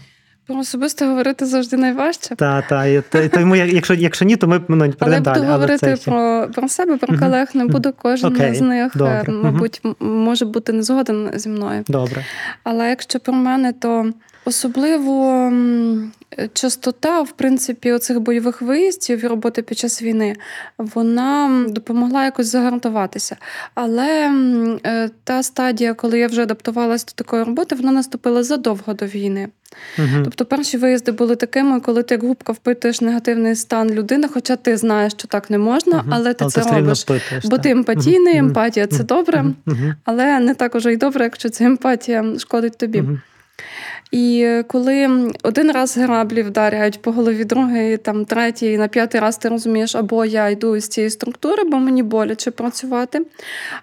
Про 0.51 0.59
особисто 0.59 1.05
говорити 1.05 1.45
завжди 1.45 1.77
найважче. 1.77 2.35
Так, 2.35 2.67
так. 2.67 3.31
Тому, 3.31 3.55
якщо 3.55 3.93
якщо 3.93 4.25
ні, 4.25 4.35
то 4.35 4.47
ми 4.47 4.61
ну, 4.67 4.93
Але 4.99 5.15
я 5.15 5.21
буду 5.21 5.43
говорити 5.43 5.87
але 5.87 5.95
про 5.95 6.47
про 6.53 6.69
себе, 6.69 6.97
про 6.97 7.19
колег. 7.19 7.47
Не 7.53 7.65
буду 7.65 7.93
кожен 8.01 8.33
okay. 8.33 8.55
з 8.55 8.61
них, 8.61 8.97
Добре. 8.97 9.25
мабуть, 9.27 9.81
може 9.99 10.45
бути 10.45 10.73
не 10.73 10.83
згоден 10.83 11.31
зі 11.35 11.49
мною. 11.49 11.83
Добре. 11.87 12.25
Але 12.63 12.89
якщо 12.89 13.19
про 13.19 13.33
мене, 13.33 13.73
то 13.73 14.11
особливо 14.45 15.51
частота, 16.53 17.21
в 17.21 17.31
принципі, 17.31 17.91
оцих 17.91 18.19
бойових 18.19 18.61
виїздів 18.61 19.25
і 19.25 19.27
роботи 19.27 19.61
під 19.61 19.77
час 19.77 20.01
війни, 20.01 20.35
вона 20.77 21.65
допомогла 21.67 22.25
якось 22.25 22.47
загартуватися. 22.47 23.37
Але 23.75 24.31
е, 24.85 25.09
та 25.23 25.43
стадія, 25.43 25.93
коли 25.93 26.19
я 26.19 26.27
вже 26.27 26.43
адаптувалася 26.43 27.05
до 27.05 27.11
такої 27.11 27.43
роботи, 27.43 27.75
вона 27.75 27.91
наступила 27.91 28.43
задовго 28.43 28.93
до 28.93 29.05
війни. 29.05 29.47
Угу. 29.99 30.23
Тобто 30.23 30.45
перші 30.45 30.77
виїзди 30.77 31.11
були 31.11 31.35
такими, 31.35 31.79
коли 31.79 32.03
ти 32.03 32.13
як 32.13 32.23
губка 32.23 32.53
впитуєш 32.53 33.01
негативний 33.01 33.55
стан 33.55 33.89
людини, 33.89 34.27
хоча 34.33 34.55
ти 34.55 34.77
знаєш, 34.77 35.13
що 35.13 35.27
так 35.27 35.49
не 35.49 35.57
можна, 35.57 35.97
угу. 35.97 36.09
але 36.11 36.33
ти 36.33 36.43
але 36.43 36.51
це 36.51 36.61
ти 36.61 36.69
робиш. 36.69 37.03
Впитуєш, 37.03 37.45
бо 37.45 37.49
так. 37.49 37.61
ти 37.61 37.69
емпатійний, 37.69 38.39
угу. 38.39 38.47
емпатія 38.47 38.87
це 38.87 39.03
добре, 39.03 39.45
але 40.05 40.39
не 40.39 40.55
так 40.55 40.75
уже 40.75 40.93
й 40.93 40.97
добре, 40.97 41.23
якщо 41.23 41.49
ця 41.49 41.63
емпатія 41.65 42.25
шкодить 42.39 42.77
тобі. 42.77 43.03
І 44.11 44.61
коли 44.67 45.31
один 45.43 45.71
раз 45.71 45.97
граблі 45.97 46.43
вдаряють 46.43 47.01
по 47.01 47.11
голові, 47.11 47.43
другий, 47.43 47.97
там 47.97 48.25
третій, 48.25 48.77
на 48.77 48.87
п'ятий 48.87 49.21
раз 49.21 49.37
ти 49.37 49.49
розумієш, 49.49 49.95
або 49.95 50.25
я 50.25 50.49
йду 50.49 50.79
з 50.79 50.87
цієї 50.87 51.09
структури, 51.09 51.63
бо 51.63 51.77
мені 51.77 52.03
боляче 52.03 52.51
працювати, 52.51 53.25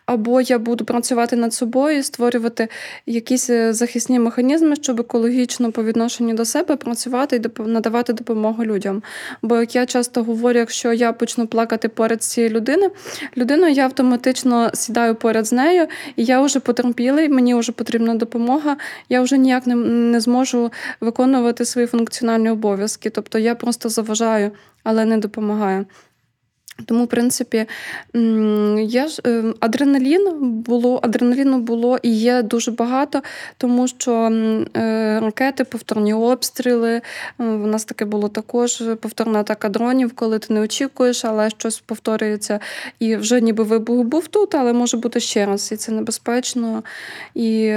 або 0.07 0.41
я 0.41 0.59
буду 0.59 0.85
працювати 0.85 1.37
над 1.37 1.55
собою, 1.55 2.03
створювати 2.03 2.69
якісь 3.07 3.51
е, 3.51 3.73
захисні 3.73 4.19
механізми, 4.19 4.77
щоб 4.77 5.01
екологічно 5.01 5.73
по 5.73 5.85
відношенню 5.85 6.35
до 6.35 6.45
себе 6.45 6.77
працювати 6.77 7.37
і 7.37 7.63
надавати 7.63 8.13
допомогу 8.13 8.65
людям. 8.65 9.03
Бо 9.43 9.57
як 9.57 9.75
я 9.75 9.87
часто 9.87 10.23
говорю, 10.23 10.59
якщо 10.59 10.93
я 10.93 11.13
почну 11.13 11.47
плакати 11.47 11.89
поряд 11.89 12.23
з 12.23 12.27
цією 12.27 12.53
людиною, 12.53 12.91
людиною 13.37 13.73
я 13.73 13.85
автоматично 13.85 14.71
сідаю 14.75 15.15
поряд 15.15 15.47
з 15.47 15.53
нею, 15.53 15.87
і 16.17 16.25
я 16.25 16.41
вже 16.41 16.61
потерпілий, 16.61 17.29
мені 17.29 17.55
вже 17.55 17.73
потрібна 17.73 18.15
допомога. 18.15 18.77
Я 19.09 19.21
вже 19.23 19.39
ніяк 19.39 19.67
не, 19.67 19.75
не 20.19 20.23
зможу 20.23 20.73
виконувати 21.01 21.65
свої 21.65 21.87
функціональні 21.87 22.51
обов'язки. 22.51 23.11
Тобто 23.11 23.39
я 23.39 23.55
просто 23.55 23.89
заважаю, 23.89 24.51
але 24.85 25.05
не 25.05 25.19
допомагаю. 25.19 25.87
Тому, 26.87 27.05
в 27.05 27.09
принципі, 27.09 27.67
я 28.79 29.09
ж 29.09 29.23
е, 29.27 29.45
адреналін 29.61 30.31
було, 30.43 31.01
адреналіну 31.03 31.59
було 31.59 31.99
і 32.03 32.11
є 32.11 32.43
дуже 32.43 32.71
багато, 32.71 33.23
тому 33.57 33.89
що 33.89 34.13
е, 34.13 35.21
ракети, 35.21 35.65
повторні 35.65 36.15
обстріли. 36.15 37.01
У 37.39 37.45
нас 37.45 37.85
таке 37.85 38.05
було 38.05 38.29
також 38.29 38.83
повторна 39.01 39.41
атака 39.41 39.69
дронів, 39.69 40.13
коли 40.15 40.39
ти 40.39 40.55
не 40.55 40.61
очікуєш, 40.61 41.25
але 41.25 41.51
щось 41.51 41.81
повторюється. 41.81 42.61
І 42.99 43.17
вже 43.17 43.41
ніби 43.41 43.65
вибух 43.65 44.07
був 44.07 44.29
тут, 44.29 44.55
але 44.55 44.73
може 44.73 44.97
бути 44.97 45.21
ще 45.21 45.47
раз. 45.47 45.73
І 45.73 45.77
це 45.77 45.93
небезпечно. 45.93 46.83
І 47.35 47.75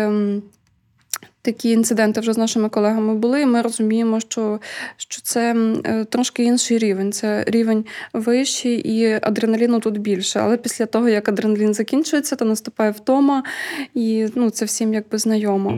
Такі 1.42 1.70
інциденти 1.70 2.20
вже 2.20 2.34
з 2.34 2.38
нашими 2.38 2.70
колегами 2.70 3.16
були, 3.16 3.42
і 3.42 3.46
ми 3.46 3.62
розуміємо, 3.62 4.20
що 4.20 4.60
що 4.98 5.22
це 5.22 5.56
е, 5.86 6.06
трошки 6.06 6.44
інший 6.44 6.78
рівень. 6.78 7.12
Це 7.12 7.44
рівень 7.48 7.86
вищий 8.14 8.80
і 8.80 9.20
адреналіну 9.22 9.80
тут 9.80 9.98
більше. 9.98 10.40
Але 10.40 10.58
після 10.58 10.86
того, 10.86 11.10
як 11.10 11.30
адреналін 11.30 11.74
закінчується, 11.74 12.36
то 12.36 12.46
наступає 12.46 12.92
втома, 12.92 13.44
і 13.94 14.28
ну, 14.36 14.50
це 14.50 14.66
всім 14.66 14.94
якби 14.94 15.18
знайомо. 15.18 15.72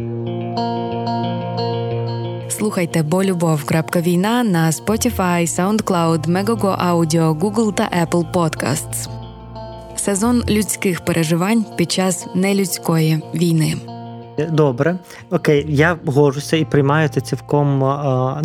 Слухайте 2.50 3.04
бо 3.04 3.24
любов. 3.24 3.64
Війна 3.96 4.44
на 4.44 4.72
Spotify, 4.72 5.48
SoundCloud, 5.48 6.28
Megogo 6.28 6.92
Audio, 6.92 7.40
Google 7.40 7.74
та 7.74 7.90
Apple 8.04 8.32
Podcasts. 8.32 9.10
Сезон 9.96 10.44
людських 10.50 11.06
переживань 11.06 11.66
під 11.78 11.92
час 11.92 12.28
нелюдської 12.36 13.22
війни. 13.34 13.93
Добре, 14.38 15.00
окей, 15.30 15.66
я 15.70 15.98
горжуся 16.06 16.58
і 16.58 16.66
приймаю 16.66 17.10
це 17.10 17.22
цілком 17.22 17.80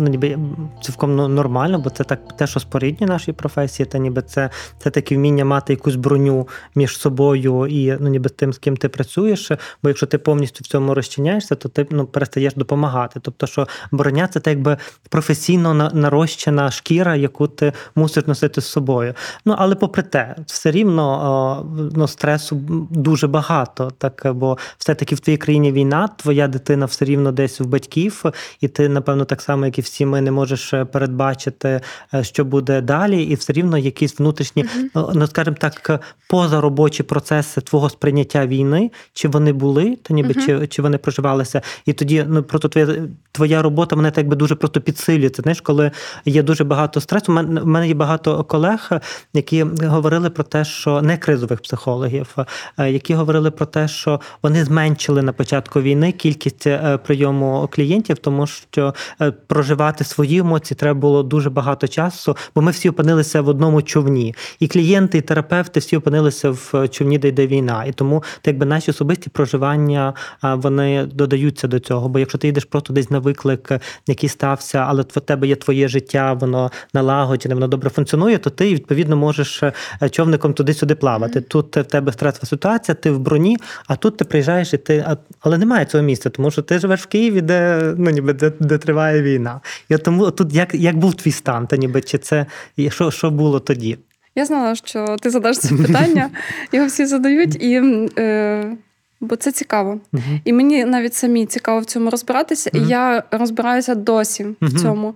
ну, 0.01 0.07
ніби 0.07 0.37
цілком 0.81 1.15
ну, 1.15 1.27
нормально, 1.27 1.79
бо 1.79 1.89
це 1.89 2.03
так 2.03 2.37
те, 2.37 2.47
що 2.47 2.59
спорідні 2.59 3.07
нашій 3.07 3.31
професії, 3.31 3.85
та 3.85 3.97
ніби 3.97 4.21
це 4.21 4.49
це 4.77 4.89
таке 4.89 5.15
вміння 5.15 5.45
мати 5.45 5.73
якусь 5.73 5.95
броню 5.95 6.47
між 6.75 6.97
собою 6.97 7.67
і 7.67 7.97
ну, 7.99 8.09
ніби 8.09 8.29
тим, 8.29 8.53
з 8.53 8.57
ким 8.57 8.77
ти 8.77 8.89
працюєш. 8.89 9.51
Бо 9.83 9.89
якщо 9.89 10.05
ти 10.05 10.17
повністю 10.17 10.59
в 10.63 10.67
цьому 10.67 10.93
розчиняєшся, 10.93 11.55
то 11.55 11.69
ти 11.69 11.87
ну, 11.89 12.05
перестаєш 12.05 12.53
допомагати. 12.53 13.19
Тобто, 13.19 13.47
що 13.47 13.67
броня 13.91 14.27
це 14.27 14.39
так 14.39 14.51
якби 14.51 14.77
професійно 15.09 15.73
нарощена 15.93 16.71
шкіра, 16.71 17.15
яку 17.15 17.47
ти 17.47 17.73
мусиш 17.95 18.27
носити 18.27 18.61
з 18.61 18.65
собою. 18.65 19.13
Ну 19.45 19.55
але 19.57 19.75
попри 19.75 20.03
те, 20.03 20.35
все 20.45 20.71
рівно 20.71 21.89
ну, 21.95 22.07
стресу 22.07 22.55
дуже 22.89 23.27
багато, 23.27 23.91
так 23.97 24.31
бо 24.33 24.57
все-таки 24.77 25.15
в 25.15 25.19
твоїй 25.19 25.37
країні 25.37 25.71
війна, 25.79 26.07
твоя 26.07 26.47
дитина 26.47 26.85
все 26.85 27.05
рівно 27.05 27.31
десь 27.31 27.59
в 27.59 27.65
батьків, 27.65 28.23
і 28.61 28.67
ти, 28.67 28.89
напевно, 28.89 29.25
так 29.25 29.41
само, 29.41 29.65
як 29.65 29.79
і 29.79 29.81
всі 29.81 30.05
ми, 30.05 30.21
не 30.21 30.31
можеш 30.31 30.73
е, 30.73 30.85
передбачити, 30.85 31.81
е, 32.13 32.23
що 32.23 32.45
буде 32.45 32.81
далі, 32.81 33.23
і 33.23 33.35
все 33.35 33.53
рівно 33.53 33.77
якісь 33.77 34.19
внутрішні, 34.19 34.63
mm-hmm. 34.63 35.11
ну 35.13 35.27
скажімо 35.27 35.57
так, 35.59 36.01
позаробочі 36.29 37.03
процеси 37.03 37.61
твого 37.61 37.89
сприйняття 37.89 38.45
війни, 38.45 38.91
чи 39.13 39.27
вони 39.27 39.53
були, 39.53 39.97
то 40.03 40.13
ніби 40.13 40.29
mm-hmm. 40.29 40.61
чи 40.61 40.67
чи 40.67 40.81
вони 40.81 40.97
проживалися, 40.97 41.61
і 41.85 41.93
тоді 41.93 42.25
ну 42.27 42.43
просто 42.43 42.67
твоя 42.67 43.07
твоя 43.31 43.61
робота 43.61 43.95
мене 43.95 44.11
так 44.11 44.27
би 44.27 44.35
дуже 44.35 44.55
просто 44.55 44.81
підсилюється. 44.81 45.41
Знаєш, 45.41 45.61
коли 45.61 45.91
є 46.25 46.43
дуже 46.43 46.63
багато 46.63 47.01
стресу. 47.01 47.31
У 47.31 47.35
мене, 47.35 47.61
в 47.61 47.67
мене 47.67 47.87
є 47.87 47.93
багато 47.93 48.43
колег, 48.43 48.89
які 49.33 49.63
говорили 49.63 50.29
про 50.29 50.43
те, 50.43 50.65
що 50.65 51.01
не 51.01 51.17
кризових 51.17 51.61
психологів, 51.61 52.35
е, 52.77 52.91
які 52.91 53.13
говорили 53.13 53.51
про 53.51 53.65
те, 53.65 53.87
що 53.87 54.19
вони 54.43 54.65
зменшили 54.65 55.21
на 55.21 55.33
початку 55.33 55.68
початку 55.69 55.81
війни 55.81 56.11
кількість 56.11 56.67
е, 56.67 56.97
прийому 56.97 57.69
клієнтів, 57.71 58.17
тому 58.17 58.47
що 58.47 58.93
е, 59.21 59.31
проживати 59.31 60.03
свої 60.03 60.37
емоції 60.37 60.77
треба 60.77 60.99
було 60.99 61.23
дуже 61.23 61.49
багато 61.49 61.87
часу, 61.87 62.37
бо 62.55 62.61
ми 62.61 62.71
всі 62.71 62.89
опинилися 62.89 63.41
в 63.41 63.47
одному 63.47 63.81
човні. 63.81 64.35
І 64.59 64.67
клієнти, 64.67 65.17
і 65.17 65.21
терапевти 65.21 65.79
всі 65.79 65.97
опинилися 65.97 66.49
в 66.49 66.87
човні, 66.89 67.17
де 67.17 67.27
йде 67.27 67.47
війна. 67.47 67.85
І 67.85 67.91
тому 67.91 68.23
так 68.41 68.57
би 68.57 68.65
наші 68.65 68.91
особисті 68.91 69.29
проживання 69.29 70.13
вони 70.41 71.05
додаються 71.05 71.67
до 71.67 71.79
цього. 71.79 72.09
Бо 72.09 72.19
якщо 72.19 72.37
ти 72.37 72.47
йдеш 72.47 72.65
просто 72.65 72.93
десь 72.93 73.09
на 73.09 73.19
виклик, 73.19 73.71
який 74.07 74.29
стався, 74.29 74.85
але 74.87 75.01
в 75.01 75.21
тебе 75.21 75.47
є 75.47 75.55
твоє 75.55 75.87
життя, 75.87 76.33
воно 76.33 76.71
налагоджене, 76.93 77.55
воно 77.55 77.67
добре 77.67 77.89
функціонує, 77.89 78.37
то 78.37 78.49
ти 78.49 78.73
відповідно 78.73 79.15
можеш 79.15 79.63
е, 79.63 79.73
човником 80.09 80.53
туди-сюди 80.53 80.95
плавати. 80.95 81.41
Тут 81.41 81.77
в 81.77 81.83
тебе 81.83 82.11
стресова 82.11 82.45
ситуація, 82.45 82.95
ти 82.95 83.11
в 83.11 83.19
броні, 83.19 83.57
а 83.87 83.95
тут 83.95 84.17
ти 84.17 84.25
приїжджаєш 84.25 84.73
і 84.73 84.77
ти 84.77 85.05
але 85.41 85.57
немає 85.59 85.85
цього 85.85 86.03
місця, 86.03 86.29
тому 86.29 86.51
що 86.51 86.61
ти 86.61 86.79
живеш 86.79 87.01
в 87.01 87.05
Києві, 87.05 87.41
де 87.41 87.93
ну 87.97 88.09
ніби 88.09 88.33
де, 88.33 88.51
де 88.59 88.77
триває 88.77 89.21
війна. 89.21 89.61
І 89.89 89.97
тому 89.97 90.31
тут 90.31 90.53
як 90.53 90.75
як 90.75 90.97
був 90.97 91.15
твій 91.15 91.31
стан, 91.31 91.67
та 91.67 91.77
ніби 91.77 92.01
чи 92.01 92.17
це 92.17 92.45
що, 92.89 93.11
що 93.11 93.31
було 93.31 93.59
тоді? 93.59 93.97
Я 94.35 94.45
знала, 94.45 94.75
що 94.75 95.15
ти 95.21 95.29
задаш 95.29 95.59
це 95.59 95.75
питання, 95.75 96.29
його 96.71 96.87
всі 96.87 97.05
задають, 97.05 97.63
і 97.63 97.81
е, 98.17 98.77
Бо 99.21 99.35
це 99.35 99.51
цікаво. 99.51 99.99
Uh-huh. 100.13 100.41
І 100.45 100.53
мені 100.53 100.85
навіть 100.85 101.13
самі 101.13 101.45
цікаво 101.45 101.79
в 101.79 101.85
цьому 101.85 102.09
розбиратися, 102.09 102.69
uh-huh. 102.69 102.85
і 102.85 102.89
я 102.89 103.23
розбираюся 103.31 103.95
досі 103.95 104.43
uh-huh. 104.43 104.55
в 104.61 104.81
цьому. 104.81 105.15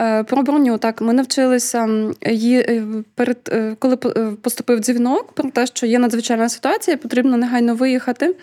Е, 0.00 0.22
Про 0.22 0.42
броню 0.42 0.78
так 0.78 1.00
ми 1.00 1.12
навчилися 1.12 1.88
її 2.26 2.58
е, 2.58 2.84
перед 3.14 3.38
е, 3.52 3.76
коли 3.78 3.96
поступив 4.42 4.78
дзвінок 4.78 5.32
про 5.32 5.50
те, 5.50 5.66
що 5.66 5.86
є 5.86 5.98
надзвичайна 5.98 6.48
ситуація, 6.48 6.96
потрібно 6.96 7.36
негайно 7.36 7.74
виїхати. 7.74 8.34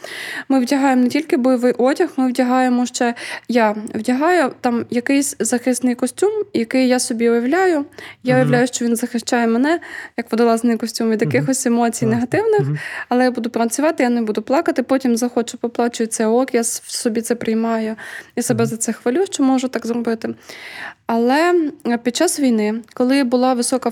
Ми 0.50 0.60
вдягаємо 0.60 1.02
не 1.02 1.10
тільки 1.10 1.38
бойовий 1.38 1.74
одяг, 1.74 2.10
ми 2.18 2.30
вдягаємо 2.30 2.86
ще 2.86 3.14
я 3.48 3.76
вдягаю 3.96 4.52
там 4.62 4.86
якийсь 4.90 5.36
захисний 5.40 5.96
костюм, 5.96 6.32
який 6.54 6.88
я 6.88 7.00
собі 7.00 7.30
уявляю. 7.30 7.86
Я 8.24 8.36
уявляю, 8.36 8.68
що 8.68 8.86
він 8.86 8.96
захищає 8.96 9.48
мене 9.48 9.80
як 10.18 10.32
водолазний 10.32 10.78
костюм 10.78 11.10
від 11.10 11.22
якихось 11.22 11.66
емоцій 11.66 12.06
негативних, 12.06 12.62
але 13.10 13.24
я 13.24 13.32
буду 13.32 13.50
працювати, 13.50 14.04
я 14.04 14.10
не 14.10 14.22
буду 14.22 14.42
плакати 14.42 14.84
потім 14.96 15.18
захочу 15.18 15.58
поплачу, 15.58 16.06
це 16.06 16.26
ок, 16.26 16.54
я 16.54 16.64
собі 16.64 17.22
це 17.22 17.36
приймаю 17.36 17.96
і 18.36 18.42
себе 18.42 18.66
за 18.66 18.78
це 18.78 18.94
хвалю, 18.94 19.26
що 19.26 19.44
можу 19.44 19.68
так 19.68 19.86
зробити. 19.86 20.36
Але 21.06 21.72
під 22.04 22.16
час 22.16 22.40
війни, 22.40 22.82
коли 22.94 23.24
була 23.24 23.54
висока 23.54 23.92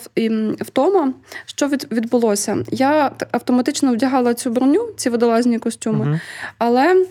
втома, 0.62 1.14
що 1.46 1.68
відбулося? 1.68 2.58
Я 2.72 3.12
автоматично 3.32 3.94
вдягала 3.94 4.34
цю 4.34 4.50
броню, 4.50 4.90
ці 4.98 5.10
водолазні 5.10 5.60
костюми, 5.60 6.20
але 6.58 7.06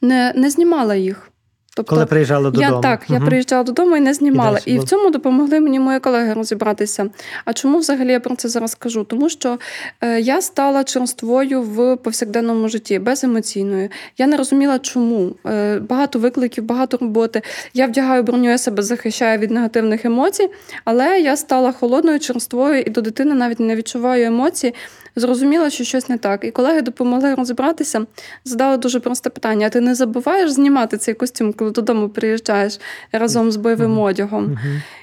не, 0.00 0.32
не 0.36 0.50
знімала 0.50 0.94
їх. 0.94 1.30
Тобто, 1.76 1.94
Коли 1.94 2.06
приїжджала 2.06 2.50
додому. 2.50 2.74
Я 2.74 2.80
так, 2.80 3.02
угу. 3.08 3.18
я 3.20 3.26
приїжджала 3.26 3.62
додому 3.62 3.96
і 3.96 4.00
не 4.00 4.14
знімала. 4.14 4.58
І, 4.66 4.72
і 4.72 4.78
в 4.78 4.84
цьому 4.84 5.10
допомогли 5.10 5.60
мені 5.60 5.80
мої 5.80 6.00
колеги 6.00 6.32
розібратися. 6.32 7.10
А 7.44 7.52
чому 7.52 7.78
взагалі 7.78 8.12
я 8.12 8.20
про 8.20 8.36
це 8.36 8.48
зараз 8.48 8.74
кажу? 8.74 9.04
Тому 9.04 9.28
що 9.28 9.58
е, 10.00 10.20
я 10.20 10.42
стала 10.42 10.84
черствою 10.84 11.62
в 11.62 11.96
повсякденному 11.96 12.68
житті, 12.68 12.98
беземоційною. 12.98 13.88
Я 14.18 14.26
не 14.26 14.36
розуміла, 14.36 14.78
чому. 14.78 15.34
Е, 15.46 15.78
багато 15.78 16.18
викликів, 16.18 16.64
багато 16.64 16.96
роботи. 16.96 17.42
Я 17.74 17.86
вдягаю 17.86 18.22
броню, 18.22 18.50
я 18.50 18.58
себе 18.58 18.82
захищаю 18.82 19.38
від 19.38 19.50
негативних 19.50 20.04
емоцій, 20.04 20.48
але 20.84 21.20
я 21.20 21.36
стала 21.36 21.72
холодною, 21.72 22.20
черствою 22.20 22.80
і 22.80 22.90
до 22.90 23.00
дитини 23.00 23.34
навіть 23.34 23.60
не 23.60 23.76
відчуваю 23.76 24.26
емоцій 24.26 24.74
зрозуміла, 25.16 25.70
що 25.70 25.84
щось 25.84 26.08
не 26.08 26.18
так. 26.18 26.44
І 26.44 26.50
колеги 26.50 26.82
допомогли 26.82 27.34
розібратися, 27.34 28.06
задали 28.44 28.76
дуже 28.76 29.00
просте 29.00 29.30
питання: 29.30 29.66
а 29.66 29.70
ти 29.70 29.80
не 29.80 29.94
забуваєш 29.94 30.50
знімати 30.50 30.98
цей 30.98 31.14
костюм, 31.14 31.52
коли 31.64 31.72
додому 31.72 32.08
приїжджаєш 32.08 32.80
разом 33.12 33.52
з 33.52 33.56
бойовим 33.56 33.98
одягом? 33.98 34.58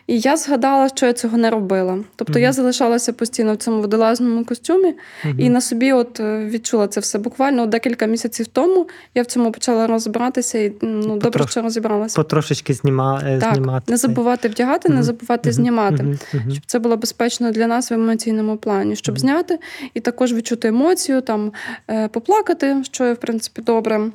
І 0.08 0.20
я 0.20 0.38
згадала, 0.38 0.90
що 0.90 1.06
я 1.06 1.14
цього 1.14 1.38
не 1.38 1.50
робила. 1.50 1.98
Тобто 2.16 2.40
я 2.40 2.54
залишалася 2.54 3.14
постійно 3.14 3.54
в 3.54 3.58
цьому 3.58 3.82
водолазному 3.82 4.46
костюмі 4.46 4.94
і 5.38 5.50
на 5.50 5.62
собі 5.62 5.94
от 5.94 6.20
е, 6.20 6.46
відчула 6.46 6.88
це 6.88 7.00
все. 7.00 7.20
Буквально 7.20 7.66
декілька 7.66 8.06
місяців 8.06 8.48
тому 8.48 8.88
я 9.16 9.22
в 9.22 9.26
цьому 9.26 9.52
почала 9.52 9.88
розбиратися 9.88 10.60
і 10.60 10.74
ну, 10.82 11.02
Потрош... 11.02 11.20
добре, 11.20 11.48
що 11.48 11.62
розібралася. 11.62 12.16
Потрошечки 12.16 12.74
зніма... 12.74 13.22
Е, 13.26 13.40
так, 13.40 13.56
знімати. 13.56 13.92
Не 13.92 13.98
забувати 13.98 14.48
вдягати, 14.48 14.90
не 14.90 15.04
забувати 15.04 15.52
знімати, 15.52 16.18
щоб 16.30 16.64
це 16.66 16.80
було 16.80 16.98
безпечно 16.98 17.52
для 17.52 17.68
нас 17.68 17.92
в 17.92 17.94
емоційному 17.94 18.58
плані, 18.58 18.96
щоб 18.96 19.20
зняти 19.20 19.60
і 19.94 20.00
також 20.00 20.34
відчути 20.34 20.68
емоцію, 20.68 21.22
там 21.22 21.52
е, 21.90 22.08
поплакати, 22.08 22.84
що 22.84 23.06
є 23.06 23.14
в 23.14 23.18
принципі 23.18 23.62
добре. 23.62 24.12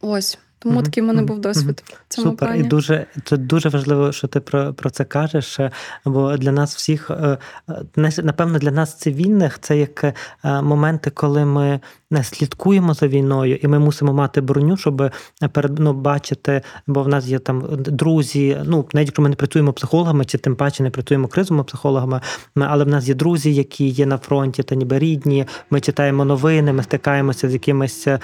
Ось. 0.00 0.38
Тому 0.58 0.74
угу. 0.74 0.84
такий 0.84 1.02
в 1.02 1.06
мене 1.06 1.22
був 1.22 1.40
досвід. 1.40 1.84
в 2.08 2.14
цьому 2.14 2.30
Супер. 2.30 2.48
плані. 2.48 2.64
І 2.64 2.68
дуже 2.68 3.06
це 3.24 3.36
дуже 3.36 3.68
важливо, 3.68 4.12
що 4.12 4.28
ти 4.28 4.40
про 4.40 4.74
про 4.74 4.90
це 4.90 5.04
кажеш. 5.04 5.60
Бо 6.04 6.36
для 6.36 6.52
нас 6.52 6.76
всіх, 6.76 7.10
напевно, 7.96 8.58
для 8.58 8.70
нас 8.70 8.94
цивільних 8.94 9.58
це 9.60 9.78
як 9.78 10.14
моменти, 10.44 11.10
коли 11.10 11.44
ми 11.44 11.80
не 12.10 12.24
слідкуємо 12.24 12.94
за 12.94 13.08
війною, 13.08 13.56
і 13.56 13.68
ми 13.68 13.78
мусимо 13.78 14.12
мати 14.12 14.40
броню, 14.40 14.76
щоб 14.76 15.10
перед 15.52 15.78
ну, 15.78 15.92
бачити, 15.92 16.62
бо 16.86 17.02
в 17.02 17.08
нас 17.08 17.26
є 17.26 17.38
там 17.38 17.64
друзі. 17.70 18.58
Ну 18.64 18.88
навіть 18.92 19.08
якщо 19.08 19.22
ми 19.22 19.28
не 19.28 19.36
працюємо 19.36 19.72
психологами, 19.72 20.24
чи 20.24 20.38
тим 20.38 20.56
паче 20.56 20.82
не 20.82 20.90
працюємо 20.90 21.28
кризовими 21.28 21.64
психологами, 21.64 22.20
але 22.54 22.84
в 22.84 22.88
нас 22.88 23.08
є 23.08 23.14
друзі, 23.14 23.54
які 23.54 23.88
є 23.88 24.06
на 24.06 24.18
фронті, 24.18 24.62
та 24.62 24.74
ніби 24.74 24.98
рідні. 24.98 25.46
Ми 25.70 25.80
читаємо 25.80 26.24
новини, 26.24 26.72
ми 26.72 26.82
стикаємося 26.82 27.48
з 27.48 27.52
якимись 27.52 28.06
е, 28.06 28.18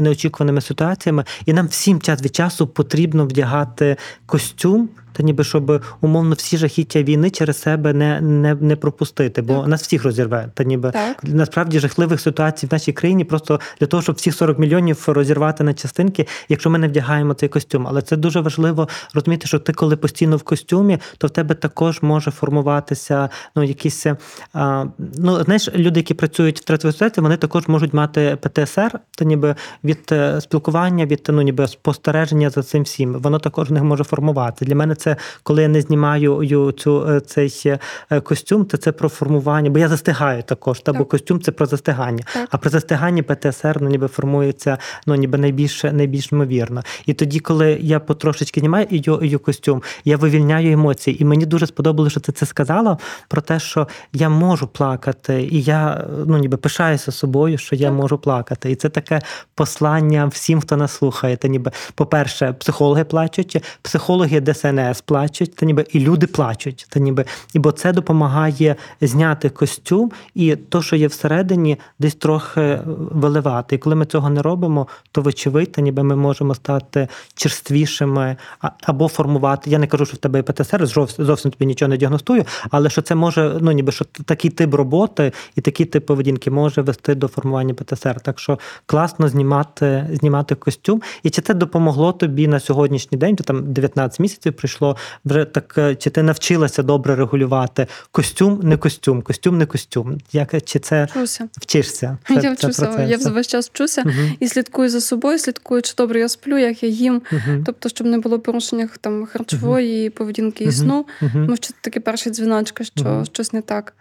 неочікуваними 0.00 0.60
ситуаціями, 0.60 1.03
і 1.46 1.52
нам 1.52 1.66
всім 1.66 2.00
час 2.00 2.22
від 2.22 2.34
часу 2.34 2.66
потрібно 2.66 3.26
вдягати 3.26 3.96
костюм 4.26 4.88
та 5.16 5.22
ніби 5.22 5.44
щоб 5.44 5.82
умовно 6.00 6.34
всі 6.34 6.56
жахіття 6.56 7.02
війни 7.02 7.30
через 7.30 7.60
себе 7.60 7.92
не 7.92 8.20
не, 8.20 8.54
не 8.54 8.76
пропустити, 8.76 9.42
бо 9.42 9.54
так. 9.54 9.68
нас 9.68 9.82
всіх 9.82 10.04
розірве. 10.04 10.48
Та 10.54 10.64
ніби 10.64 10.90
так. 10.90 11.16
насправді 11.22 11.78
жахливих 11.78 12.20
ситуацій 12.20 12.66
в 12.66 12.72
нашій 12.72 12.92
країні 12.92 13.24
просто 13.24 13.60
для 13.80 13.86
того, 13.86 14.02
щоб 14.02 14.16
всіх 14.16 14.34
40 14.34 14.58
мільйонів 14.58 15.04
розірвати 15.06 15.64
на 15.64 15.74
частинки, 15.74 16.26
якщо 16.48 16.70
ми 16.70 16.78
не 16.78 16.88
вдягаємо 16.88 17.34
цей 17.34 17.48
костюм. 17.48 17.86
Але 17.88 18.02
це 18.02 18.16
дуже 18.16 18.40
важливо 18.40 18.88
розуміти, 19.14 19.46
що 19.46 19.58
ти, 19.58 19.72
коли 19.72 19.96
постійно 19.96 20.36
в 20.36 20.42
костюмі, 20.42 20.98
то 21.18 21.26
в 21.26 21.30
тебе 21.30 21.54
також 21.54 22.02
може 22.02 22.30
формуватися 22.30 23.28
ну 23.56 23.62
якісь 23.62 24.06
а, 24.52 24.84
ну 25.18 25.44
знаєш, 25.44 25.68
люди, 25.74 26.00
які 26.00 26.14
працюють 26.14 26.70
в 26.70 26.92
ситуації, 26.92 27.22
вони 27.22 27.36
також 27.36 27.68
можуть 27.68 27.94
мати 27.94 28.38
ПТСР, 28.40 28.98
та 29.18 29.24
ніби 29.24 29.54
від 29.84 30.08
е, 30.12 30.40
спілкування, 30.40 31.06
від 31.06 31.26
ну 31.28 31.42
ніби 31.42 31.68
спостереження 31.68 32.50
за 32.50 32.62
цим 32.62 32.82
всім. 32.82 33.12
Воно 33.12 33.38
також 33.38 33.70
не 33.70 33.82
може 33.82 34.04
формувати. 34.04 34.64
Для 34.64 34.74
мене 34.74 34.94
це 34.94 35.03
коли 35.42 35.62
я 35.62 35.68
не 35.68 35.80
знімаю 35.80 36.72
цю 36.72 37.08
е, 37.08 37.20
цей 37.20 37.62
е, 38.10 38.20
костюм, 38.20 38.64
то 38.64 38.76
це 38.76 38.92
про 38.92 39.08
формування, 39.08 39.70
бо 39.70 39.78
я 39.78 39.88
застигаю 39.88 40.42
також. 40.42 40.80
Та, 40.80 40.92
так. 40.92 40.98
бо 40.98 41.04
костюм 41.04 41.40
це 41.40 41.52
про 41.52 41.66
застигання. 41.66 42.24
Так. 42.34 42.48
А 42.50 42.58
при 42.58 42.70
застиганні 42.70 43.22
ПТСР 43.22 43.76
ну, 43.80 43.88
ніби 43.88 44.08
формується 44.08 44.78
ну, 45.06 45.14
ніби 45.14 45.38
найбільш 45.38 45.84
найбільш 45.84 46.32
ймовірно. 46.32 46.82
І 47.06 47.14
тоді, 47.14 47.40
коли 47.40 47.78
я 47.80 48.00
потрошечки 48.00 48.60
знімаю 48.60 48.86
її 48.90 49.38
костюм, 49.38 49.82
я 50.04 50.16
вивільняю 50.16 50.72
емоції. 50.72 51.22
І 51.22 51.24
мені 51.24 51.46
дуже 51.46 51.66
сподобалося, 51.66 52.10
що 52.10 52.20
ти 52.20 52.32
це 52.32 52.46
сказала 52.46 52.98
про 53.28 53.40
те, 53.40 53.60
що 53.60 53.88
я 54.12 54.28
можу 54.28 54.66
плакати, 54.66 55.48
і 55.50 55.62
я 55.62 56.06
ну 56.26 56.38
ніби 56.38 56.56
пишаюся 56.56 57.12
собою, 57.12 57.58
що 57.58 57.76
я 57.76 57.88
так. 57.88 57.96
можу 57.96 58.18
плакати. 58.18 58.70
І 58.70 58.74
це 58.74 58.88
таке 58.88 59.20
послання 59.54 60.26
всім, 60.26 60.60
хто 60.60 60.76
нас 60.76 60.92
слухає. 60.92 61.36
Та 61.36 61.48
ніби, 61.48 61.70
по-перше, 61.94 62.52
психологи 62.52 63.04
плачуть, 63.04 63.64
психологи 63.82 64.40
ДСНС 64.40 64.93
МВС 64.94 65.02
плачуть, 65.06 65.56
та 65.56 65.66
ніби 65.66 65.84
і 65.90 66.00
люди 66.00 66.26
плачуть, 66.26 66.86
та 66.88 67.00
ніби 67.00 67.24
і 67.54 67.58
бо 67.58 67.72
це 67.72 67.92
допомагає 67.92 68.76
зняти 69.00 69.48
костюм 69.48 70.12
і 70.34 70.56
то, 70.56 70.82
що 70.82 70.96
є 70.96 71.06
всередині, 71.06 71.78
десь 71.98 72.14
трохи 72.14 72.80
виливати. 72.86 73.76
І 73.76 73.78
коли 73.78 73.96
ми 73.96 74.06
цього 74.06 74.30
не 74.30 74.42
робимо, 74.42 74.86
то 75.12 75.22
вочевидь, 75.22 75.72
та 75.72 75.82
ніби 75.82 76.02
ми 76.02 76.16
можемо 76.16 76.54
стати 76.54 77.08
черствішими 77.34 78.36
або 78.82 79.08
формувати. 79.08 79.70
Я 79.70 79.78
не 79.78 79.86
кажу, 79.86 80.06
що 80.06 80.14
в 80.14 80.18
тебе 80.18 80.42
ПТСР, 80.42 80.86
зовсім 81.18 81.50
тобі 81.50 81.66
нічого 81.66 81.88
не 81.88 81.96
діагностую, 81.96 82.44
але 82.70 82.90
що 82.90 83.02
це 83.02 83.14
може, 83.14 83.58
ну 83.60 83.72
ніби 83.72 83.92
що 83.92 84.04
такий 84.04 84.50
тип 84.50 84.74
роботи 84.74 85.32
і 85.56 85.60
такий 85.60 85.86
тип 85.86 86.06
поведінки 86.06 86.50
може 86.50 86.82
вести 86.82 87.14
до 87.14 87.28
формування 87.28 87.74
ПТСР. 87.74 88.20
Так 88.20 88.38
що 88.38 88.58
класно 88.86 89.28
знімати 89.28 90.08
знімати 90.12 90.54
костюм. 90.54 91.02
І 91.22 91.30
чи 91.30 91.42
це 91.42 91.54
допомогло 91.54 92.12
тобі 92.12 92.48
на 92.48 92.60
сьогоднішній 92.60 93.18
день? 93.18 93.36
То 93.36 93.44
там 93.44 93.72
19 93.72 94.20
місяців 94.20 94.52
прийшло 94.52 94.83
пройшло 94.84 94.96
вже 95.24 95.44
так, 95.44 95.74
е, 95.78 95.94
чи 95.94 96.10
ти 96.10 96.22
навчилася 96.22 96.82
добре 96.82 97.16
регулювати 97.16 97.86
костюм, 98.10 98.60
не 98.62 98.76
костюм, 98.76 99.22
костюм, 99.22 99.58
не 99.58 99.66
костюм. 99.66 100.18
Як 100.32 100.64
чи 100.64 100.78
це 100.78 101.04
вчуся? 101.04 101.48
Вчишся? 101.56 102.18
Це, 102.28 102.34
я 102.34 102.52
вчуся. 102.52 102.86
Це 102.86 103.06
я 103.08 103.30
весь 103.30 103.46
час 103.46 103.68
вчуся 103.68 104.02
угу. 104.02 104.12
і 104.40 104.48
слідкую 104.48 104.88
за 104.88 105.00
собою, 105.00 105.38
слідкую, 105.38 105.82
чи 105.82 105.94
добре 105.96 106.20
я 106.20 106.28
сплю, 106.28 106.58
як 106.58 106.82
я 106.82 106.88
їм. 106.88 107.22
Угу. 107.32 107.62
Тобто, 107.66 107.88
щоб 107.88 108.06
не 108.06 108.18
було 108.18 108.38
порушення 108.38 108.88
там 109.00 109.26
харчової 109.26 110.10
поведінки 110.10 110.64
і 110.64 110.72
сну. 110.72 111.06
Тому 111.20 111.56
що 111.56 111.66
це 111.66 111.74
такі 111.80 112.00
перші 112.00 112.30
дзвіночки, 112.30 112.84
що 112.84 113.24
щось 113.32 113.52
не 113.52 113.62
так. 113.62 113.92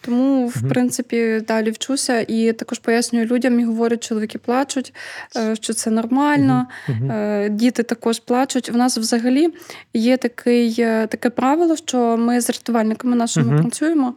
Тому, 0.00 0.48
в 0.48 0.68
принципі, 0.68 1.42
далі 1.48 1.70
вчуся 1.70 2.20
і 2.28 2.52
також 2.52 2.78
пояснюю 2.78 3.26
людям 3.26 3.60
і 3.60 3.64
говорю, 3.64 3.96
чоловіки 3.96 4.38
плачуть, 4.38 4.94
е, 5.36 5.56
що 5.56 5.72
це 5.72 5.90
нормально. 5.90 6.66
Е, 6.88 7.48
діти 7.48 7.82
також 7.82 8.18
плачуть. 8.18 8.70
В 8.70 8.76
нас 8.76 8.98
взагалі 8.98 9.48
є 9.94 10.16
такий, 10.28 10.74
е, 10.78 11.06
таке 11.06 11.30
правило, 11.30 11.76
що 11.76 12.16
ми 12.16 12.40
з 12.40 12.50
рятувальниками 12.50 13.16
нашими 13.16 13.52
uh 13.52 13.62
працюємо 13.62 14.14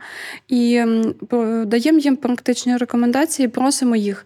і 0.48 0.84
даємо 1.66 2.00
їм 2.00 2.16
практичні 2.16 2.78
рекомендації, 2.78 3.48
просимо 3.48 3.96
їх. 3.96 4.26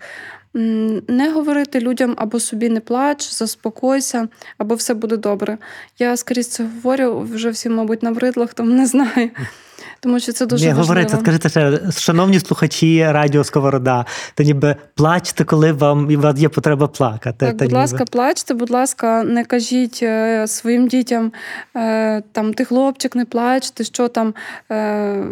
Не 1.07 1.31
говорити 1.33 1.79
людям 1.79 2.13
або 2.17 2.39
собі 2.39 2.69
не 2.69 2.79
плач, 2.79 3.31
заспокойся, 3.31 4.27
або 4.57 4.75
все 4.75 4.93
буде 4.93 5.17
добре. 5.17 5.57
Я 5.99 6.17
скоріше 6.17 6.49
це 6.49 6.65
говорю 6.75 7.27
вже 7.33 7.49
всі, 7.49 7.69
мабуть, 7.69 8.03
на 8.03 8.11
вридлах, 8.11 8.53
тому 8.53 8.73
не 8.73 8.85
знаю 8.85 9.29
тому 10.03 10.19
що 10.19 10.33
це 10.33 10.45
дуже 10.45 10.65
Ні, 10.65 10.73
важливо. 10.73 10.87
говорите, 10.87 11.17
скажіть 11.21 11.51
ще, 11.51 11.91
шановні 11.99 12.39
слухачі 12.39 13.05
Радіо 13.11 13.43
Сковорода, 13.43 14.05
то 14.35 14.43
ніби 14.43 14.75
плачте, 14.95 15.43
коли 15.43 15.71
вам 15.71 16.11
і 16.11 16.15
вас 16.15 16.39
є 16.39 16.49
потреба 16.49 16.87
плакати. 16.87 17.45
Так, 17.45 17.53
Будь 17.53 17.61
ніби... 17.61 17.73
ласка, 17.73 18.05
плачте, 18.05 18.53
будь 18.53 18.69
ласка, 18.69 19.23
не 19.23 19.45
кажіть 19.45 19.99
е, 20.03 20.47
своїм 20.47 20.87
дітям 20.87 21.31
е, 21.75 22.21
там 22.31 22.53
ти 22.53 22.65
хлопчик, 22.65 23.15
не 23.15 23.25
плач, 23.25 23.71
ти 23.71 23.83
що 23.83 24.07
там 24.07 24.33
е, 24.71 25.23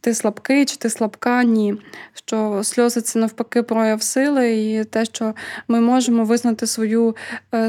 ти 0.00 0.14
слабкий 0.14 0.64
чи 0.64 0.76
ти 0.76 0.90
слабка. 0.90 1.44
Ні. 1.44 1.74
Що 2.14 2.60
сльози 2.64 3.00
це 3.00 3.18
навпаки 3.18 3.62
прояв 3.62 4.02
сили, 4.02 4.56
і 4.56 4.84
те, 4.84 5.04
що 5.04 5.34
ми 5.68 5.80
можемо 5.80 6.24
визнати 6.24 6.66
свою 6.66 7.16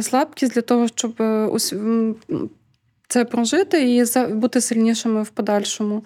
слабкість 0.02 0.54
для 0.54 0.62
того, 0.62 0.88
щоб 0.88 1.14
це 3.08 3.26
прожити 3.26 3.96
і 3.96 4.06
бути 4.34 4.62
сильнішими 4.62 5.24
в 5.24 5.30
подальшому. 5.30 6.04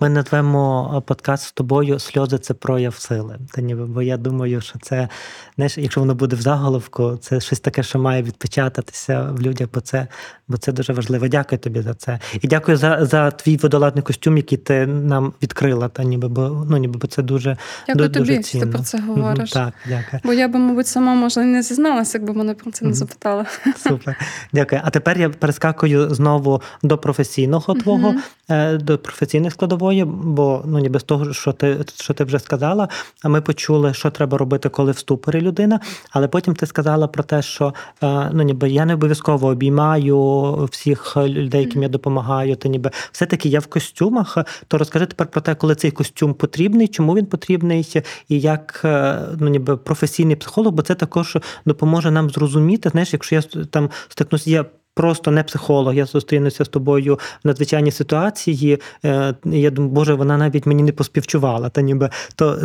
Ми 0.00 0.08
назвемо 0.08 0.94
е, 0.96 1.00
подкаст 1.00 1.44
з 1.44 1.52
тобою 1.52 1.98
сльози 1.98 2.38
це 2.38 2.54
прояв 2.54 2.94
сили. 2.94 3.38
Та 3.50 3.60
ніби, 3.60 3.86
бо 3.86 4.02
я 4.02 4.16
думаю, 4.16 4.60
що 4.60 4.78
це, 4.78 5.08
знаєш, 5.56 5.78
якщо 5.78 6.00
воно 6.00 6.14
буде 6.14 6.36
в 6.36 6.40
заголовку, 6.40 7.16
це 7.20 7.40
щось 7.40 7.60
таке, 7.60 7.82
що 7.82 7.98
має 7.98 8.22
відпечататися 8.22 9.22
в 9.22 9.40
людях, 9.40 9.68
бо 9.74 9.80
це 9.80 10.06
бо 10.48 10.56
це 10.56 10.72
дуже 10.72 10.92
важливо. 10.92 11.28
Дякую 11.28 11.58
тобі 11.58 11.82
за 11.82 11.94
це. 11.94 12.18
І 12.40 12.48
дякую 12.48 12.76
за 12.76 13.06
за 13.06 13.30
твій 13.30 13.56
водоладний 13.56 14.02
костюм, 14.02 14.36
який 14.36 14.58
ти 14.58 14.86
нам 14.86 15.32
відкрила. 15.42 15.88
Та 15.88 16.04
ніби 16.04 16.28
бо 16.28 16.66
ну 16.70 16.76
ніби 16.76 16.98
бо 16.98 17.06
це 17.06 17.22
дуже 17.22 17.56
Дякую 17.86 18.08
дуже 18.08 18.32
тобі, 18.32 18.42
що 18.42 18.60
ти 18.60 18.66
про 18.66 18.78
це 18.78 19.00
говориш. 19.00 19.50
Так, 19.50 19.72
дякую. 19.88 20.22
Бо 20.24 20.32
я 20.32 20.48
би, 20.48 20.58
мабуть, 20.58 20.86
сама 20.86 21.14
може 21.14 21.44
не 21.44 21.62
зізналася, 21.62 22.18
якби 22.18 22.34
мене 22.34 22.54
про 22.54 22.70
це 22.70 22.84
не 22.84 22.92
запитала. 22.92 23.46
Супер. 23.88 24.16
Дякую. 24.52 24.80
А 24.84 24.90
тепер 24.90 25.18
я 25.18 25.28
перескакую 25.30 26.14
знову 26.14 26.62
до 26.82 26.98
професійного 26.98 27.74
твого, 27.74 28.14
е, 28.50 28.76
до 28.76 28.98
професійного 28.98 29.31
емоційної 29.32 29.50
складової, 29.50 30.04
бо 30.04 30.62
ну 30.64 30.78
ніби 30.78 31.00
з 31.00 31.02
того, 31.02 31.32
що 31.32 31.52
ти 31.52 31.78
що 31.94 32.14
ти 32.14 32.24
вже 32.24 32.38
сказала, 32.38 32.88
ми 33.24 33.40
почули, 33.40 33.94
що 33.94 34.10
треба 34.10 34.38
робити, 34.38 34.68
коли 34.68 34.92
в 34.92 34.98
ступорі 34.98 35.40
людина. 35.40 35.80
Але 36.10 36.28
потім 36.28 36.54
ти 36.54 36.66
сказала 36.66 37.06
про 37.06 37.22
те, 37.22 37.42
що 37.42 37.74
е, 38.02 38.30
ну 38.32 38.42
ніби 38.42 38.70
я 38.70 38.84
не 38.84 38.94
обов'язково 38.94 39.48
обіймаю 39.48 40.68
всіх 40.70 41.16
людей, 41.16 41.64
яким 41.64 41.82
я 41.82 41.88
допомагаю. 41.88 42.56
То 42.56 42.68
ніби 42.68 42.90
все-таки 43.12 43.48
я 43.48 43.60
в 43.60 43.66
костюмах. 43.66 44.38
То 44.68 44.78
розкажи 44.78 45.06
тепер 45.06 45.26
про 45.26 45.40
те, 45.40 45.54
коли 45.54 45.74
цей 45.74 45.90
костюм 45.90 46.34
потрібний, 46.34 46.88
чому 46.88 47.14
він 47.14 47.26
потрібний, 47.26 48.02
і 48.28 48.40
як 48.40 48.80
е, 48.84 49.18
ну 49.40 49.48
ніби 49.48 49.76
професійний 49.76 50.36
психолог, 50.36 50.72
бо 50.72 50.82
це 50.82 50.94
також 50.94 51.38
допоможе 51.66 52.10
нам 52.10 52.30
зрозуміти. 52.30 52.88
Знаєш, 52.88 53.12
якщо 53.12 53.34
я 53.34 53.42
там 53.70 53.90
стикнусь, 54.08 54.46
я 54.46 54.64
просто 54.94 55.30
не 55.30 55.42
психолог. 55.42 55.94
Я 55.94 56.06
зустрінуся 56.06 56.64
з 56.64 56.68
тобою 56.68 57.14
в 57.14 57.46
надзвичайній 57.46 57.90
ситуації. 57.90 58.80
Е, 59.04 59.34
я 59.44 59.70
думаю, 59.70 59.94
Боже, 59.94 60.14
вона 60.14 60.36
навіть 60.36 60.66
мені 60.66 60.82
не 60.82 60.92
поспівчувала. 60.92 61.68
Та 61.68 61.80
ніби 61.80 62.10
то 62.36 62.58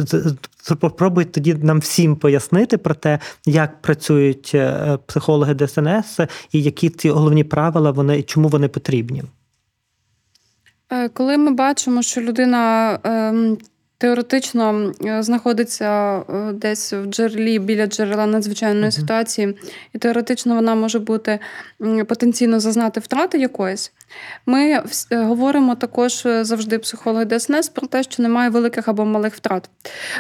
попробуй 0.79 1.25
тоді 1.25 1.53
нам 1.53 1.79
всім 1.79 2.15
пояснити 2.15 2.77
про 2.77 2.95
те, 2.95 3.19
як 3.45 3.81
працюють 3.81 4.51
е, 4.55 4.97
психологи 5.05 5.55
ДСНС 5.55 6.19
і 6.51 6.61
які 6.61 6.89
ці 6.89 7.09
головні 7.09 7.43
правила 7.43 7.91
вони 7.91 8.23
чому 8.23 8.47
вони 8.47 8.67
потрібні. 8.67 9.23
Е, 10.89 11.09
коли 11.09 11.37
ми 11.37 11.51
бачимо, 11.51 12.01
що 12.01 12.21
людина 12.21 12.91
ем, 13.03 13.57
теоретично 13.97 14.93
знаходиться 15.19 16.21
десь 16.53 16.93
в 16.93 17.05
джерелі 17.05 17.59
біля 17.59 17.87
джерела 17.87 18.25
надзвичайної 18.25 18.85
uh-huh. 18.85 18.99
ситуації, 18.99 19.57
і 19.93 19.97
теоретично 19.97 20.55
вона 20.55 20.75
може 20.75 20.99
бути 20.99 21.39
потенційно 22.07 22.59
зазнати 22.59 22.99
втрати 22.99 23.37
якоїсь. 23.37 23.91
Ми 24.45 24.83
говоримо 25.11 25.75
також 25.75 26.27
завжди 26.41 26.79
психологи 26.79 27.25
ДСНС 27.25 27.69
про 27.69 27.87
те, 27.87 28.03
що 28.03 28.23
немає 28.23 28.49
великих 28.49 28.87
або 28.87 29.05
малих 29.05 29.35
втрат. 29.35 29.69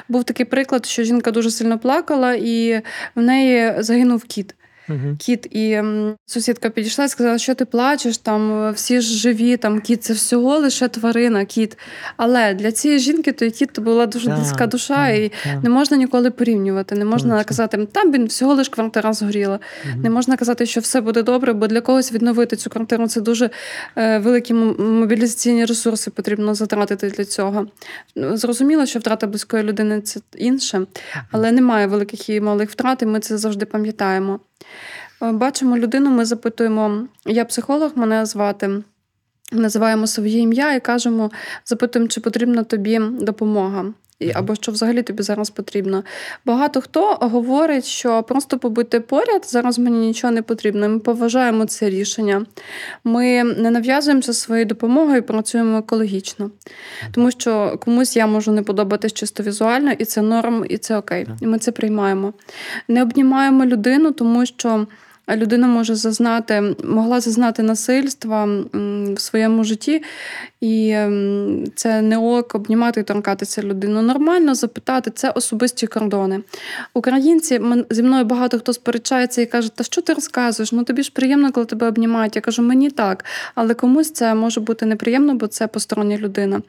Був 0.09 0.23
такий 0.23 0.45
приклад, 0.45 0.85
що 0.85 1.03
жінка 1.03 1.31
дуже 1.31 1.51
сильно 1.51 1.79
плакала, 1.79 2.33
і 2.33 2.81
в 3.15 3.21
неї 3.21 3.73
загинув 3.79 4.23
кіт 4.23 4.55
угу. 4.89 5.15
кіт, 5.19 5.45
і 5.51 5.81
сусідка 6.25 6.69
підійшла 6.69 7.05
і 7.05 7.09
сказала, 7.09 7.37
що 7.37 7.55
ти 7.55 7.65
плачеш, 7.65 8.17
там 8.17 8.71
всі 8.73 9.01
ж 9.01 9.17
живі, 9.17 9.57
там 9.57 9.81
кіт 9.81 10.03
це 10.03 10.13
всього 10.13 10.57
лише 10.57 10.87
тварина, 10.87 11.45
кіт. 11.45 11.77
Але 12.17 12.53
для 12.53 12.71
цієї 12.71 12.99
жінки 12.99 13.31
той 13.31 13.51
кіт 13.51 13.79
була 13.79 14.05
дуже 14.05 14.29
близька 14.29 14.67
душа, 14.67 14.95
так, 14.95 15.17
і 15.17 15.31
так. 15.43 15.63
не 15.63 15.69
можна 15.69 15.97
ніколи 15.97 16.31
порівнювати. 16.31 16.95
Не 16.95 17.05
можна 17.05 17.37
Точно. 17.37 17.47
казати, 17.47 17.85
там 17.85 18.11
він 18.11 18.25
всього 18.25 18.53
лиш 18.53 18.69
квартира 18.69 19.13
згоріла. 19.13 19.59
Угу. 19.85 20.01
Не 20.03 20.09
можна 20.09 20.37
казати, 20.37 20.65
що 20.65 20.81
все 20.81 21.01
буде 21.01 21.23
добре, 21.23 21.53
бо 21.53 21.67
для 21.67 21.81
когось 21.81 22.13
відновити 22.13 22.55
цю 22.55 22.69
квартиру 22.69 23.07
це 23.07 23.21
дуже 23.21 23.49
е, 23.95 24.17
великі 24.19 24.53
мобілізаційні 24.53 25.65
ресурси 25.65 26.11
потрібно 26.11 26.55
затратити 26.55 27.09
для 27.09 27.25
цього. 27.25 27.67
Зрозуміло, 28.15 28.85
що 28.85 28.99
втрата 28.99 29.27
близької 29.27 29.63
людини 29.63 30.01
це 30.01 30.19
інше, 30.37 30.81
але 31.31 31.51
немає 31.51 31.87
великих 31.87 32.29
і 32.29 32.41
малих 32.41 32.69
втрат, 32.69 33.01
і 33.01 33.05
ми 33.05 33.19
це 33.19 33.37
завжди 33.37 33.65
пам'ятаємо. 33.65 34.39
Е, 35.21 35.31
бачимо 35.31 35.77
людину, 35.77 36.09
ми 36.09 36.25
запитуємо, 36.25 37.07
я 37.25 37.45
психолог, 37.45 37.91
мене 37.95 38.25
звати. 38.25 38.83
Називаємо 39.51 40.07
своє 40.07 40.39
ім'я 40.39 40.73
і 40.73 40.79
кажемо, 40.79 41.31
запитуємо, 41.65 42.09
чи 42.09 42.21
потрібна 42.21 42.63
тобі 42.63 42.99
допомога 42.99 43.85
або 44.33 44.55
що 44.55 44.71
взагалі 44.71 45.03
тобі 45.03 45.23
зараз 45.23 45.49
потрібно. 45.49 46.03
Багато 46.45 46.81
хто 46.81 47.13
говорить, 47.21 47.85
що 47.85 48.23
просто 48.23 48.59
побути 48.59 48.99
поряд 48.99 49.45
зараз 49.45 49.79
мені 49.79 50.07
нічого 50.07 50.33
не 50.33 50.41
потрібно. 50.41 50.89
Ми 50.89 50.99
поважаємо 50.99 51.65
це 51.65 51.89
рішення. 51.89 52.45
Ми 53.03 53.43
не 53.43 53.71
нав'язуємося 53.71 54.33
своєю 54.33 54.65
допомогою, 54.65 55.17
і 55.17 55.21
працюємо 55.21 55.77
екологічно, 55.77 56.51
тому 57.11 57.31
що 57.31 57.79
комусь 57.85 58.15
я 58.15 58.27
можу 58.27 58.51
не 58.51 58.63
подобатись 58.63 59.13
чисто 59.13 59.43
візуально, 59.43 59.91
і 59.91 60.05
це 60.05 60.21
норм, 60.21 60.65
і 60.69 60.77
це 60.77 60.97
окей. 60.97 61.27
І 61.41 61.47
ми 61.47 61.59
це 61.59 61.71
приймаємо. 61.71 62.33
Не 62.87 63.01
обнімаємо 63.01 63.65
людину, 63.65 64.11
тому 64.11 64.45
що 64.45 64.87
людина 65.35 65.67
може 65.67 65.95
зазнати, 65.95 66.75
могла 66.83 67.19
зазнати 67.19 67.63
насильства 67.63 68.45
в 69.15 69.19
своєму 69.19 69.63
житті, 69.63 70.03
і 70.61 70.89
ем, 70.89 71.63
це 71.75 72.01
не 72.01 72.17
ок 72.17 72.55
обнімати 72.55 72.99
і 72.99 73.03
торкатися 73.03 73.61
людину. 73.61 74.01
Нормально 74.01 74.55
запитати, 74.55 75.11
це 75.15 75.29
особисті 75.29 75.87
кордони. 75.87 76.41
Українці 76.93 77.61
зі 77.89 78.03
мною 78.03 78.25
багато 78.25 78.59
хто 78.59 78.73
сперечається 78.73 79.41
і 79.41 79.45
каже, 79.45 79.75
та 79.75 79.83
що 79.83 80.01
ти 80.01 80.13
розказуєш? 80.13 80.71
Ну 80.71 80.83
тобі 80.83 81.03
ж 81.03 81.11
приємно, 81.13 81.51
коли 81.51 81.65
тебе 81.65 81.87
обнімають. 81.87 82.35
Я 82.35 82.41
кажу, 82.41 82.61
мені 82.61 82.89
так, 82.89 83.25
але 83.55 83.73
комусь 83.73 84.11
це 84.11 84.35
може 84.35 84.61
бути 84.61 84.85
неприємно, 84.85 85.35
бо 85.35 85.47
це 85.47 85.67
постороння 85.67 86.17
людина. 86.17 86.61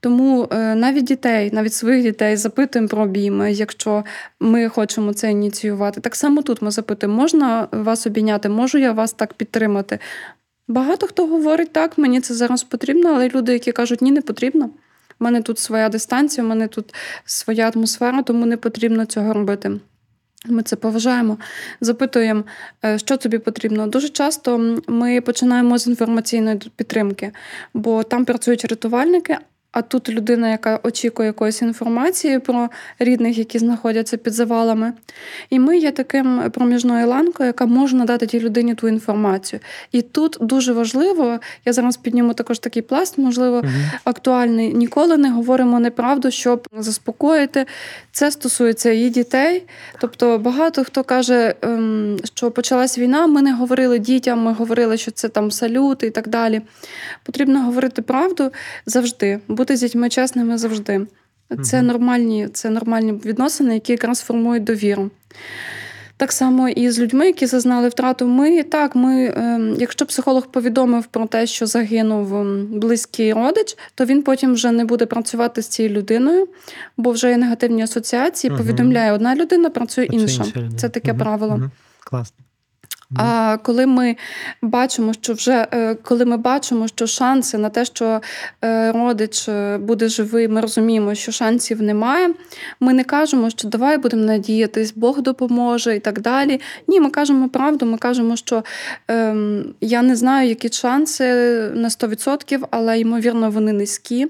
Тому 0.00 0.48
е, 0.52 0.74
навіть 0.74 1.04
дітей, 1.04 1.50
навіть 1.52 1.74
своїх 1.74 2.02
дітей 2.02 2.36
запитуємо 2.36 2.88
про 2.88 3.02
обійми, 3.02 3.52
якщо 3.52 4.04
ми 4.40 4.68
хочемо 4.68 5.12
це 5.12 5.30
ініціювати. 5.30 6.00
Так 6.00 6.16
само 6.16 6.42
тут 6.42 6.62
ми 6.62 6.70
запитуємо, 6.70 7.20
можна 7.20 7.68
вас 7.72 8.06
обійняти, 8.06 8.48
можу 8.48 8.78
я 8.78 8.92
вас 8.92 9.12
так 9.12 9.34
підтримати. 9.34 9.98
Багато 10.70 11.06
хто 11.06 11.26
говорить 11.26 11.72
так, 11.72 11.98
мені 11.98 12.20
це 12.20 12.34
зараз 12.34 12.62
потрібно, 12.62 13.08
але 13.14 13.28
люди, 13.28 13.52
які 13.52 13.72
кажуть, 13.72 14.02
ні, 14.02 14.10
не 14.10 14.22
потрібно. 14.22 14.64
У 15.20 15.24
мене 15.24 15.42
тут 15.42 15.58
своя 15.58 15.88
дистанція, 15.88 16.44
у 16.44 16.48
мене 16.48 16.68
тут 16.68 16.94
своя 17.24 17.70
атмосфера, 17.74 18.22
тому 18.22 18.46
не 18.46 18.56
потрібно 18.56 19.04
цього 19.04 19.32
робити. 19.32 19.80
Ми 20.46 20.62
це 20.62 20.76
поважаємо, 20.76 21.38
запитуємо, 21.80 22.44
е, 22.84 22.98
що 22.98 23.16
тобі 23.16 23.38
потрібно. 23.38 23.86
Дуже 23.86 24.08
часто 24.08 24.78
ми 24.86 25.20
починаємо 25.20 25.78
з 25.78 25.86
інформаційної 25.86 26.56
підтримки, 26.76 27.32
бо 27.74 28.02
там 28.02 28.24
працюють 28.24 28.64
рятувальники, 28.64 29.36
а 29.72 29.82
тут 29.82 30.08
людина, 30.08 30.50
яка 30.50 30.80
очікує 30.82 31.26
якоїсь 31.26 31.62
інформації 31.62 32.38
про 32.38 32.68
рідних, 32.98 33.38
які 33.38 33.58
знаходяться 33.58 34.16
під 34.16 34.32
завалами. 34.32 34.92
І 35.50 35.58
ми 35.58 35.78
є 35.78 35.90
таким 35.90 36.50
проміжною 36.50 37.06
ланкою, 37.06 37.46
яка 37.46 37.66
може 37.66 37.96
надати 37.96 38.26
тій 38.26 38.40
людині 38.40 38.74
ту 38.74 38.88
інформацію. 38.88 39.60
І 39.92 40.02
тут 40.02 40.36
дуже 40.40 40.72
важливо, 40.72 41.40
я 41.64 41.72
зараз 41.72 41.96
підніму 41.96 42.34
також 42.34 42.58
такий 42.58 42.82
пласт, 42.82 43.18
можливо, 43.18 43.56
угу. 43.56 43.68
актуальний. 44.04 44.74
Ніколи 44.74 45.16
не 45.16 45.30
говоримо 45.30 45.80
неправду, 45.80 46.30
щоб 46.30 46.68
заспокоїти. 46.78 47.66
Це 48.12 48.30
стосується 48.30 48.90
і 48.90 49.08
дітей. 49.08 49.62
Тобто 50.00 50.38
багато 50.38 50.84
хто 50.84 51.04
каже, 51.04 51.54
ем, 51.62 52.16
що 52.34 52.50
почалась 52.50 52.98
війна, 52.98 53.26
ми 53.26 53.42
не 53.42 53.54
говорили 53.54 53.98
дітям, 53.98 54.42
ми 54.42 54.52
говорили, 54.52 54.96
що 54.96 55.10
це 55.10 55.28
там 55.28 55.50
салют 55.50 56.02
і 56.02 56.10
так 56.10 56.28
далі. 56.28 56.60
Потрібно 57.22 57.62
говорити 57.62 58.02
правду 58.02 58.52
завжди 58.86 59.40
бути 59.60 59.76
з 59.76 59.80
дітьми 59.80 60.08
чесними 60.08 60.58
завжди. 60.58 61.06
Це 61.62 61.82
нормальні, 61.82 62.48
це 62.52 62.70
нормальні 62.70 63.12
відносини, 63.12 63.74
які 63.74 63.92
якраз 63.92 64.20
формують 64.20 64.64
довіру. 64.64 65.10
Так 66.16 66.32
само 66.32 66.68
і 66.68 66.90
з 66.90 67.00
людьми, 67.00 67.26
які 67.26 67.46
зазнали 67.46 67.88
втрату. 67.88 68.26
Ми 68.26 68.62
так, 68.62 68.96
ми, 68.96 69.34
ем, 69.36 69.76
якщо 69.78 70.06
психолог 70.06 70.46
повідомив 70.46 71.06
про 71.06 71.26
те, 71.26 71.46
що 71.46 71.66
загинув 71.66 72.34
ем, 72.34 72.66
близький 72.80 73.32
родич, 73.32 73.76
то 73.94 74.04
він 74.04 74.22
потім 74.22 74.54
вже 74.54 74.70
не 74.72 74.84
буде 74.84 75.06
працювати 75.06 75.62
з 75.62 75.68
цією 75.68 75.94
людиною, 75.94 76.48
бо 76.96 77.10
вже 77.10 77.30
є 77.30 77.36
негативні 77.36 77.82
асоціації. 77.82 78.56
Повідомляє 78.56 79.12
одна 79.12 79.36
людина, 79.36 79.70
працює 79.70 80.04
інша. 80.04 80.44
Це 80.76 80.88
таке 80.88 81.14
правило. 81.14 81.70
Класно. 82.04 82.44
А 83.16 83.56
коли 83.62 83.86
ми 83.86 84.16
бачимо, 84.62 85.12
що 85.12 85.32
вже 85.32 85.66
е, 85.72 85.94
коли 85.94 86.24
ми 86.24 86.36
бачимо, 86.36 86.88
що 86.88 87.06
шанси 87.06 87.58
на 87.58 87.68
те, 87.68 87.84
що 87.84 88.20
е, 88.64 88.92
родич 88.92 89.48
е, 89.48 89.78
буде 89.78 90.08
живий, 90.08 90.48
ми 90.48 90.60
розуміємо, 90.60 91.14
що 91.14 91.32
шансів 91.32 91.82
немає. 91.82 92.34
Ми 92.80 92.92
не 92.92 93.04
кажемо, 93.04 93.50
що 93.50 93.68
давай 93.68 93.98
будемо 93.98 94.24
надіятись, 94.24 94.92
Бог 94.96 95.22
допоможе 95.22 95.96
і 95.96 96.00
так 96.00 96.20
далі. 96.20 96.60
Ні, 96.86 97.00
ми 97.00 97.10
кажемо 97.10 97.48
правду. 97.48 97.86
Ми 97.86 97.98
кажемо, 97.98 98.36
що 98.36 98.64
ем, 99.08 99.74
я 99.80 100.02
не 100.02 100.16
знаю, 100.16 100.48
які 100.48 100.68
шанси 100.68 101.24
на 101.74 101.88
100%, 101.88 102.64
але 102.70 103.00
ймовірно 103.00 103.50
вони 103.50 103.72
низькі. 103.72 104.26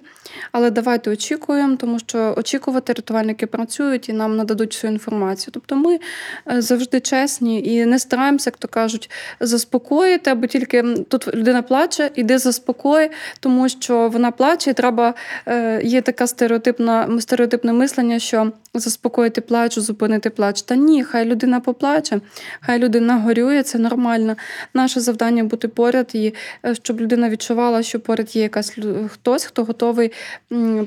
Але 0.53 0.71
давайте 0.71 1.11
очікуємо, 1.11 1.77
тому 1.77 1.99
що 1.99 2.35
очікувати 2.37 2.93
рятувальники 2.93 3.47
працюють 3.47 4.09
і 4.09 4.13
нам 4.13 4.37
нададуть 4.37 4.75
всю 4.75 4.93
інформацію. 4.93 5.53
Тобто 5.55 5.77
ми 5.77 5.99
завжди 6.47 7.01
чесні 7.01 7.63
і 7.65 7.87
не 7.87 7.99
стараємося, 7.99 8.51
як 8.51 8.57
то 8.57 8.69
кажуть, 8.71 9.11
заспокоїти, 9.41 10.31
або 10.31 10.47
тільки 10.47 10.83
тут 11.09 11.35
людина 11.35 11.63
плаче, 11.63 12.11
іди 12.15 12.39
заспокой, 12.39 13.11
тому 13.41 13.69
що 13.69 14.09
вона 14.09 14.31
плаче, 14.31 14.71
і 14.71 14.75
треба 14.75 15.15
е, 15.47 15.81
є 15.85 16.03
така 16.03 16.27
стереотипна 16.27 17.21
стереотипне 17.21 17.73
мислення, 17.73 18.19
що 18.19 18.53
заспокоїти 18.75 19.41
плач, 19.41 19.79
зупинити 19.79 20.31
плач. 20.31 20.63
Та 20.63 20.77
ні, 20.77 21.05
хай 21.05 21.25
людина 21.25 21.61
поплаче, 21.61 22.21
хай 22.61 22.79
людина 22.79 23.17
горює, 23.17 23.63
це 23.63 23.79
нормально. 23.79 24.37
Наше 24.75 25.01
завдання 25.01 25.45
бути 25.45 25.69
поряд, 25.69 26.11
і 26.13 26.35
е, 26.65 26.75
щоб 26.75 27.01
людина 27.01 27.31
відчувала, 27.31 27.83
що 27.83 28.01
поряд 28.01 28.37
є 28.37 28.43
якась 28.43 28.79
хтось, 29.09 29.45
хто 29.45 29.65
готовий 29.65 30.13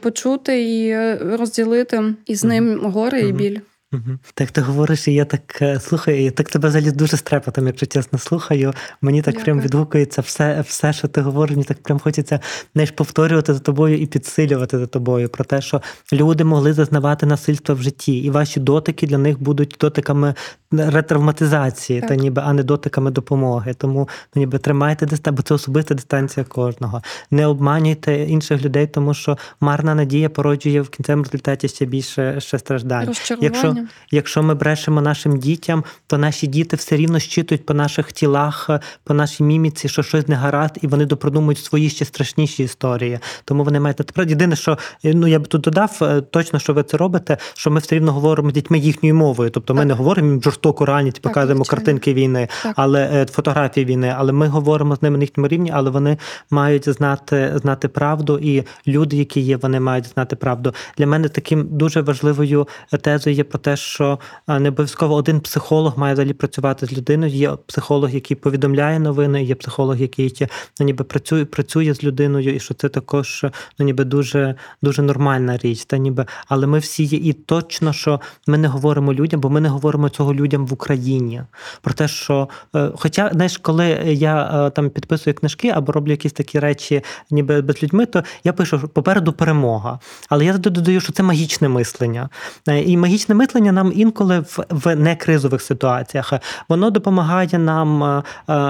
почути 0.02 0.64
і 0.64 0.90
е, 0.90 1.20
розділити 1.22 2.04
із 2.26 2.44
ним 2.44 2.80
горе 2.80 3.22
і 3.22 3.32
біль. 3.32 3.60
Угу. 3.94 4.18
Так 4.34 4.52
ти 4.52 4.62
говориш, 4.62 5.08
і 5.08 5.14
я 5.14 5.26
так 5.26 5.62
е, 5.62 5.80
слухаю, 5.80 6.26
і 6.26 6.32
так 6.32 6.50
тебе 6.50 6.70
взагалі 6.70 6.92
дуже 6.92 7.18
стрепетом, 7.18 7.68
якщо 7.68 7.86
чесно 7.86 8.20
слухаю. 8.20 8.74
Мені 9.02 9.22
так 9.22 9.34
Дякую. 9.34 9.46
прям 9.46 9.62
відгукується 9.62 10.22
все, 10.22 10.64
все, 10.68 10.94
що 10.94 11.08
ти 11.08 11.22
говориш, 11.22 11.56
мені 11.56 11.64
так 11.64 11.84
прям 11.84 12.00
хочеться 12.00 12.40
знаєш, 12.74 12.92
повторювати 12.92 13.54
за 13.54 13.60
тобою 13.60 13.98
і 13.98 14.06
підсилювати 14.06 14.80
за 14.80 14.88
тобою 14.88 15.30
про 15.30 15.46
те, 15.46 15.62
що 15.62 15.82
люди 16.14 16.44
могли 16.44 16.74
зазнавати 16.74 17.26
насильство 17.26 17.76
в 17.76 17.82
житті, 17.82 18.18
і 18.18 18.30
ваші 18.30 18.60
дотики 18.60 19.08
для 19.08 19.18
них 19.18 19.42
будуть 19.42 19.78
дотиками 19.80 20.34
ретравматизації, 20.72 22.02
та 22.02 22.16
ніби, 22.16 22.42
а 22.46 22.54
не 22.54 22.64
дотиками 22.64 23.12
допомоги. 23.12 23.74
Тому 23.74 24.10
ну, 24.36 24.40
ніби 24.40 24.58
тримайте 24.58 25.06
дистанцію, 25.06 25.38
бо 25.38 25.44
це 25.44 25.54
особиста 25.54 25.94
дистанція 25.94 26.46
кожного. 26.46 27.02
Не 27.32 27.48
обманюйте 27.48 28.24
інших 28.24 28.66
людей, 28.66 28.88
тому 28.88 29.14
що 29.14 29.38
марна 29.60 29.96
надія 29.96 30.30
породжує 30.30 30.82
в 30.82 30.90
кінцевому 30.90 31.24
результаті 31.24 31.68
ще 31.68 31.86
більше 31.86 32.42
ще 32.42 32.60
страждань. 32.60 33.14
Якщо 33.42 33.76
Якщо 34.12 34.44
ми 34.44 34.56
брешемо 34.56 35.02
нашим 35.02 35.40
дітям, 35.40 35.84
то 36.08 36.18
наші 36.18 36.48
діти 36.48 36.76
все 36.76 36.98
рівно 36.98 37.20
щитують 37.20 37.66
по 37.66 37.74
наших 37.74 38.12
тілах, 38.12 38.70
по 39.04 39.14
нашій 39.14 39.44
міміці, 39.44 39.90
що 39.90 40.04
щось 40.04 40.28
не 40.28 40.36
гаразд, 40.36 40.78
і 40.82 40.88
вони 40.88 41.06
допродумують 41.06 41.60
свої 41.60 41.90
ще 41.90 42.06
страшніші 42.06 42.64
історії. 42.64 43.20
Тому 43.46 43.64
вони 43.64 43.80
мають 43.80 43.98
тепер 43.98 44.28
єдине, 44.28 44.56
що 44.56 44.78
ну 45.04 45.28
я 45.28 45.40
б 45.40 45.48
тут 45.48 45.62
додав 45.62 45.98
е, 46.02 46.22
точно, 46.22 46.60
що 46.60 46.74
ви 46.74 46.84
це 46.84 46.98
робите, 46.98 47.38
що 47.54 47.72
ми 47.72 47.80
все 47.80 47.96
рівно 47.96 48.14
говоримо 48.14 48.50
з 48.50 48.54
дітьми 48.54 48.80
їхньою 48.80 49.16
мовою. 49.16 49.50
Тобто 49.50 49.74
ми 49.74 49.86
не 49.86 49.94
говоримо 49.94 50.28
їм 50.28 50.42
жорстоку 50.42 50.86
реальність, 50.86 51.22
показуємо 51.22 51.64
картинки 51.64 52.14
війни, 52.14 52.48
так. 52.64 52.74
але 52.76 53.10
е, 53.14 53.26
фотографії 53.26 53.86
війни, 53.86 54.16
але 54.18 54.32
ми 54.32 54.48
говоримо 54.48 54.96
з 54.96 55.02
ними 55.02 55.18
на 55.18 55.24
їхньому 55.24 55.48
рівні, 55.48 55.72
але 55.74 55.90
вони 55.90 56.18
мають 56.50 56.90
знати 56.90 57.54
знати 57.56 57.88
правду, 57.88 58.40
і 58.40 58.64
люди, 58.88 59.18
які 59.18 59.42
є, 59.42 59.58
вони 59.58 59.80
мають 59.80 60.06
знати 60.06 60.36
правду. 60.36 60.74
Для 60.98 61.08
мене 61.08 61.30
таким 61.30 61.68
дуже 61.72 62.02
важливою 62.02 62.68
тезою 63.02 63.36
є 63.36 63.44
про 63.44 63.60
те, 63.60 63.73
що 63.76 64.20
е, 64.48 64.60
не 64.60 64.70
обов'язково 64.70 65.16
один 65.16 65.40
психолог 65.40 65.98
має 65.98 66.14
взагалі 66.14 66.34
працювати 66.34 66.86
з 66.86 66.94
людиною. 66.94 67.32
Є 67.32 67.52
психолог, 67.66 68.10
який 68.10 68.38
повідомляє 68.38 69.00
новини, 69.00 69.44
є 69.44 69.56
психолог, 69.56 70.02
який 70.02 70.48
ну, 70.80 70.86
ніби 70.86 71.04
працює 71.04 71.46
працює 71.46 71.94
з 71.94 72.04
людиною, 72.04 72.56
і 72.56 72.60
що 72.60 72.74
це 72.74 72.90
також 72.90 73.46
ну, 73.80 73.86
ніби 73.86 74.04
дуже 74.04 74.56
дуже 74.82 75.02
нормальна 75.02 75.58
річ. 75.58 75.86
Та 75.86 75.98
ніби, 75.98 76.26
але 76.48 76.68
ми 76.68 76.80
всі 76.80 77.04
є 77.04 77.18
і 77.18 77.34
точно, 77.34 77.94
що 77.94 78.22
ми 78.48 78.58
не 78.58 78.68
говоримо 78.68 79.14
людям, 79.14 79.40
бо 79.40 79.50
ми 79.50 79.62
не 79.62 79.70
говоримо 79.70 80.10
цього 80.10 80.34
людям 80.34 80.68
в 80.68 80.74
Україні. 80.74 81.42
Про 81.82 81.94
те, 81.94 82.08
що, 82.08 82.50
е, 82.76 82.92
хоча, 82.96 83.30
знаєш, 83.34 83.58
коли 83.58 83.86
я 84.06 84.66
е, 84.68 84.70
там 84.70 84.90
підписую 84.90 85.34
книжки 85.34 85.70
або 85.70 85.92
роблю 85.92 86.12
якісь 86.12 86.34
такі 86.34 86.60
речі, 86.60 87.02
ніби 87.32 87.62
без 87.62 87.84
людьми, 87.84 88.06
то 88.06 88.24
я 88.44 88.54
пишу 88.54 88.80
попереду 88.80 89.34
перемога. 89.34 90.00
Але 90.30 90.46
я 90.46 90.58
додаю, 90.58 91.02
що 91.02 91.14
це 91.14 91.24
магічне 91.24 91.70
мислення. 91.70 92.30
Е, 92.68 92.82
і 92.82 92.98
магічне 92.98 93.36
мислення 93.36 93.63
нам 93.72 93.92
інколи 93.96 94.40
в, 94.40 94.66
в 94.70 94.96
некризових 94.96 95.62
ситуаціях 95.62 96.34
воно 96.70 96.90
допомагає 96.90 97.60
нам 97.60 98.24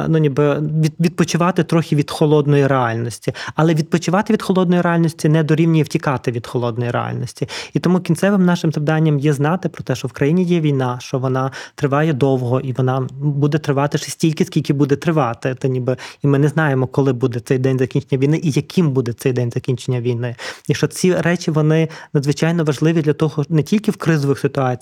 ну, 0.08 0.18
ніби 0.18 0.60
відпочивати 1.00 1.64
трохи 1.64 1.96
від 1.96 2.12
холодної 2.12 2.68
реальності. 2.68 3.34
Але 3.56 3.74
відпочивати 3.74 4.34
від 4.34 4.42
холодної 4.42 4.82
реальності 4.82 5.30
не 5.30 5.44
дорівнює 5.44 5.84
втікати 5.84 6.32
від 6.32 6.48
холодної 6.48 6.92
реальності. 6.92 7.50
І 7.74 7.80
тому 7.80 8.00
кінцевим 8.00 8.46
нашим 8.46 8.72
завданням 8.72 9.20
є 9.20 9.34
знати 9.34 9.70
про 9.70 9.84
те, 9.84 9.96
що 9.96 10.08
в 10.08 10.12
країні 10.12 10.44
є 10.44 10.60
війна, 10.60 10.98
що 11.02 11.20
вона 11.20 11.52
триває 11.76 12.14
довго 12.14 12.60
і 12.60 12.74
вона 12.74 13.08
буде 13.20 13.58
тривати 13.58 13.98
ще 13.98 14.12
стільки, 14.12 14.46
скільки 14.46 14.74
буде 14.74 14.96
тривати. 14.96 15.56
Та 15.56 15.68
ніби 15.68 15.98
і 16.24 16.28
ми 16.28 16.40
не 16.40 16.48
знаємо, 16.48 16.88
коли 16.88 17.14
буде 17.14 17.40
цей 17.40 17.58
день 17.58 17.80
закінчення 17.80 18.22
війни 18.22 18.40
і 18.44 18.52
яким 18.52 18.92
буде 18.92 19.14
цей 19.14 19.34
день 19.34 19.52
закінчення 19.52 20.02
війни. 20.02 20.36
І 20.68 20.76
що 20.76 20.88
ці 20.88 21.16
речі 21.16 21.52
вони 21.52 21.90
надзвичайно 22.14 22.64
важливі 22.64 23.02
для 23.02 23.14
того, 23.14 23.46
не 23.50 23.64
тільки 23.64 23.92
в 23.92 23.98
кризових 23.98 24.40
ситуаціях, 24.40 24.73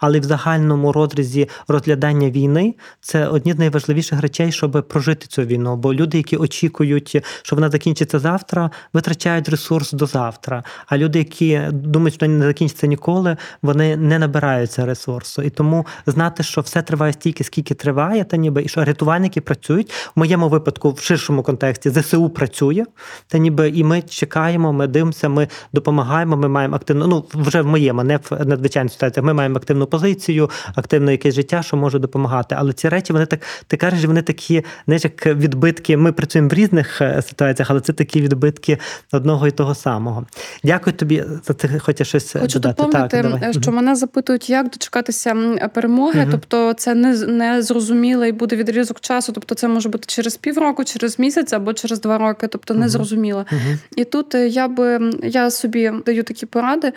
але 0.00 0.18
й 0.18 0.20
в 0.20 0.24
загальному 0.24 0.92
розрізі 0.92 1.48
розглядання 1.68 2.30
війни. 2.30 2.74
Це 3.00 3.26
одні 3.26 3.52
з 3.52 3.58
найважливіших 3.58 4.20
речей, 4.20 4.52
щоб 4.52 4.88
прожити 4.88 5.26
цю 5.26 5.42
війну. 5.42 5.76
Бо 5.76 5.94
люди, 5.94 6.16
які 6.16 6.36
очікують, 6.36 7.24
що 7.42 7.56
вона 7.56 7.70
закінчиться 7.70 8.18
завтра, 8.18 8.70
витрачають 8.92 9.48
ресурс 9.48 9.92
до 9.92 10.06
завтра. 10.06 10.64
А 10.86 10.98
люди, 10.98 11.18
які 11.18 11.60
думають, 11.72 12.14
що 12.14 12.28
не 12.28 12.46
закінчиться 12.46 12.86
ніколи, 12.86 13.36
вони 13.62 13.96
не 13.96 14.18
набираються 14.18 14.86
ресурсу. 14.86 15.42
І 15.42 15.50
тому 15.50 15.86
знати, 16.06 16.42
що 16.42 16.60
все 16.60 16.82
триває 16.82 17.12
стільки, 17.12 17.44
скільки 17.44 17.74
триває, 17.74 18.24
та 18.24 18.36
ніби 18.36 18.62
і 18.62 18.68
що 18.68 18.84
рятувальники 18.84 19.40
працюють 19.40 19.92
в 20.16 20.18
моєму 20.18 20.48
випадку, 20.48 20.92
в 20.92 21.00
ширшому 21.00 21.42
контексті, 21.42 21.90
ЗСУ 21.90 22.28
працює, 22.28 22.84
та 23.26 23.38
ніби 23.38 23.68
і 23.68 23.84
ми 23.84 24.02
чекаємо, 24.02 24.72
ми 24.72 24.86
дивимося, 24.86 25.28
ми 25.28 25.48
допомагаємо. 25.72 26.36
Ми 26.36 26.48
маємо 26.48 26.76
активну, 26.76 27.06
ну 27.06 27.24
вже 27.34 27.62
в 27.62 27.66
моєму, 27.66 28.02
не 28.04 28.16
в 28.16 28.46
надзвичайних 28.46 28.92
ситуаціях. 28.92 29.26
Ми 29.28 29.34
маємо 29.34 29.56
активну 29.56 29.86
позицію, 29.86 30.50
активне 30.74 31.12
якесь 31.12 31.34
життя, 31.34 31.62
що 31.62 31.76
може 31.76 31.98
допомагати. 31.98 32.54
Але 32.58 32.72
ці 32.72 32.88
речі 32.88 33.12
вони 33.12 33.26
так 33.26 33.40
ти 33.66 33.76
кажеш, 33.76 34.04
вони 34.04 34.22
такі, 34.22 34.64
знаєш, 34.84 35.04
як 35.04 35.26
відбитки. 35.26 35.96
Ми 35.96 36.12
працюємо 36.12 36.48
в 36.48 36.52
різних 36.52 37.00
е, 37.02 37.22
ситуаціях, 37.22 37.70
але 37.70 37.80
це 37.80 37.92
такі 37.92 38.20
відбитки 38.20 38.78
одного 39.12 39.48
і 39.48 39.50
того 39.50 39.74
самого. 39.74 40.26
Дякую 40.64 40.96
тобі 40.96 41.24
за 41.44 41.54
це. 41.54 41.78
Хочеш 41.78 42.08
щось 42.08 42.32
Хочу 42.40 42.58
додати. 42.58 42.82
доповнити, 42.82 43.38
так, 43.40 43.62
що 43.62 43.72
мене 43.72 43.96
запитують, 43.96 44.50
як 44.50 44.70
дочекатися 44.70 45.34
перемоги. 45.74 46.20
Угу. 46.20 46.28
Тобто, 46.30 46.72
це 46.72 46.94
не 46.94 47.26
не 47.26 47.62
зрозумілий 47.62 48.32
буде 48.32 48.56
відрізок 48.56 49.00
часу. 49.00 49.32
Тобто, 49.32 49.54
це 49.54 49.68
може 49.68 49.88
бути 49.88 50.04
через 50.06 50.36
півроку, 50.36 50.84
через 50.84 51.18
місяць 51.18 51.52
або 51.52 51.72
через 51.72 52.00
два 52.00 52.18
роки. 52.18 52.46
Тобто 52.46 52.74
не 52.74 52.88
зрозуміло. 52.88 53.46
Угу. 53.52 53.60
І 53.96 54.04
тут 54.04 54.34
е, 54.34 54.48
я 54.48 54.68
би 54.68 55.10
я 55.22 55.50
собі 55.50 55.92
даю 56.06 56.22
такі 56.22 56.46
поради 56.46 56.92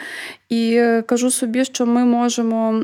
і 0.49 0.73
е, 0.75 1.01
кажу 1.01 1.31
собі, 1.31 1.65
що 1.65 1.85
ми 1.85 2.05
можемо 2.05 2.20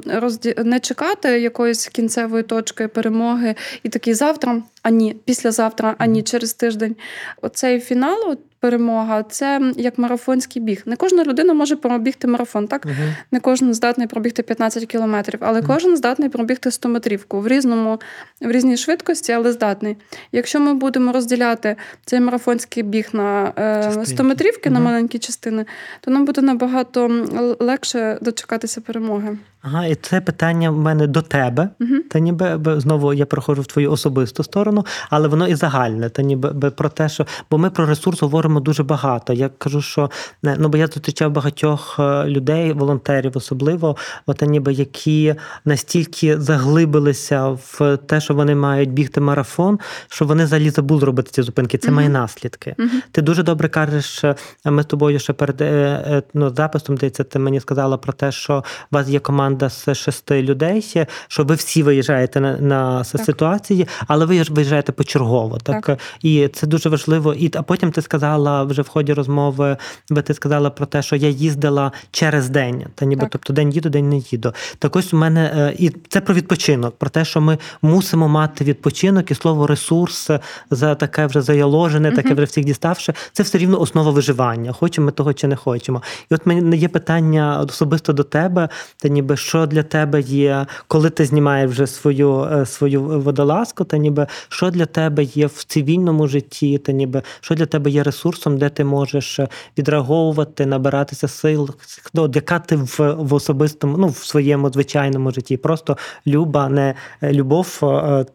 розді... 0.06 0.56
не 0.66 0.80
чекати 0.80 1.40
якоїсь 1.40 1.88
кінцевої 1.88 2.44
точки 2.44 2.88
перемоги 2.88 3.56
і 3.84 3.90
такі 3.90 4.14
завтра, 4.14 4.62
а 4.88 4.90
ні, 4.90 5.16
післязавтра, 5.26 5.96
а 5.98 6.06
ні, 6.06 6.24
через 6.24 6.54
тиждень. 6.54 6.96
Оцей 7.42 7.80
фінал 7.80 8.38
перемога 8.60 9.24
це 9.24 9.74
як 9.78 9.98
марафонський 9.98 10.62
біг. 10.62 10.82
Не 10.86 10.96
кожна 10.96 11.24
людина 11.24 11.54
може 11.54 11.76
пробігти 11.76 12.28
марафон, 12.28 12.68
так? 12.68 12.86
Uh-huh. 12.86 13.16
Не 13.32 13.40
кожен 13.40 13.74
здатний 13.74 14.08
пробігти 14.08 14.44
15 14.44 14.86
кілометрів, 14.86 15.40
але 15.44 15.62
uh-huh. 15.62 15.68
кожен 15.68 15.98
здатний 15.98 16.30
пробігти 16.30 16.72
100 16.72 16.90
метрівку 16.90 17.40
в 17.40 17.48
різному, 17.48 18.00
в 18.42 18.52
різній 18.52 18.78
швидкості, 18.78 19.32
але 19.32 19.52
здатний. 19.52 19.98
Якщо 20.32 20.60
ми 20.60 20.74
будемо 20.74 21.12
розділяти 21.12 21.76
цей 22.06 22.20
марафонський 22.20 22.84
біг 22.84 23.10
на 23.14 23.54
е, 23.58 24.06
100 24.06 24.24
метрівки 24.24 24.70
uh-huh. 24.70 24.74
на 24.74 24.80
маленькі 24.80 25.20
частини, 25.20 25.66
то 26.02 26.12
нам 26.12 26.26
буде 26.26 26.42
набагато 26.42 27.26
легше 27.60 28.18
дочекатися 28.22 28.82
перемоги. 28.82 29.38
Ага, 29.62 29.86
і 29.86 29.96
це 29.96 30.22
питання 30.22 30.72
в 30.72 30.78
мене 30.78 31.08
до 31.08 31.22
тебе. 31.22 31.70
Та 32.10 32.20
ніби 32.20 32.60
знову 32.80 33.14
я 33.14 33.26
проходжу 33.26 33.62
в 33.62 33.68
твою 33.68 33.92
особисту 33.92 34.44
сторону, 34.44 34.77
але 35.10 35.28
воно 35.28 35.48
і 35.48 35.56
загальне. 35.56 36.10
Та 36.10 36.22
ніби 36.22 36.72
про 36.72 36.90
те, 36.90 37.10
що 37.10 37.26
бо 37.52 37.58
ми 37.58 37.70
про 37.70 37.86
ресурс 37.86 38.22
говоримо 38.22 38.60
дуже 38.60 38.84
багато. 38.84 39.34
Я 39.34 39.50
кажу, 39.50 39.82
що 39.82 40.12
ну 40.44 40.70
бо 40.70 40.78
я 40.78 40.88
зустрічав 40.88 41.32
багатьох 41.32 41.96
е, 42.00 42.26
людей, 42.26 42.72
волонтерів, 42.74 43.32
особливо, 43.36 43.96
от, 44.26 44.42
ніби 44.42 44.74
які 44.74 45.36
настільки 45.66 46.40
заглибилися 46.40 47.48
в 47.48 47.98
те, 47.98 48.22
що 48.22 48.34
вони 48.34 48.56
мають 48.56 48.92
бігти 48.92 49.22
марафон, 49.22 49.80
що 50.08 50.26
вони 50.26 50.44
взагалі 50.44 50.70
забули 50.70 51.06
робити 51.06 51.30
ці 51.32 51.42
зупинки. 51.42 51.78
Це 51.78 51.90
uh 51.90 51.94
має 51.94 52.10
наслідки. 52.10 52.76
uh 52.80 52.90
Ти 53.12 53.22
дуже 53.22 53.44
добре 53.44 53.70
кажеш. 53.70 54.24
Е, 54.24 54.36
ми 54.66 54.84
з 54.84 54.86
тобою 54.86 55.20
ще 55.20 55.34
перед 55.34 55.62
е, 55.62 56.24
ну, 56.34 56.54
записом 56.56 56.98
здається, 56.98 57.24
ти 57.24 57.40
мені 57.40 57.60
сказала 57.60 57.98
про 57.98 58.14
те, 58.14 58.32
що 58.32 58.64
у 58.92 58.96
вас 58.96 59.08
є 59.08 59.20
команда 59.20 59.70
з 59.70 59.94
шести 59.94 60.44
людей, 60.44 61.06
що 61.28 61.44
ви 61.44 61.56
всі 61.56 61.84
виїжджаєте 61.84 62.40
на 62.40 62.58
на 62.58 63.04
ситуації, 63.04 63.88
але 64.08 64.26
ви 64.26 64.36
виїжджаєте 64.68 64.92
почергово. 64.92 65.58
Так? 65.58 65.86
так 65.86 66.00
і 66.22 66.48
це 66.48 66.68
дуже 66.68 66.90
важливо. 66.90 67.34
І 67.34 67.52
а 67.56 67.62
потім 67.62 67.92
ти 67.92 68.02
сказала 68.02 68.64
вже 68.64 68.82
в 68.82 68.88
ході 68.88 69.14
розмови, 69.14 69.78
би 70.10 70.22
ти 70.22 70.34
сказала 70.34 70.70
про 70.70 70.86
те, 70.86 71.02
що 71.02 71.16
я 71.16 71.30
їздила 71.30 71.92
через 72.12 72.50
день, 72.50 72.86
та 72.96 73.06
ніби 73.06 73.22
так. 73.22 73.30
тобто 73.32 73.54
день 73.54 73.72
їду, 73.72 73.90
день 73.90 74.10
не 74.10 74.18
їду. 74.18 74.54
Так 74.80 74.96
ось 74.96 75.14
у 75.14 75.18
мене 75.18 75.52
е, 75.56 75.76
і 75.78 75.90
це 76.10 76.22
про 76.22 76.36
відпочинок, 76.36 76.96
про 76.96 77.10
те, 77.10 77.26
що 77.26 77.42
ми 77.42 77.58
мусимо 77.82 78.28
мати 78.28 78.64
відпочинок 78.64 79.32
і 79.32 79.36
слово 79.36 79.68
ресурс 79.68 80.30
за 80.72 80.96
таке 80.96 81.26
вже 81.26 81.42
заяложене, 81.42 82.12
таке 82.12 82.34
вже 82.34 82.44
всіх 82.44 82.66
діставши. 82.66 83.14
Це 83.34 83.44
все 83.44 83.58
рівно 83.58 83.82
основа 83.82 84.12
виживання. 84.12 84.72
Хочемо 84.72 85.06
ми 85.06 85.12
того 85.12 85.34
чи 85.34 85.48
не 85.48 85.56
хочемо. 85.56 86.02
І 86.32 86.36
от 86.36 86.46
мене 86.46 86.78
є 86.78 86.88
питання 86.88 87.66
особисто 87.68 88.14
до 88.14 88.24
тебе, 88.24 88.70
та 88.98 89.08
ніби 89.08 89.38
що 89.38 89.66
для 89.66 89.84
тебе 89.84 90.22
є, 90.22 90.66
коли 90.88 91.10
ти 91.10 91.26
знімаєш 91.26 91.72
вже 91.72 91.88
свою 91.88 92.48
е, 92.52 92.66
свою 92.66 93.04
водолазку, 93.04 93.84
та 93.84 93.98
ніби 93.98 94.28
що 94.58 94.70
для 94.70 94.86
тебе 94.86 95.24
є 95.24 95.46
в 95.46 95.64
цивільному 95.64 96.28
житті, 96.28 96.78
та 96.78 96.92
ніби 96.92 97.22
що 97.42 97.56
для 97.56 97.66
тебе 97.66 97.90
є 97.90 98.04
ресурсом, 98.04 98.58
де 98.58 98.70
ти 98.70 98.84
можеш 98.84 99.40
е, 99.40 99.48
відреаговувати, 99.78 100.66
набиратися 100.66 101.28
сил, 101.28 101.70
ну, 102.14 102.32
яка 102.36 102.60
ти 102.60 102.76
в 102.76 103.16
в 103.18 103.34
особистому, 103.34 103.98
ну 103.98 104.08
в 104.08 104.18
своєму 104.18 104.70
звичайному 104.70 105.32
житті. 105.32 105.58
Просто 105.58 105.98
люба, 106.28 106.70
не 106.70 106.96
е, 107.22 107.34
любов, 107.34 107.80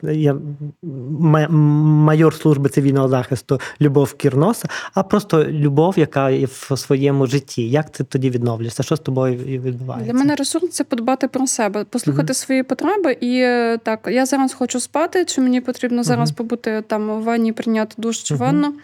я 0.02 0.36
майор 0.82 2.34
служби 2.34 2.68
цивільного 2.68 3.08
захисту, 3.08 3.60
любов 3.80 4.14
Кірноса, 4.14 4.68
а 4.94 5.02
просто 5.02 5.44
любов, 5.44 5.98
яка 5.98 6.30
є 6.30 6.46
в 6.46 6.76
своєму 6.76 7.26
житті. 7.26 7.68
Як 7.68 7.90
ти 7.90 8.04
тоді 8.04 8.30
відновлюєшся? 8.30 8.82
Що 8.82 8.96
з 8.96 9.00
тобою 9.00 9.36
відбувається? 9.36 10.12
Для 10.12 10.18
мене 10.18 10.34
ресурс 10.34 10.70
це 10.70 10.84
подбати 10.84 11.28
про 11.28 11.46
себе, 11.46 11.84
послухати 11.84 12.32
uh-huh. 12.32 12.36
свої 12.36 12.62
потреби. 12.62 13.12
І 13.20 13.38
е, 13.38 13.78
так, 13.82 14.08
я 14.10 14.26
зараз 14.26 14.54
хочу 14.54 14.80
спати, 14.80 15.24
чи 15.24 15.40
мені 15.40 15.60
потрібно 15.60 16.01
зараз 16.02 16.30
uh-huh. 16.30 16.36
побути 16.36 16.82
там 16.86 17.10
у 17.10 17.22
ванні, 17.22 17.52
прийняти 17.52 17.94
душ 17.98 18.18
чи 18.18 18.34
ванну, 18.34 18.74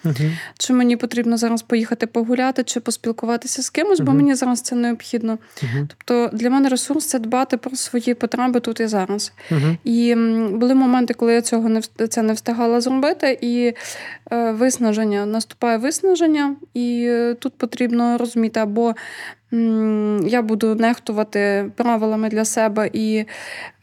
чи 0.59 0.73
мені 0.73 0.97
потрібно 0.97 1.37
зараз 1.37 1.63
поїхати 1.63 2.07
погуляти, 2.07 2.63
чи 2.63 2.81
поспілкуватися 2.81 3.63
з 3.63 3.71
кимось, 3.71 4.01
бо 4.01 4.13
мені 4.13 4.35
зараз 4.35 4.61
це 4.61 4.77
необхідно. 4.77 5.39
Тобто 5.89 6.37
для 6.37 6.51
мене 6.51 6.69
ресурс 6.69 7.07
це 7.07 7.19
дбати 7.19 7.57
про 7.57 7.77
свої 7.77 8.15
потреби 8.15 8.61
тут 8.61 8.81
і 8.81 8.87
зараз. 8.87 9.33
І 9.85 10.15
були 10.53 10.75
моменти, 10.75 11.15
коли 11.15 11.35
я 11.35 11.43
цього 11.43 11.69
не 11.69 11.81
це 12.09 12.23
не 12.23 12.33
встигала 12.33 12.81
зробити, 12.81 13.39
і 13.41 13.75
е, 14.33 14.53
виснаження 14.53 15.27
наступає 15.27 15.79
виснаження, 15.79 16.57
і 16.75 17.05
е, 17.09 17.35
тут 17.35 17.59
потрібно 17.59 18.19
розуміти 18.19 18.61
або 18.61 18.95
я 20.27 20.43
буду 20.43 20.75
нехтувати 20.75 21.71
правилами 21.77 22.29
для 22.29 22.45
себе 22.45 22.91
і 22.93 23.25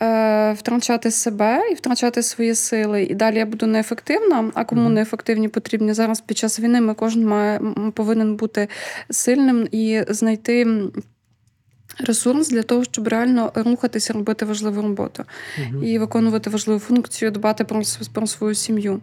е, 0.01 0.53
втрачати 0.53 1.11
себе, 1.11 1.61
і 1.71 1.73
втрачати 1.73 2.23
свої 2.23 2.55
сили. 2.55 3.03
І 3.03 3.15
далі 3.15 3.37
я 3.37 3.45
буду 3.45 3.65
неефективна. 3.65 4.51
А 4.53 4.63
кому 4.63 4.89
неефективні 4.89 5.47
потрібні 5.47 5.93
зараз 5.93 6.21
під 6.21 6.37
час 6.37 6.59
війни, 6.59 6.81
ми 6.81 6.93
кожен 6.93 7.27
має 7.27 7.61
повинен 7.93 8.35
бути 8.35 8.67
сильним 9.09 9.67
і 9.71 10.01
знайти 10.09 10.67
ресурс 11.99 12.49
для 12.49 12.63
того, 12.63 12.83
щоб 12.83 13.07
реально 13.07 13.51
рухатися, 13.55 14.13
робити 14.13 14.45
важливу 14.45 14.81
роботу 14.81 15.23
угу. 15.57 15.83
і 15.83 15.99
виконувати 15.99 16.49
важливу 16.49 16.79
функцію, 16.79 17.31
дбати 17.31 17.63
про, 17.63 17.81
про 18.13 18.27
свою 18.27 18.55
сім'ю. 18.55 19.01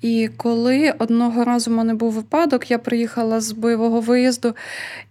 І 0.00 0.30
коли 0.36 0.94
одного 0.98 1.44
разу 1.44 1.70
в 1.70 1.74
мене 1.74 1.94
був 1.94 2.12
випадок, 2.12 2.70
я 2.70 2.78
приїхала 2.78 3.40
з 3.40 3.52
бойового 3.52 4.00
виїзду 4.00 4.54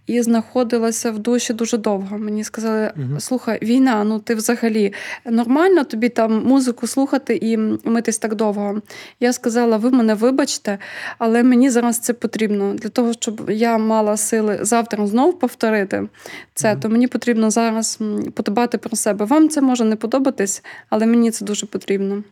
і 0.06 0.22
знаходилася 0.22 1.10
в 1.10 1.18
душі 1.18 1.52
дуже 1.52 1.78
довго. 1.78 2.18
Мені 2.18 2.44
сказали: 2.44 2.92
слухай, 3.18 3.58
війна, 3.62 4.04
ну 4.04 4.18
ти 4.18 4.34
взагалі 4.34 4.92
нормально 5.24 5.84
тобі 5.84 6.08
там 6.08 6.44
музику 6.44 6.86
слухати 6.86 7.38
і 7.42 7.56
митись 7.84 8.18
так 8.18 8.34
довго. 8.34 8.82
Я 9.20 9.32
сказала: 9.32 9.76
ви 9.76 9.90
мене 9.90 10.14
вибачте, 10.14 10.78
але 11.18 11.42
мені 11.42 11.70
зараз 11.70 11.98
це 11.98 12.12
потрібно 12.12 12.74
для 12.74 12.88
того, 12.88 13.12
щоб 13.12 13.50
я 13.50 13.78
мала 13.78 14.16
сили 14.16 14.58
завтра 14.62 15.06
знову 15.06 15.32
повторити 15.32 16.08
це, 16.54 16.76
то 16.76 16.88
мені 16.90 17.06
потрібно 17.08 17.50
зараз 17.50 17.98
подбати 18.34 18.78
про 18.78 18.96
себе. 18.96 19.24
Вам 19.24 19.48
це 19.48 19.60
може 19.60 19.84
не 19.84 19.96
подобатись, 19.96 20.62
але 20.90 21.06
мені 21.06 21.30
це 21.30 21.44
дуже 21.44 21.66
потрібно. 21.66 22.22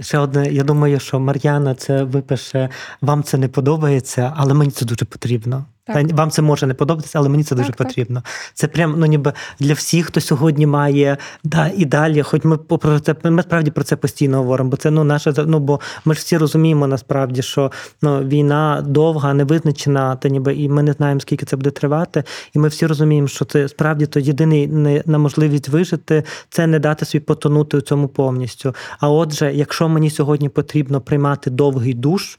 Ще 0.00 0.18
одне, 0.18 0.52
я 0.52 0.64
думаю, 0.64 1.00
що 1.00 1.20
Мар'яна 1.20 1.74
це 1.74 2.02
випише, 2.02 2.68
вам 3.00 3.22
це 3.22 3.38
не 3.38 3.48
подобається, 3.48 4.32
але 4.36 4.54
мені 4.54 4.70
це 4.70 4.84
дуже 4.84 5.04
потрібно. 5.04 5.64
Так. 5.94 6.12
Вам 6.12 6.30
це 6.30 6.42
може 6.42 6.66
не 6.66 6.74
подобатися, 6.74 7.18
але 7.18 7.28
мені 7.28 7.44
це 7.44 7.54
дуже 7.54 7.68
так, 7.68 7.76
потрібно. 7.76 8.20
Так. 8.20 8.32
Це 8.54 8.68
прям 8.68 8.94
ну 8.98 9.06
ніби 9.06 9.32
для 9.60 9.74
всіх, 9.74 10.06
хто 10.06 10.20
сьогодні 10.20 10.66
має 10.66 11.16
да 11.44 11.70
і 11.76 11.84
далі. 11.84 12.22
Хоч 12.22 12.44
ми 12.44 12.56
про 12.56 13.00
це 13.00 13.14
ми 13.24 13.42
справді 13.42 13.70
про 13.70 13.84
це 13.84 13.96
постійно 13.96 14.36
говоримо, 14.36 14.70
бо 14.70 14.76
це 14.76 14.90
ну 14.90 15.04
наше 15.04 15.34
ну, 15.46 15.58
бо 15.58 15.80
ми 16.04 16.14
ж 16.14 16.20
всі 16.20 16.36
розуміємо 16.36 16.86
насправді, 16.86 17.42
що 17.42 17.72
ну 18.02 18.18
війна 18.18 18.84
довга, 18.86 19.34
невизначена, 19.34 20.16
та 20.16 20.28
ніби 20.28 20.54
і 20.54 20.68
ми 20.68 20.82
не 20.82 20.92
знаємо, 20.92 21.20
скільки 21.20 21.46
це 21.46 21.56
буде 21.56 21.70
тривати. 21.70 22.24
І 22.54 22.58
ми 22.58 22.68
всі 22.68 22.86
розуміємо, 22.86 23.28
що 23.28 23.44
це 23.44 23.68
справді 23.68 24.06
то 24.06 24.20
єдиний 24.20 24.66
не 24.66 25.02
на 25.06 25.18
можливість 25.18 25.68
вижити 25.68 26.24
це 26.50 26.66
не 26.66 26.78
дати 26.78 27.04
собі 27.04 27.24
потонути 27.24 27.76
у 27.76 27.80
цьому 27.80 28.08
повністю. 28.08 28.74
А 29.00 29.10
отже, 29.10 29.54
якщо 29.54 29.88
мені 29.88 30.10
сьогодні 30.10 30.48
потрібно 30.48 31.00
приймати 31.00 31.50
довгий 31.50 31.94
душ 31.94 32.38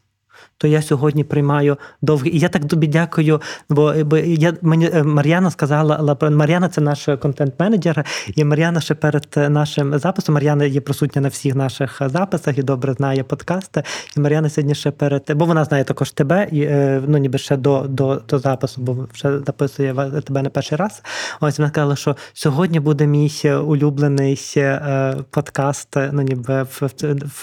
то 0.59 0.67
я 0.67 0.81
сьогодні 0.81 1.23
приймаю 1.23 1.77
довгий. 2.01 2.35
І 2.35 2.39
я 2.39 2.49
так 2.49 2.65
тобі 2.65 2.87
дякую, 2.87 3.41
бо, 3.69 3.93
я 4.23 4.53
мені 4.61 4.89
е, 4.93 5.03
Мар'яна 5.03 5.51
сказала, 5.51 6.17
Мар'яна 6.31 6.69
це 6.69 6.81
наш 6.81 7.09
контент-менеджер, 7.19 8.05
і 8.35 8.43
Мар'яна 8.43 8.81
ще 8.81 8.95
перед 8.95 9.27
нашим 9.49 9.99
записом. 9.99 10.35
Мар'яна 10.35 10.65
є 10.65 10.81
присутня 10.81 11.21
на 11.21 11.27
всіх 11.27 11.55
наших 11.55 12.01
записах 12.05 12.57
і 12.57 12.63
добре 12.63 12.93
знає 12.93 13.23
подкасти. 13.23 13.83
І 14.17 14.19
Мар'яна 14.19 14.49
сьогодні 14.49 14.75
ще 14.75 14.91
перед, 14.91 15.31
бо 15.35 15.45
вона 15.45 15.65
знає 15.65 15.83
також 15.83 16.11
тебе, 16.11 16.47
і 16.51 16.61
е, 16.61 17.01
ну 17.07 17.17
ніби 17.17 17.37
ще 17.37 17.57
до 17.57 17.85
до, 17.89 18.21
до 18.29 18.39
запису, 18.39 18.81
бо 18.81 19.07
вже 19.13 19.39
записує 19.39 19.93
тебе 20.25 20.41
не 20.41 20.49
перший 20.49 20.77
раз. 20.77 21.03
Ось 21.41 21.59
вона 21.59 21.69
сказала, 21.69 21.95
що 21.95 22.15
сьогодні 22.33 22.79
буде 22.79 23.07
мій 23.07 23.31
улюблений 23.65 24.53
е, 24.57 25.15
подкаст. 25.31 25.95
Ну 26.11 26.21
ніби 26.21 26.63
в 26.63 26.89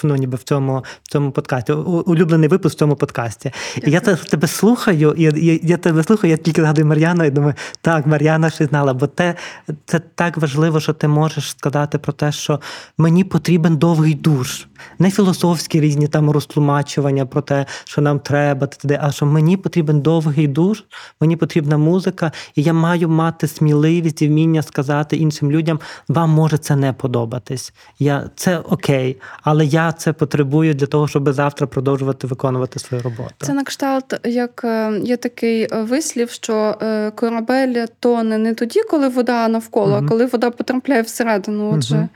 ну, 0.03 0.17
ніби 0.17 0.37
в 0.37 0.43
цьому 0.43 0.85
в 1.03 1.09
цьому 1.09 1.31
подкасті. 1.31 1.73
Улюблений 1.73 2.49
випуск 2.49 2.77
в 2.77 2.79
цьому 2.79 2.93
подкасті 2.93 3.06
подкасті. 3.07 3.53
І 3.85 3.91
я 3.91 4.01
тебе 4.01 4.49
слухаю, 4.49 5.15
і 5.17 5.23
я, 5.23 5.59
я 5.63 5.77
тебе 5.77 6.05
слухаю, 6.05 6.31
я 6.31 6.37
тільки 6.37 6.63
згадую 6.63 6.87
Мар'яну 6.87 7.25
і 7.25 7.31
думаю, 7.31 7.55
так, 7.81 8.07
Мар'яна 8.07 8.51
ще 8.51 8.67
знала, 8.67 8.95
бо 8.95 9.07
те, 9.07 9.35
це 9.87 10.01
так 10.15 10.37
важливо, 10.37 10.81
що 10.81 10.93
ти 10.93 11.09
можеш 11.09 11.51
сказати 11.51 11.99
про 11.99 12.13
те, 12.13 12.33
що 12.33 12.61
мені 12.99 13.25
потрібен 13.25 13.77
довгий 13.77 14.15
душ. 14.15 14.67
Не 14.99 15.11
філософські 15.11 15.81
різні 15.81 16.09
там 16.09 16.31
розтлумачування 16.31 17.27
про 17.27 17.41
те, 17.41 17.67
що 17.85 18.01
нам 18.01 18.19
треба, 18.19 18.69
а 19.01 19.13
що 19.13 19.27
мені 19.27 19.57
потрібен 19.57 20.01
довгий 20.01 20.49
душ, 20.49 20.85
мені 21.21 21.37
потрібна 21.37 21.79
музика, 21.79 22.33
і 22.55 22.63
я 22.63 22.73
маю 22.73 23.09
мати 23.09 23.49
сміливість 23.49 24.23
і 24.23 24.29
вміння 24.29 24.63
сказати 24.63 25.17
іншим 25.17 25.51
людям, 25.51 25.81
вам 26.09 26.31
може 26.31 26.59
це 26.59 26.77
не 26.77 26.93
подобатись. 26.93 27.73
Я, 27.99 28.31
Це 28.37 28.59
окей, 28.59 29.17
але 29.43 29.67
я 29.67 29.93
це 29.93 30.13
потребую 30.13 30.75
для 30.75 30.87
того, 30.87 31.09
щоб 31.09 31.33
завтра 31.33 31.67
продовжувати 31.67 32.27
виконувати 32.27 32.79
свою 32.79 32.96
роботу. 33.01 33.35
Це 33.39 33.53
на 33.53 33.65
кшталт, 33.65 34.21
як 34.25 34.61
е, 34.65 35.01
є 35.03 35.17
такий 35.17 35.63
е, 35.63 35.83
вислів, 35.83 36.31
що 36.31 36.79
е, 36.83 37.11
корабель 37.11 37.87
тоне 38.01 38.39
не 38.39 38.55
тоді, 38.55 38.81
коли 38.91 39.09
вода 39.09 39.49
навколо, 39.49 40.03
а 40.05 40.09
коли 40.09 40.27
вода 40.27 40.51
потрапляє 40.51 41.03
всередину. 41.03 41.73
Отже, 41.77 42.09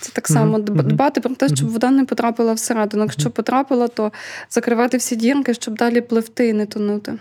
це 0.00 0.12
так 0.12 0.28
само 0.28 0.58
дбати 0.58 1.20
про 1.20 1.34
те, 1.34 1.48
щоб 1.48 1.68
вода 1.68 1.90
не 1.90 2.04
потрапила 2.04 2.52
всередину. 2.52 3.02
Якщо 3.02 3.30
потрапила, 3.30 3.88
то 3.88 4.12
закривати 4.50 4.96
всі 4.96 5.16
дірки, 5.16 5.54
щоб 5.54 5.74
далі 5.74 6.00
пливти 6.00 6.48
і 6.48 6.52
не 6.52 6.66
тонути. 6.66 7.12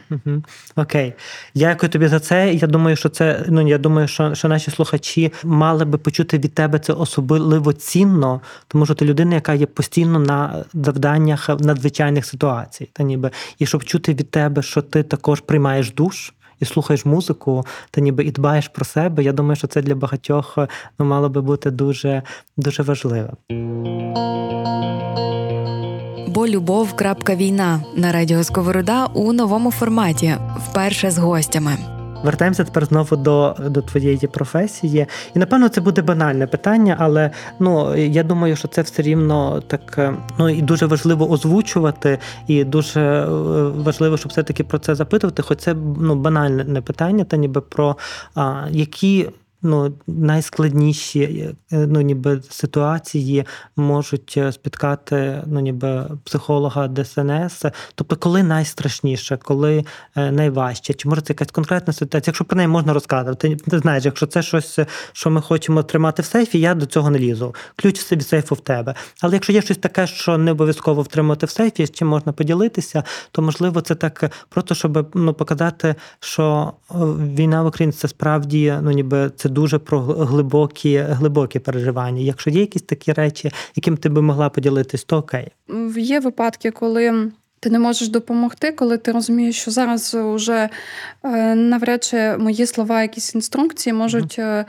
Окей, 0.75 1.13
дякую 1.55 1.89
тобі 1.89 2.07
за 2.07 2.19
це. 2.19 2.53
Я 2.53 2.67
думаю, 2.67 2.95
що 2.95 3.09
це 3.09 3.45
ну 3.47 3.67
я 3.67 3.77
думаю, 3.77 4.07
що, 4.07 4.35
що 4.35 4.47
наші 4.47 4.71
слухачі 4.71 5.33
мали 5.43 5.85
би 5.85 5.97
почути 5.97 6.37
від 6.37 6.53
тебе 6.53 6.79
це 6.79 6.93
особливо 6.93 7.73
цінно, 7.73 8.41
тому 8.67 8.85
що 8.85 8.95
ти 8.95 9.05
людина, 9.05 9.35
яка 9.35 9.53
є 9.53 9.65
постійно 9.65 10.19
на 10.19 10.65
завданнях 10.73 11.49
надзвичайних 11.59 12.25
ситуацій, 12.25 12.89
та 12.97 13.03
ніби 13.03 13.31
і 13.59 13.65
щоб 13.65 13.83
чути 13.83 14.13
від 14.13 14.31
тебе, 14.31 14.61
що 14.61 14.81
ти 14.81 15.03
також 15.03 15.41
приймаєш 15.41 15.93
душ. 15.93 16.33
І 16.59 16.65
слухаєш 16.65 17.05
музику, 17.05 17.65
та 17.91 18.01
ніби 18.01 18.23
і 18.23 18.31
дбаєш 18.31 18.67
про 18.67 18.85
себе. 18.85 19.23
Я 19.23 19.33
думаю, 19.33 19.55
що 19.55 19.67
це 19.67 19.81
для 19.81 19.95
багатьох 19.95 20.57
ну, 20.99 21.05
мало 21.05 21.29
би 21.29 21.41
бути 21.41 21.71
дуже 21.71 22.23
дуже 22.57 22.83
важливе. 22.83 23.33
Бо 26.27 26.47
любов. 26.47 26.93
Війна 27.29 27.83
на 27.95 28.11
радіо 28.11 28.43
Сковорода 28.43 29.05
у 29.05 29.33
новому 29.33 29.71
форматі, 29.71 30.35
вперше 30.69 31.11
з 31.11 31.17
гостями. 31.17 31.96
Вертаємося 32.23 32.63
тепер 32.63 32.85
знову 32.85 33.15
до 33.15 33.55
до 33.59 33.81
твоєї 33.81 34.27
професії. 34.27 35.05
І 35.35 35.39
напевно 35.39 35.69
це 35.69 35.81
буде 35.81 36.01
банальне 36.01 36.47
питання, 36.47 36.95
але 36.99 37.31
ну 37.59 37.95
я 37.95 38.23
думаю, 38.23 38.55
що 38.55 38.67
це 38.67 38.81
все 38.81 39.01
рівно 39.01 39.61
так 39.67 39.95
е, 39.97 40.13
ну 40.39 40.49
і 40.49 40.61
дуже 40.61 40.85
важливо 40.85 41.31
озвучувати, 41.31 42.19
і 42.47 42.63
дуже 42.63 43.01
е, 43.01 43.25
важливо, 43.75 44.17
щоб 44.17 44.31
все-таки 44.31 44.63
про 44.63 44.79
це 44.79 44.95
запитувати. 44.95 45.43
Хоч 45.43 45.57
це 45.57 45.75
ну 45.99 46.15
банальне 46.15 46.81
питання, 46.81 47.23
та 47.23 47.37
ніби 47.37 47.61
про 47.61 47.97
а, 48.35 48.63
які 48.69 49.29
ну, 49.61 49.93
найскладніші 50.07 51.21
е, 51.71 51.87
ну, 51.87 52.01
ніби 52.01 52.41
ситуації 52.49 53.45
можуть 53.75 54.33
е, 54.37 54.51
спіткати 54.51 55.43
ну, 55.45 55.59
ніби 55.59 56.05
психолога 56.23 56.87
ДСНС. 56.87 57.65
Тобто, 57.95 58.15
коли 58.15 58.43
найстрашніше, 58.43 59.37
коли 59.43 59.85
е, 60.15 60.31
найважче, 60.31 60.93
чи 60.93 61.09
може 61.09 61.21
це 61.21 61.33
якась 61.33 61.51
конкретна 61.51 61.93
ситуація? 61.93 62.29
Якщо 62.29 62.45
про 62.45 62.57
неї 62.57 62.67
можна 62.67 62.93
розказувати, 62.93 63.55
ти, 63.55 63.79
знаєш, 63.79 64.05
якщо 64.05 64.25
це 64.25 64.41
щось, 64.41 64.79
що 65.11 65.29
ми 65.29 65.41
хочемо 65.41 65.83
тримати 65.83 66.21
в 66.21 66.25
сейфі, 66.25 66.59
я 66.59 66.75
до 66.75 66.85
цього 66.85 67.09
не 67.09 67.19
лізу. 67.19 67.55
Ключ 67.75 67.99
собі 67.99 68.23
сейфу 68.23 68.55
в 68.55 68.59
тебе. 68.59 68.95
Але 69.21 69.33
якщо 69.33 69.53
є 69.53 69.61
щось 69.61 69.77
таке, 69.77 70.07
що 70.07 70.37
не 70.37 70.51
обов'язково 70.51 71.01
втримувати 71.01 71.45
в 71.45 71.49
сейфі, 71.49 71.85
з 71.85 71.91
чим 71.91 72.07
можна 72.07 72.31
поділитися, 72.31 73.03
то 73.31 73.41
можливо 73.41 73.81
це 73.81 73.95
так 73.95 74.31
просто, 74.49 74.75
щоб 74.75 75.11
ну, 75.13 75.33
показати, 75.33 75.95
що 76.19 76.73
війна 77.35 77.63
в 77.63 77.65
Україні 77.65 77.93
це 77.93 78.07
справді 78.07 78.73
ну, 78.81 78.91
ніби 78.91 79.31
це 79.35 79.46
дуже 79.47 79.79
про 79.79 79.99
глибокі 80.01 80.97
глибокі 80.97 81.59
переживання. 81.59 82.21
Якщо 82.21 82.49
є 82.49 82.59
якісь 82.59 82.81
такі 82.81 83.13
речі, 83.13 83.51
яким 83.75 83.97
ти 83.97 84.09
би 84.09 84.21
могла 84.21 84.49
поділитись, 84.49 85.03
то 85.03 85.17
окей. 85.17 85.47
Є 85.97 86.19
випадки, 86.19 86.71
коли. 86.71 87.31
Ти 87.59 87.69
не 87.69 87.79
можеш 87.79 88.07
допомогти, 88.07 88.71
коли 88.71 88.97
ти 88.97 89.11
розумієш, 89.11 89.61
що 89.61 89.71
зараз 89.71 90.13
вже 90.19 90.69
е, 91.23 91.55
навряд 91.55 92.03
чи 92.03 92.37
мої 92.37 92.65
слова, 92.65 93.01
якісь 93.01 93.35
інструкції 93.35 93.93
можуть 93.93 94.35
е, 94.39 94.65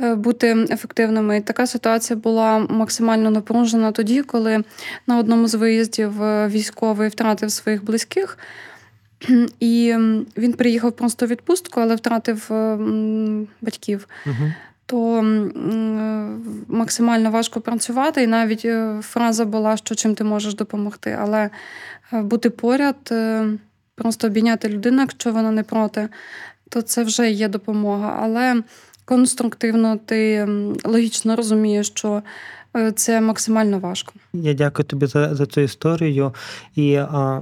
е, 0.00 0.14
бути 0.14 0.66
ефективними. 0.70 1.36
І 1.36 1.40
така 1.40 1.66
ситуація 1.66 2.16
була 2.16 2.58
максимально 2.58 3.30
напружена 3.30 3.92
тоді, 3.92 4.22
коли 4.22 4.64
на 5.06 5.18
одному 5.18 5.48
з 5.48 5.54
виїздів 5.54 6.12
військовий 6.46 7.08
втратив 7.08 7.50
своїх 7.50 7.84
близьких. 7.84 8.38
І 9.60 9.94
він 10.36 10.52
приїхав 10.52 10.92
просто 10.92 11.26
в 11.26 11.28
відпустку, 11.28 11.80
але 11.80 11.94
втратив 11.94 12.46
батьків. 13.60 14.08
Угу. 14.26 14.52
То 14.86 15.22
максимально 16.68 17.30
важко 17.30 17.60
працювати, 17.60 18.22
і 18.22 18.26
навіть 18.26 18.64
е, 18.64 18.98
фраза 19.02 19.44
була, 19.44 19.76
що 19.76 19.94
чим 19.94 20.14
ти 20.14 20.24
можеш 20.24 20.54
допомогти. 20.54 21.18
Але 21.20 21.50
е, 22.12 22.22
бути 22.22 22.50
поряд, 22.50 22.96
е, 23.10 23.46
просто 23.94 24.26
обійняти 24.26 24.68
людину, 24.68 25.00
якщо 25.00 25.32
вона 25.32 25.50
не 25.50 25.62
проти, 25.62 26.08
то 26.68 26.82
це 26.82 27.04
вже 27.04 27.30
є 27.30 27.48
допомога. 27.48 28.18
Але 28.22 28.62
конструктивно 29.04 29.96
ти 29.96 30.48
логічно 30.84 31.36
розумієш, 31.36 31.88
що 31.88 32.12
е, 32.12 32.22
це 32.94 33.20
максимально 33.20 33.78
важко. 33.78 34.12
Я 34.32 34.54
дякую 34.54 34.86
тобі 34.86 35.06
за 35.06 35.34
за 35.34 35.46
цю 35.46 35.60
історію. 35.60 36.34
І 36.74 36.94
а, 36.94 37.40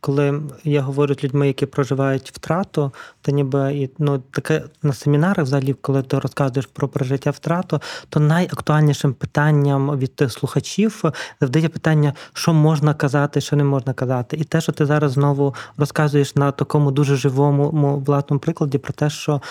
коли 0.00 0.42
я 0.64 0.80
говорю 0.80 1.14
з 1.14 1.24
людьми, 1.24 1.46
які 1.46 1.66
проживають 1.66 2.30
втрату, 2.34 2.92
то 3.22 3.32
ніби 3.32 3.74
і 3.76 3.90
ну 3.98 4.18
таке 4.18 4.62
на 4.82 4.92
семінарах, 4.92 5.46
взагалі, 5.46 5.72
коли 5.72 6.02
ти 6.02 6.18
розказуєш 6.18 6.66
про 6.66 6.88
прожиття 6.88 7.30
втрату, 7.30 7.80
то 8.08 8.20
найактуальнішим 8.20 9.14
питанням 9.14 9.98
від 9.98 10.22
слухачів 10.28 11.02
завжди 11.40 11.60
є 11.60 11.68
питання, 11.68 12.14
що 12.32 12.52
можна 12.52 12.94
казати, 12.94 13.40
що 13.40 13.56
не 13.56 13.64
можна 13.64 13.92
казати. 13.92 14.36
І 14.36 14.44
те, 14.44 14.60
що 14.60 14.72
ти 14.72 14.86
зараз 14.86 15.12
знову 15.12 15.54
розказуєш 15.76 16.36
на 16.36 16.52
такому 16.52 16.90
дуже 16.90 17.16
живому 17.16 18.02
власному 18.06 18.40
прикладі, 18.40 18.78
про 18.78 18.92
те, 18.92 19.10
що 19.10 19.42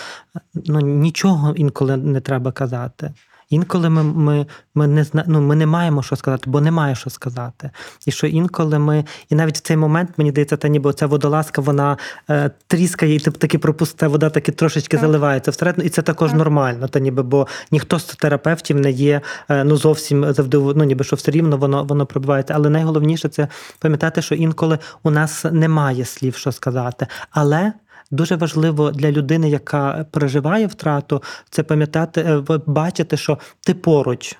ну 0.53 0.80
нічого 0.80 1.53
інколи 1.55 1.97
не 1.97 2.21
треба 2.21 2.51
казати. 2.51 3.13
Інколи 3.50 3.89
ми 3.89 4.04
ми, 4.04 4.46
ми 4.76 4.88
не 4.88 5.04
зна... 5.04 5.24
ну, 5.28 5.41
ми 5.41 5.56
не 5.56 5.66
маємо 5.66 6.04
що 6.04 6.16
сказати, 6.16 6.43
бо 6.50 6.62
немає 6.62 6.96
що 6.96 7.10
сказати. 7.10 7.70
І 8.06 8.12
що 8.12 8.28
інколи 8.28 8.80
ми, 8.80 9.06
і 9.30 9.36
навіть 9.36 9.58
в 9.58 9.62
цей 9.62 9.78
момент 9.78 10.10
мені 10.18 10.30
здається, 10.30 10.58
та 10.58 10.68
ніби 10.68 10.93
ця 10.93 11.08
водолазка 11.08 11.62
вона 11.62 11.98
е, 12.30 12.52
тріскає, 12.68 13.16
і 13.16 13.20
таки 13.20 13.58
пропустить, 13.58 14.10
вода 14.10 14.30
таки 14.30 14.52
трошечки 14.52 14.98
так. 14.98 15.06
заливається 15.06 15.52
всередину, 15.52 15.86
і 15.86 15.89
це 15.89 16.02
також 16.02 16.30
так. 16.30 16.38
нормально. 16.38 16.88
Та 16.88 17.00
ніби, 17.00 17.24
бо 17.24 17.48
ніхто 17.72 18.00
з 18.00 18.06
терапевтів 18.06 18.80
не 18.80 18.91
є 18.91 19.22
е, 19.50 19.64
ну 19.64 19.78
зовсім 19.78 20.34
завжди, 20.34 20.58
ну 20.58 20.84
ніби 20.84 21.04
що 21.04 21.16
все 21.16 21.32
рівно 21.32 21.58
воно 21.58 21.84
воно 21.84 22.06
пробивається. 22.06 22.54
Але 22.54 22.70
найголовніше 22.70 23.30
це 23.30 23.48
пам'ятати, 23.80 24.22
що 24.22 24.36
інколи 24.36 24.80
у 25.04 25.10
нас 25.12 25.46
немає 25.52 26.06
слів, 26.06 26.36
що 26.36 26.52
сказати. 26.52 27.08
Але 27.32 27.74
Дуже 28.12 28.36
важливо 28.36 28.91
для 28.91 29.12
людини, 29.12 29.49
яка 29.49 30.06
переживає 30.12 30.68
втрату, 30.68 31.24
це 31.49 31.64
пам'ятати, 31.64 32.22
е, 32.22 32.43
бачити, 32.66 33.18
що 33.18 33.38
ти 33.62 33.74
поруч. 33.74 34.38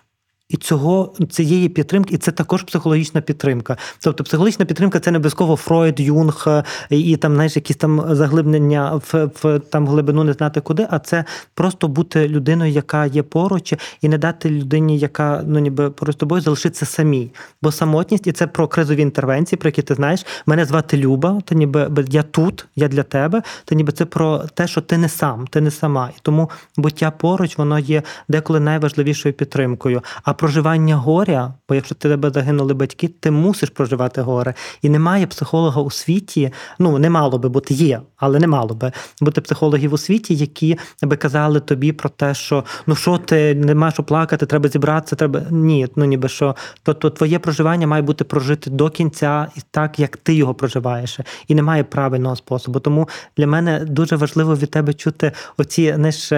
І 0.50 0.58
цього 0.58 1.14
цієї 1.30 1.70
підтримки, 1.70 2.16
і 2.16 2.18
це 2.18 2.32
також 2.32 2.64
психологічна 2.64 3.22
підтримка. 3.22 3.78
Тобто 4.00 4.24
психологічна 4.24 4.66
підтримка 4.66 5.00
це 5.00 5.12
не 5.12 5.18
обов'язково 5.18 5.56
Фройд, 5.56 6.00
Юнг 6.00 6.44
е, 6.48 6.64
і 6.90 7.18
там 7.18 7.34
знаєш, 7.34 7.56
якісь 7.56 7.76
там 7.76 8.16
заглиблення 8.16 9.02
в 9.12 9.30
в 9.44 9.60
там 9.60 9.88
глибину 9.88 10.24
не 10.24 10.34
знати 10.34 10.62
куди, 10.62 10.88
а 10.92 11.00
це 11.00 11.26
просто 11.54 11.88
бути 11.88 12.28
людиною, 12.28 12.72
яка 12.72 13.06
є 13.06 13.24
поруч, 13.24 13.74
і 14.02 14.10
не 14.10 14.18
дати 14.18 14.50
людині, 14.50 14.98
яка 14.98 15.44
ну 15.48 15.60
ніби 15.60 15.90
поруч 15.90 16.16
тобою 16.16 16.42
залишитися 16.42 16.86
самій. 16.86 17.32
Бо 17.62 17.72
самотність, 17.72 18.28
і 18.28 18.32
це 18.32 18.48
про 18.48 18.68
кризові 18.68 19.02
інтервенції, 19.02 19.60
про 19.60 19.68
які 19.68 19.82
ти 19.82 19.96
знаєш. 19.96 20.26
Мене 20.46 20.66
звати 20.66 20.98
Люба, 20.98 21.42
то 21.46 21.56
ніби 21.56 22.06
я 22.08 22.24
тут, 22.24 22.66
я 22.76 22.88
для 22.88 23.04
тебе. 23.04 23.42
То 23.66 23.76
ніби 23.76 23.92
це 23.92 24.06
про 24.06 24.38
те, 24.54 24.68
що 24.68 24.82
ти 24.82 24.98
не 24.98 25.10
сам, 25.10 25.48
ти 25.48 25.62
не 25.62 25.72
сама. 25.72 26.10
І 26.18 26.20
тому 26.22 26.50
буття 26.78 27.12
поруч, 27.12 27.58
воно 27.58 27.80
є 27.80 28.04
деколи 28.28 28.60
найважливішою 28.60 29.34
підтримкою. 29.34 30.02
А 30.24 30.35
проживання 30.38 30.96
горя, 30.96 31.54
бо 31.70 31.76
якщо 31.76 31.96
тебе 31.96 32.32
загинули 32.32 32.74
батьки, 32.74 33.08
ти 33.08 33.32
мусиш 33.32 33.70
проживати 33.70 34.22
горе. 34.22 34.54
І 34.82 34.90
немає 34.90 35.28
психолога 35.28 35.82
у 35.82 35.92
світі, 35.92 36.54
ну 36.80 37.00
не 37.00 37.10
мало 37.10 37.38
би 37.38 37.50
бути 37.50 37.74
є, 37.74 38.02
але 38.18 38.40
не 38.40 38.48
мало 38.48 38.76
би 38.76 38.92
бути 39.22 39.42
психологів 39.42 39.94
у 39.94 39.98
світі, 39.98 40.36
які 40.36 40.78
би 41.02 41.16
казали 41.16 41.60
тобі 41.60 41.92
про 41.92 42.10
те, 42.10 42.34
що 42.34 42.64
ну 42.88 42.96
що 42.96 43.18
ти 43.18 43.56
не 43.56 43.76
маєш 43.76 44.00
оплакати, 44.00 44.46
треба 44.46 44.70
зібратися, 44.70 45.16
треба. 45.16 45.42
Ні, 45.50 45.88
ну 45.96 46.06
ніби 46.06 46.30
що. 46.30 46.56
Тобто 46.84 47.10
твоє 47.10 47.40
проживання 47.40 47.88
має 47.88 48.02
бути 48.02 48.24
прожити 48.24 48.70
до 48.70 48.90
кінця 48.90 49.48
і 49.56 49.60
так, 49.72 50.00
як 50.00 50.18
ти 50.18 50.34
його 50.34 50.54
проживаєш. 50.54 51.20
І 51.48 51.56
немає 51.56 51.84
правильного 51.84 52.36
способу. 52.36 52.80
Тому 52.80 53.10
для 53.38 53.48
мене 53.48 53.86
дуже 53.86 54.16
важливо 54.16 54.56
від 54.56 54.72
тебе 54.72 54.94
чути 54.94 55.32
оці 55.58 55.94
знаєш, 55.94 56.32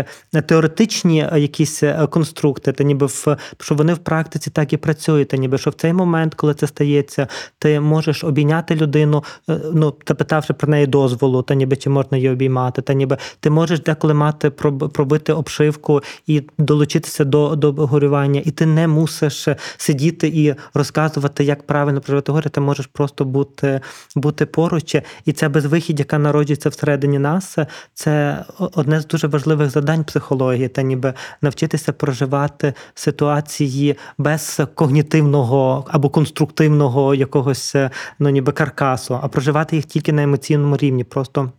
теоретичні 0.45 1.17
якісь 1.35 1.83
конструкти, 2.09 2.71
та 2.71 2.83
ніби 2.83 3.05
в 3.05 3.37
що 3.59 3.75
вони 3.75 3.86
вони 3.88 3.93
в 3.93 3.97
практиці 3.97 4.49
так 4.49 4.73
і 4.73 4.77
працюють, 4.77 5.33
ніби 5.33 5.57
що 5.57 5.69
в 5.69 5.73
цей 5.73 5.93
момент, 5.93 6.35
коли 6.35 6.53
це 6.53 6.67
стається, 6.67 7.27
ти 7.59 7.79
можеш 7.79 8.23
обійняти 8.23 8.75
людину, 8.75 9.23
е, 9.49 9.59
ну 9.73 9.93
запитавши 10.07 10.53
про 10.53 10.69
неї 10.69 10.88
дозволу, 10.88 11.41
та 11.41 11.53
ніби 11.53 11.75
чи 11.75 11.89
можна 11.89 12.17
її 12.17 12.29
обіймати, 12.29 12.81
та 12.81 12.93
ніби 12.93 13.17
ти 13.39 13.49
можеш 13.49 13.79
деколи 13.79 14.13
мати 14.13 14.49
пробити 14.49 15.33
обшивку 15.33 16.01
і 16.27 16.43
долучитися 16.57 17.23
до 17.23 17.55
до 17.55 17.71
горювання, 17.71 18.41
і 18.45 18.51
ти 18.51 18.65
не 18.65 18.88
мусиш 18.88 19.47
сидіти 19.77 20.27
і 20.27 20.55
розказувати, 20.73 21.43
як 21.43 21.63
правильно 21.63 22.01
проживати 22.01 22.31
горе. 22.31 22.49
Ти 22.49 22.61
можеш 22.61 22.88
просто 22.88 23.25
бути 23.25 23.81
бути 24.15 24.45
поруч. 24.45 24.95
І 25.25 25.33
ця 25.33 25.49
безвихідь, 25.49 25.99
яка 25.99 26.17
народжується 26.17 26.69
всередині 26.69 27.19
нас, 27.19 27.57
це 27.93 28.45
одне 28.59 29.01
з 29.01 29.07
дуже 29.07 29.27
важливих 29.27 29.69
завдань 29.69 30.03
психології, 30.03 30.67
та 30.67 30.81
ніби 30.81 31.13
навчитися 31.41 31.93
проживати 31.93 32.73
ситуації 32.95 33.69
її 33.78 33.95
без 34.17 34.61
когнітивного 34.75 35.86
або 35.88 36.09
конструктивного 36.09 37.15
якогось 37.15 37.75
ну 38.19 38.30
ніби 38.30 38.51
каркасу, 38.51 39.19
а 39.21 39.28
проживати 39.28 39.75
їх 39.75 39.86
тільки 39.86 40.13
на 40.13 40.23
емоційному 40.23 40.78
рівні. 40.78 41.03
Просто 41.03 41.51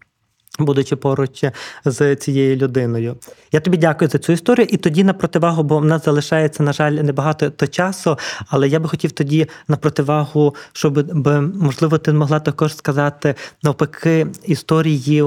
Будучи 0.58 0.96
поруч 0.96 1.44
з 1.84 2.16
цією 2.16 2.56
людиною, 2.56 3.16
я 3.52 3.60
тобі 3.60 3.76
дякую 3.76 4.10
за 4.10 4.18
цю 4.18 4.32
історію. 4.32 4.66
І 4.70 4.76
тоді 4.76 5.04
на 5.04 5.12
противагу, 5.12 5.62
бо 5.62 5.78
в 5.78 5.84
нас 5.84 6.04
залишається, 6.04 6.62
на 6.62 6.72
жаль, 6.72 6.92
небагато 6.92 7.50
то 7.50 7.66
часу. 7.66 8.18
Але 8.48 8.68
я 8.68 8.80
би 8.80 8.88
хотів 8.88 9.12
тоді 9.12 9.46
на 9.68 9.76
противагу, 9.76 10.54
щоб 10.72 11.14
можливо 11.54 11.98
ти 11.98 12.12
могла 12.12 12.40
також 12.40 12.76
сказати 12.76 13.34
навпаки 13.62 14.26
історії 14.44 15.24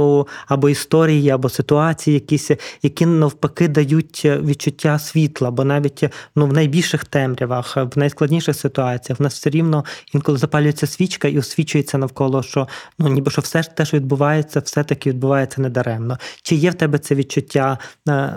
або 0.48 0.70
історії, 0.70 1.30
або 1.30 1.50
ситуації, 1.50 2.14
якісь, 2.14 2.52
які 2.82 3.06
навпаки 3.06 3.68
дають 3.68 4.22
відчуття 4.26 5.00
світла, 5.00 5.52
бо 5.52 5.64
навіть 5.64 6.04
ну 6.36 6.48
в 6.48 6.54
найбільших 6.54 7.06
темрявах, 7.06 7.78
в 7.78 7.92
найскладніших 7.96 8.56
ситуаціях 8.56 9.20
в 9.20 9.24
нас 9.24 9.34
все 9.34 9.50
рівно 9.50 9.86
інколи 10.14 10.38
запалюється 10.38 10.88
свічка 10.88 11.28
і 11.28 11.40
освічується 11.40 11.98
навколо, 11.98 12.44
що 12.44 12.68
ну 13.00 13.08
ніби 13.08 13.32
що 13.32 13.42
все 13.42 13.64
те, 13.64 13.86
що 13.86 13.98
відбувається, 13.98 14.60
все 14.60 14.84
таки 14.84 15.10
відбувається 15.22 15.62
недаремно. 15.62 16.18
Чи 16.42 16.56
є 16.56 16.70
в 16.70 16.74
тебе 16.74 17.00
це 17.00 17.16
відчуття 17.16 17.78
е, 18.10 18.34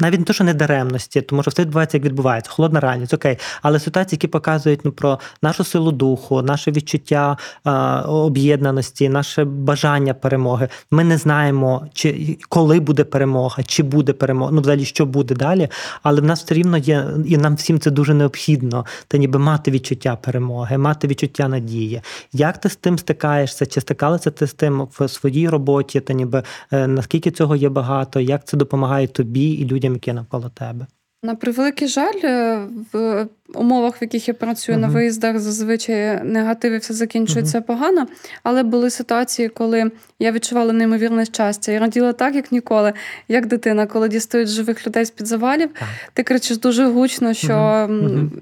навіть 0.00 0.18
не 0.18 0.24
то, 0.24 0.32
що 0.32 0.44
недаремності, 0.44 1.22
тому 1.22 1.42
що 1.42 1.50
все 1.50 1.62
відбувається, 1.62 1.96
як 1.96 2.04
відбувається, 2.04 2.50
холодна 2.50 2.80
реальність, 2.80 3.14
окей. 3.14 3.38
Але 3.62 3.80
ситуації, 3.80 4.16
які 4.16 4.26
показують 4.26 4.80
ну, 4.84 4.92
про 4.92 5.18
нашу 5.42 5.64
силу 5.64 5.92
духу, 5.92 6.42
наше 6.42 6.70
відчуття 6.70 7.36
е, 7.66 7.70
об'єднаності, 8.00 9.08
наше 9.08 9.44
бажання 9.44 10.14
перемоги. 10.14 10.68
Ми 10.90 11.04
не 11.04 11.18
знаємо, 11.18 11.86
чи 11.92 12.38
коли 12.48 12.80
буде 12.80 13.04
перемога, 13.04 13.62
чи 13.62 13.82
буде 13.82 14.12
перемога, 14.12 14.50
ну 14.52 14.60
взагалі 14.60 14.84
що 14.84 15.06
буде 15.06 15.34
далі. 15.34 15.68
Але 16.02 16.20
в 16.20 16.24
нас 16.24 16.44
все 16.44 16.54
рівно 16.54 16.78
є, 16.78 17.06
і 17.26 17.36
нам 17.36 17.54
всім 17.54 17.80
це 17.80 17.90
дуже 17.90 18.14
необхідно, 18.14 18.86
та 19.08 19.18
ніби 19.18 19.38
мати 19.38 19.70
відчуття 19.70 20.16
перемоги, 20.16 20.78
мати 20.78 21.08
відчуття 21.08 21.48
надії. 21.48 22.00
Як 22.32 22.58
ти 22.58 22.68
з 22.68 22.76
тим 22.76 22.98
стикаєшся? 22.98 23.66
Чи 23.66 23.80
стикалася 23.80 24.30
ти 24.30 24.46
з 24.46 24.54
тим 24.54 24.88
в 24.98 25.08
своїй 25.08 25.48
роботі? 25.48 26.00
Та 26.00 26.12
ніби 26.16 26.42
е, 26.72 26.86
наскільки 26.86 27.30
цього 27.30 27.56
є 27.56 27.68
багато, 27.68 28.20
як 28.20 28.44
це 28.44 28.56
допомагає 28.56 29.06
тобі 29.06 29.50
і 29.50 29.66
людям, 29.66 29.92
які 29.92 30.12
навколо 30.12 30.48
тебе? 30.48 30.86
На 31.22 31.34
превеликий 31.34 31.88
жаль, 31.88 32.20
е, 32.24 32.66
в 32.92 33.26
умовах, 33.54 33.94
в 33.96 34.02
яких 34.02 34.28
я 34.28 34.34
працюю 34.34 34.78
uh-huh. 34.78 34.80
на 34.80 34.88
виїздах, 34.88 35.38
зазвичай 35.38 36.24
негативи 36.24 36.78
все 36.78 36.94
закінчується 36.94 37.58
uh-huh. 37.58 37.62
погано. 37.62 38.06
Але 38.42 38.62
були 38.62 38.90
ситуації, 38.90 39.48
коли 39.48 39.90
я 40.18 40.32
відчувала 40.32 40.72
неймовірне 40.72 41.24
щастя 41.24 41.72
і 41.72 41.78
раділа 41.78 42.12
так, 42.12 42.34
як 42.34 42.52
ніколи, 42.52 42.92
як 43.28 43.46
дитина, 43.46 43.86
коли 43.86 44.08
дістають 44.08 44.48
живих 44.48 44.86
людей 44.86 45.04
з 45.04 45.10
під 45.10 45.26
завалів. 45.26 45.68
Uh-huh. 45.68 45.86
Ти 46.12 46.22
кричиш 46.22 46.58
дуже 46.58 46.86
гучно, 46.86 47.34
що 47.34 47.88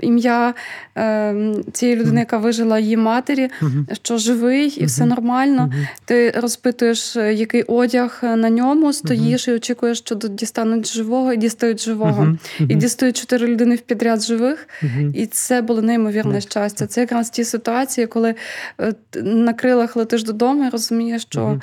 ім'я 0.00 0.54
е, 0.96 1.54
цієї 1.72 1.96
людини, 1.98 2.20
яка 2.20 2.38
вижила 2.38 2.78
її 2.78 2.96
матері, 2.96 3.50
що 3.92 4.18
живий 4.18 4.68
і 4.68 4.84
все 4.84 5.06
нормально. 5.06 5.72
Ти 6.04 6.30
розпитуєш, 6.30 7.16
е, 7.16 7.34
який 7.34 7.62
одяг 7.62 8.18
на 8.22 8.50
ньому, 8.50 8.92
стоїш 8.92 9.48
і 9.48 9.52
очікуєш, 9.52 9.98
що 9.98 10.14
дістануть 10.14 10.92
живого 10.92 11.32
і 11.32 11.36
дістають 11.36 11.80
живого. 11.80 12.36
І 12.68 12.74
дістають 12.74 13.16
чотири 13.16 13.46
людини 13.46 13.74
в 13.74 13.80
підряд 13.80 14.22
живих. 14.22 14.68
І 15.14 15.26
це 15.26 15.62
було 15.62 15.82
неймовірне 15.82 16.40
щастя. 16.40 16.86
Це 16.86 17.00
якраз 17.00 17.30
ті 17.30 17.44
ситуації, 17.44 18.06
коли 18.06 18.34
е, 18.80 18.94
на 19.22 19.52
крилах 19.52 19.96
летиш 19.96 20.22
додому 20.22 20.66
і 20.66 20.70
розумієш, 20.70 21.22
що, 21.22 21.60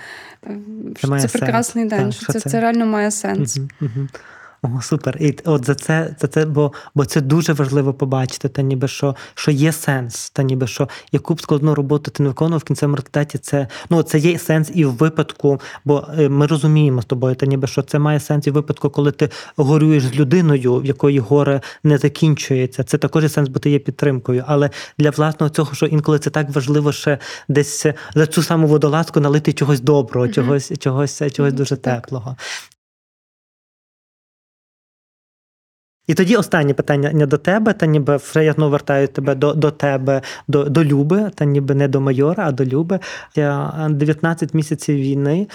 що 0.98 1.08
це, 1.08 1.28
це 1.28 1.38
прекрасний 1.38 1.86
день, 1.86 2.06
так, 2.06 2.14
що 2.14 2.34
це, 2.34 2.40
це? 2.40 2.60
реально 2.62 2.86
має 2.86 3.12
сенс. 3.12 3.60
О, 4.64 4.82
супер. 4.82 5.18
І 5.20 5.38
от 5.45 5.66
за 5.66 5.76
це, 5.76 6.16
за 6.20 6.28
це, 6.28 6.45
бо 6.45 6.72
бо 6.95 7.05
це 7.05 7.22
дуже 7.22 7.53
важливо 7.53 7.93
побачити, 7.93 8.49
та 8.49 8.62
ніби 8.62 8.88
що 8.88 9.16
що 9.36 9.51
є 9.51 9.72
сенс, 9.72 10.30
та 10.30 10.43
ніби 10.43 10.68
що 10.68 10.89
яку 11.12 11.34
б 11.34 11.41
складну 11.41 11.76
роботу 11.76 12.12
ти 12.12 12.24
не 12.24 12.30
виконував 12.30 12.59
в 12.59 12.64
кінцевому 12.64 12.95
результаті, 12.95 13.38
це 13.38 13.68
ну 13.89 14.03
це 14.03 14.20
є 14.20 14.39
сенс 14.39 14.72
і 14.74 14.86
в 14.86 14.93
випадку, 14.93 15.62
бо 15.86 16.07
е, 16.20 16.30
ми 16.30 16.47
розуміємо 16.47 17.01
з 17.01 17.05
тобою, 17.05 17.36
та 17.36 17.45
ніби 17.45 17.68
що 17.68 17.82
це 17.82 17.99
має 17.99 18.20
сенс 18.20 18.47
і 18.47 18.51
в 18.51 18.53
випадку, 18.53 18.89
коли 18.89 19.12
ти 19.12 19.30
горюєш 19.55 20.03
з 20.03 20.16
людиною, 20.16 20.76
в 20.76 20.86
якої 20.86 21.20
горе 21.20 21.62
не 21.84 21.97
закінчується. 21.97 22.84
Це 22.84 22.97
також 22.97 23.24
є 23.24 23.30
сенс, 23.30 23.49
бо 23.49 23.59
ти 23.59 23.70
є 23.70 23.80
підтримкою. 23.80 24.43
Але 24.47 24.70
для 24.97 25.09
власного 25.09 25.49
цього, 25.49 25.74
що 25.74 25.86
інколи 25.86 26.20
це 26.20 26.30
так 26.30 26.49
важливо 26.49 26.91
ще 26.91 27.18
десь 27.47 27.86
за 28.16 28.28
цю 28.28 28.43
саму 28.43 28.68
водолазку 28.68 29.20
налити 29.20 29.53
чогось 29.53 29.82
доброго, 29.82 30.28
mm-hmm. 30.28 30.34
чогось, 30.34 30.72
чогось, 30.80 31.18
чогось 31.18 31.53
mm-hmm. 31.53 31.57
дуже 31.57 31.76
теплого. 31.76 32.36
І 36.08 36.14
тоді 36.14 36.36
останнє 36.36 36.74
питання 36.74 37.12
не 37.14 37.26
до 37.26 37.38
тебе, 37.38 37.74
та 37.74 37.86
ніби 37.86 38.20
я 38.36 38.54
знову 38.54 38.72
вертаю 38.72 39.08
тебе 39.08 39.36
до 39.36 39.54
до 39.54 39.72
тебе, 39.72 40.22
до 40.47 40.64
до 40.64 40.84
Люби, 40.84 41.32
та 41.36 41.45
ніби 41.45 41.76
не 41.76 41.88
до 41.88 42.02
майора, 42.02 42.47
а 42.47 42.52
до 42.52 42.66
Люби. 42.66 42.99
19 43.36 44.54
місяців 44.54 44.95
війни. 44.95 45.47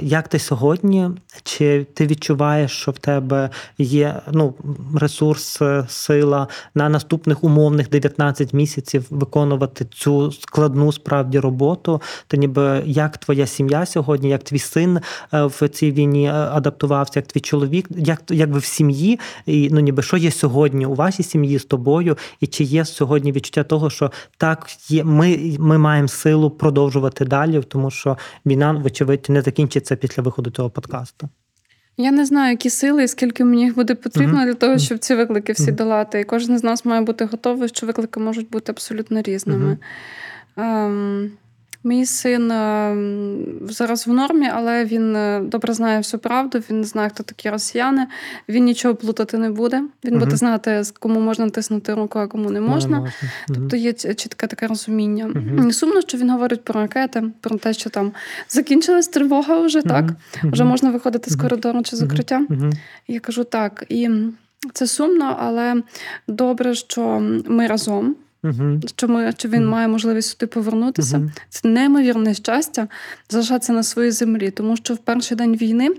Як 0.00 0.28
ти 0.28 0.38
сьогодні? 0.38 1.10
Чи 1.42 1.86
ти 1.94 2.06
відчуваєш, 2.06 2.72
що 2.72 2.90
в 2.90 2.98
тебе 2.98 3.50
є 3.78 4.20
ну, 4.32 4.54
ресурс, 4.96 5.62
сила 5.88 6.48
на 6.74 6.88
наступних 6.88 7.44
умовних 7.44 7.90
19 7.90 8.52
місяців 8.52 9.06
виконувати 9.10 9.84
цю 9.84 10.32
складну 10.32 10.92
справді 10.92 11.38
роботу? 11.38 12.02
Та 12.26 12.36
ніби 12.36 12.82
як 12.84 13.18
твоя 13.18 13.46
сім'я 13.46 13.86
сьогодні, 13.86 14.28
як 14.28 14.42
твій 14.42 14.58
син 14.58 14.98
е, 15.34 15.44
в 15.44 15.68
цій 15.68 15.92
війні 15.92 16.26
е, 16.26 16.32
адаптувався, 16.32 17.12
як 17.16 17.26
твій 17.26 17.40
чоловік, 17.40 17.86
як 17.90 18.22
як 18.30 18.50
ви 18.50 18.58
в 18.58 18.64
сім'ї? 18.64 19.20
І 19.46 19.73
ну 19.74 19.80
ніби 19.80 20.02
що 20.02 20.16
є 20.16 20.30
сьогодні 20.30 20.86
у 20.86 20.94
вашій 20.94 21.22
сім'ї 21.22 21.58
з 21.58 21.64
тобою, 21.64 22.16
і 22.40 22.46
чи 22.46 22.64
є 22.64 22.84
сьогодні 22.84 23.32
відчуття 23.32 23.64
того, 23.64 23.90
що 23.90 24.12
так 24.36 24.66
є, 24.88 25.04
ми 25.04 25.56
ми 25.58 25.78
маємо 25.78 26.08
силу 26.08 26.50
продовжувати 26.50 27.24
далі, 27.24 27.62
тому 27.68 27.90
що 27.90 28.18
війна, 28.46 28.72
вочевидь, 28.72 29.26
не 29.28 29.42
закінчиться 29.42 29.96
після 29.96 30.22
виходу 30.22 30.50
цього 30.50 30.70
подкасту. 30.70 31.28
Я 31.96 32.10
не 32.10 32.24
знаю, 32.24 32.50
які 32.50 32.70
сили 32.70 33.04
і 33.04 33.08
скільки 33.08 33.44
мені 33.44 33.62
їх 33.62 33.74
буде 33.74 33.94
потрібно 33.94 34.38
uh-huh. 34.38 34.46
для 34.46 34.54
того, 34.54 34.78
щоб 34.78 34.98
ці 34.98 35.14
виклики 35.14 35.52
всі 35.52 35.70
uh-huh. 35.70 35.74
долати. 35.74 36.20
І 36.20 36.24
кожен 36.24 36.58
з 36.58 36.64
нас 36.64 36.84
має 36.84 37.02
бути 37.02 37.24
готовий, 37.24 37.68
що 37.68 37.86
виклики 37.86 38.20
можуть 38.20 38.50
бути 38.50 38.72
абсолютно 38.72 39.22
різними. 39.22 39.78
Uh-huh. 40.56 41.30
Мій 41.86 42.06
син 42.06 42.50
е, 42.50 42.96
зараз 43.60 44.06
в 44.06 44.12
нормі, 44.12 44.50
але 44.54 44.84
він 44.84 45.16
е, 45.16 45.40
добре 45.44 45.74
знає 45.74 45.98
всю 45.98 46.20
правду. 46.20 46.62
Він 46.70 46.84
знає, 46.84 47.08
хто 47.08 47.22
такі 47.22 47.50
росіяни. 47.50 48.06
Він 48.48 48.64
нічого 48.64 48.94
плутати 48.94 49.38
не 49.38 49.50
буде. 49.50 49.82
Він 50.04 50.14
uh 50.14 50.18
буде 50.18 50.36
знати, 50.36 50.82
кому 50.98 51.20
можна 51.20 51.50
тиснути 51.50 51.94
руку, 51.94 52.18
а 52.18 52.26
кому 52.26 52.50
не 52.50 52.60
можна. 52.60 52.90
Не 52.90 53.00
можна. 53.00 53.12
Тобто 53.46 53.76
є 53.76 53.92
чітке 53.92 54.46
таке 54.46 54.66
розуміння. 54.66 55.26
uh 55.26 55.72
Сумно, 55.72 56.00
що 56.00 56.18
він 56.18 56.30
говорить 56.30 56.64
про 56.64 56.80
ракети, 56.80 57.22
про 57.40 57.58
те, 57.58 57.72
що 57.72 57.90
там 57.90 58.12
закінчилась 58.48 59.08
тривога 59.08 59.60
вже 59.60 59.82
так. 59.82 60.10
Вже 60.42 60.64
можна 60.64 60.90
виходити 60.90 61.30
з 61.30 61.36
коридору 61.36 61.82
чи 61.82 61.96
закриття. 61.96 62.42
Я 63.08 63.20
кажу 63.20 63.44
так. 63.44 63.84
І 63.88 64.10
це 64.72 64.86
сумно, 64.86 65.36
але 65.40 65.82
добре, 66.28 66.74
що 66.74 67.22
ми 67.46 67.66
разом. 67.66 68.16
Угу. 68.44 68.80
Що 68.86 69.08
ми 69.08 69.32
чи 69.36 69.48
він 69.48 69.66
має 69.66 69.88
можливість 69.88 70.30
сюди 70.30 70.46
повернутися? 70.46 71.18
Угу. 71.18 71.30
Це 71.48 71.68
неймовірне 71.68 72.34
щастя 72.34 72.88
залишатися 73.30 73.72
на 73.72 73.82
своїй 73.82 74.10
землі, 74.10 74.50
тому 74.50 74.76
що 74.76 74.94
в 74.94 74.98
перший 74.98 75.36
день 75.36 75.56
війни 75.56 75.90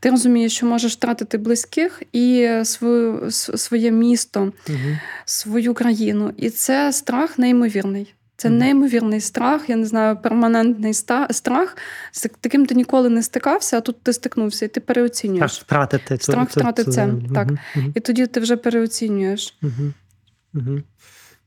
ти 0.00 0.10
розумієш, 0.10 0.56
що 0.56 0.66
можеш 0.66 0.92
втратити 0.92 1.38
близьких 1.38 2.02
і 2.12 2.48
свою, 2.64 3.30
своє 3.30 3.90
місто, 3.90 4.52
угу. 4.68 4.78
свою 5.24 5.74
країну. 5.74 6.32
І 6.36 6.50
це 6.50 6.92
страх 6.92 7.38
неймовірний. 7.38 8.14
Це 8.38 8.50
неймовірний 8.50 9.20
страх, 9.20 9.70
я 9.70 9.76
не 9.76 9.86
знаю, 9.86 10.16
перманентний 10.16 10.94
страх. 11.30 11.76
З 12.12 12.28
таким 12.40 12.66
ти 12.66 12.74
ніколи 12.74 13.08
не 13.08 13.22
стикався, 13.22 13.78
а 13.78 13.80
тут 13.80 14.02
ти 14.02 14.12
стикнувся, 14.12 14.64
і 14.64 14.68
ти 14.68 14.80
переоцінюєш. 14.80 15.52
Страх 15.52 15.66
втратити 15.66 16.16
страх 16.16 16.50
втратити 16.50 16.90
це. 16.90 17.10
Так. 17.34 17.48
І 17.94 18.00
тоді 18.00 18.26
ти 18.26 18.40
вже 18.40 18.56
переоцінюєш. 18.56 19.58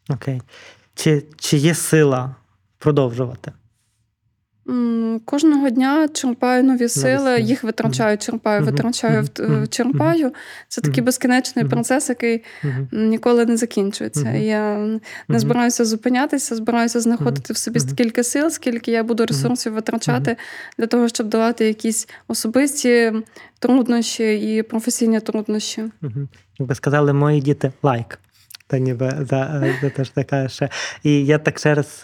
Окей. 0.10 0.42
Чи, 0.96 1.24
Чи 1.38 1.58
є 1.58 1.76
сила 1.76 2.36
продовжувати? 2.78 3.52
Кожного 5.26 5.70
дня 5.70 6.08
черпаю 6.14 6.64
нові 6.64 6.90
сили, 6.90 7.42
їх 7.42 7.64
витрачаю, 7.64 8.18
черпаю, 8.18 8.66
витрачаю, 8.66 9.26
черпаю. 9.70 10.32
Це 10.68 10.82
такий 10.82 11.04
безкінечний 11.04 11.66
процес, 11.66 12.10
який 12.10 12.44
ніколи 12.92 13.46
не 13.46 13.58
закінчується. 13.58 14.32
Я 14.32 14.78
не 15.28 15.40
збираюся 15.40 15.86
зупинятися, 15.86 16.56
збираюся 16.56 17.00
знаходити 17.00 17.54
в 17.54 17.58
собі 17.58 17.80
стільки 17.80 18.24
сил, 18.24 18.50
скільки 18.50 18.92
я 18.92 19.04
буду 19.04 19.26
ресурсів 19.26 19.74
витрачати 19.74 20.38
для 20.78 20.88
того, 20.88 21.08
щоб 21.08 21.28
давати 21.28 21.68
якісь 21.68 22.08
особисті 22.28 23.14
труднощі 23.60 24.56
і 24.56 24.64
професійні 24.64 25.20
труднощі. 25.20 25.84
Якби 26.60 26.76
сказали 26.76 27.14
мої 27.14 27.42
діти 27.42 27.72
лайк 27.84 28.20
та 28.70 28.78
ніби 28.78 29.10
за, 29.30 29.64
за 29.82 29.90
те, 29.90 30.06
що 30.06 30.14
ти 30.14 30.24
кажеш. 30.24 30.70
І 31.04 31.26
я 31.26 31.38
так 31.38 31.62
через 31.62 32.04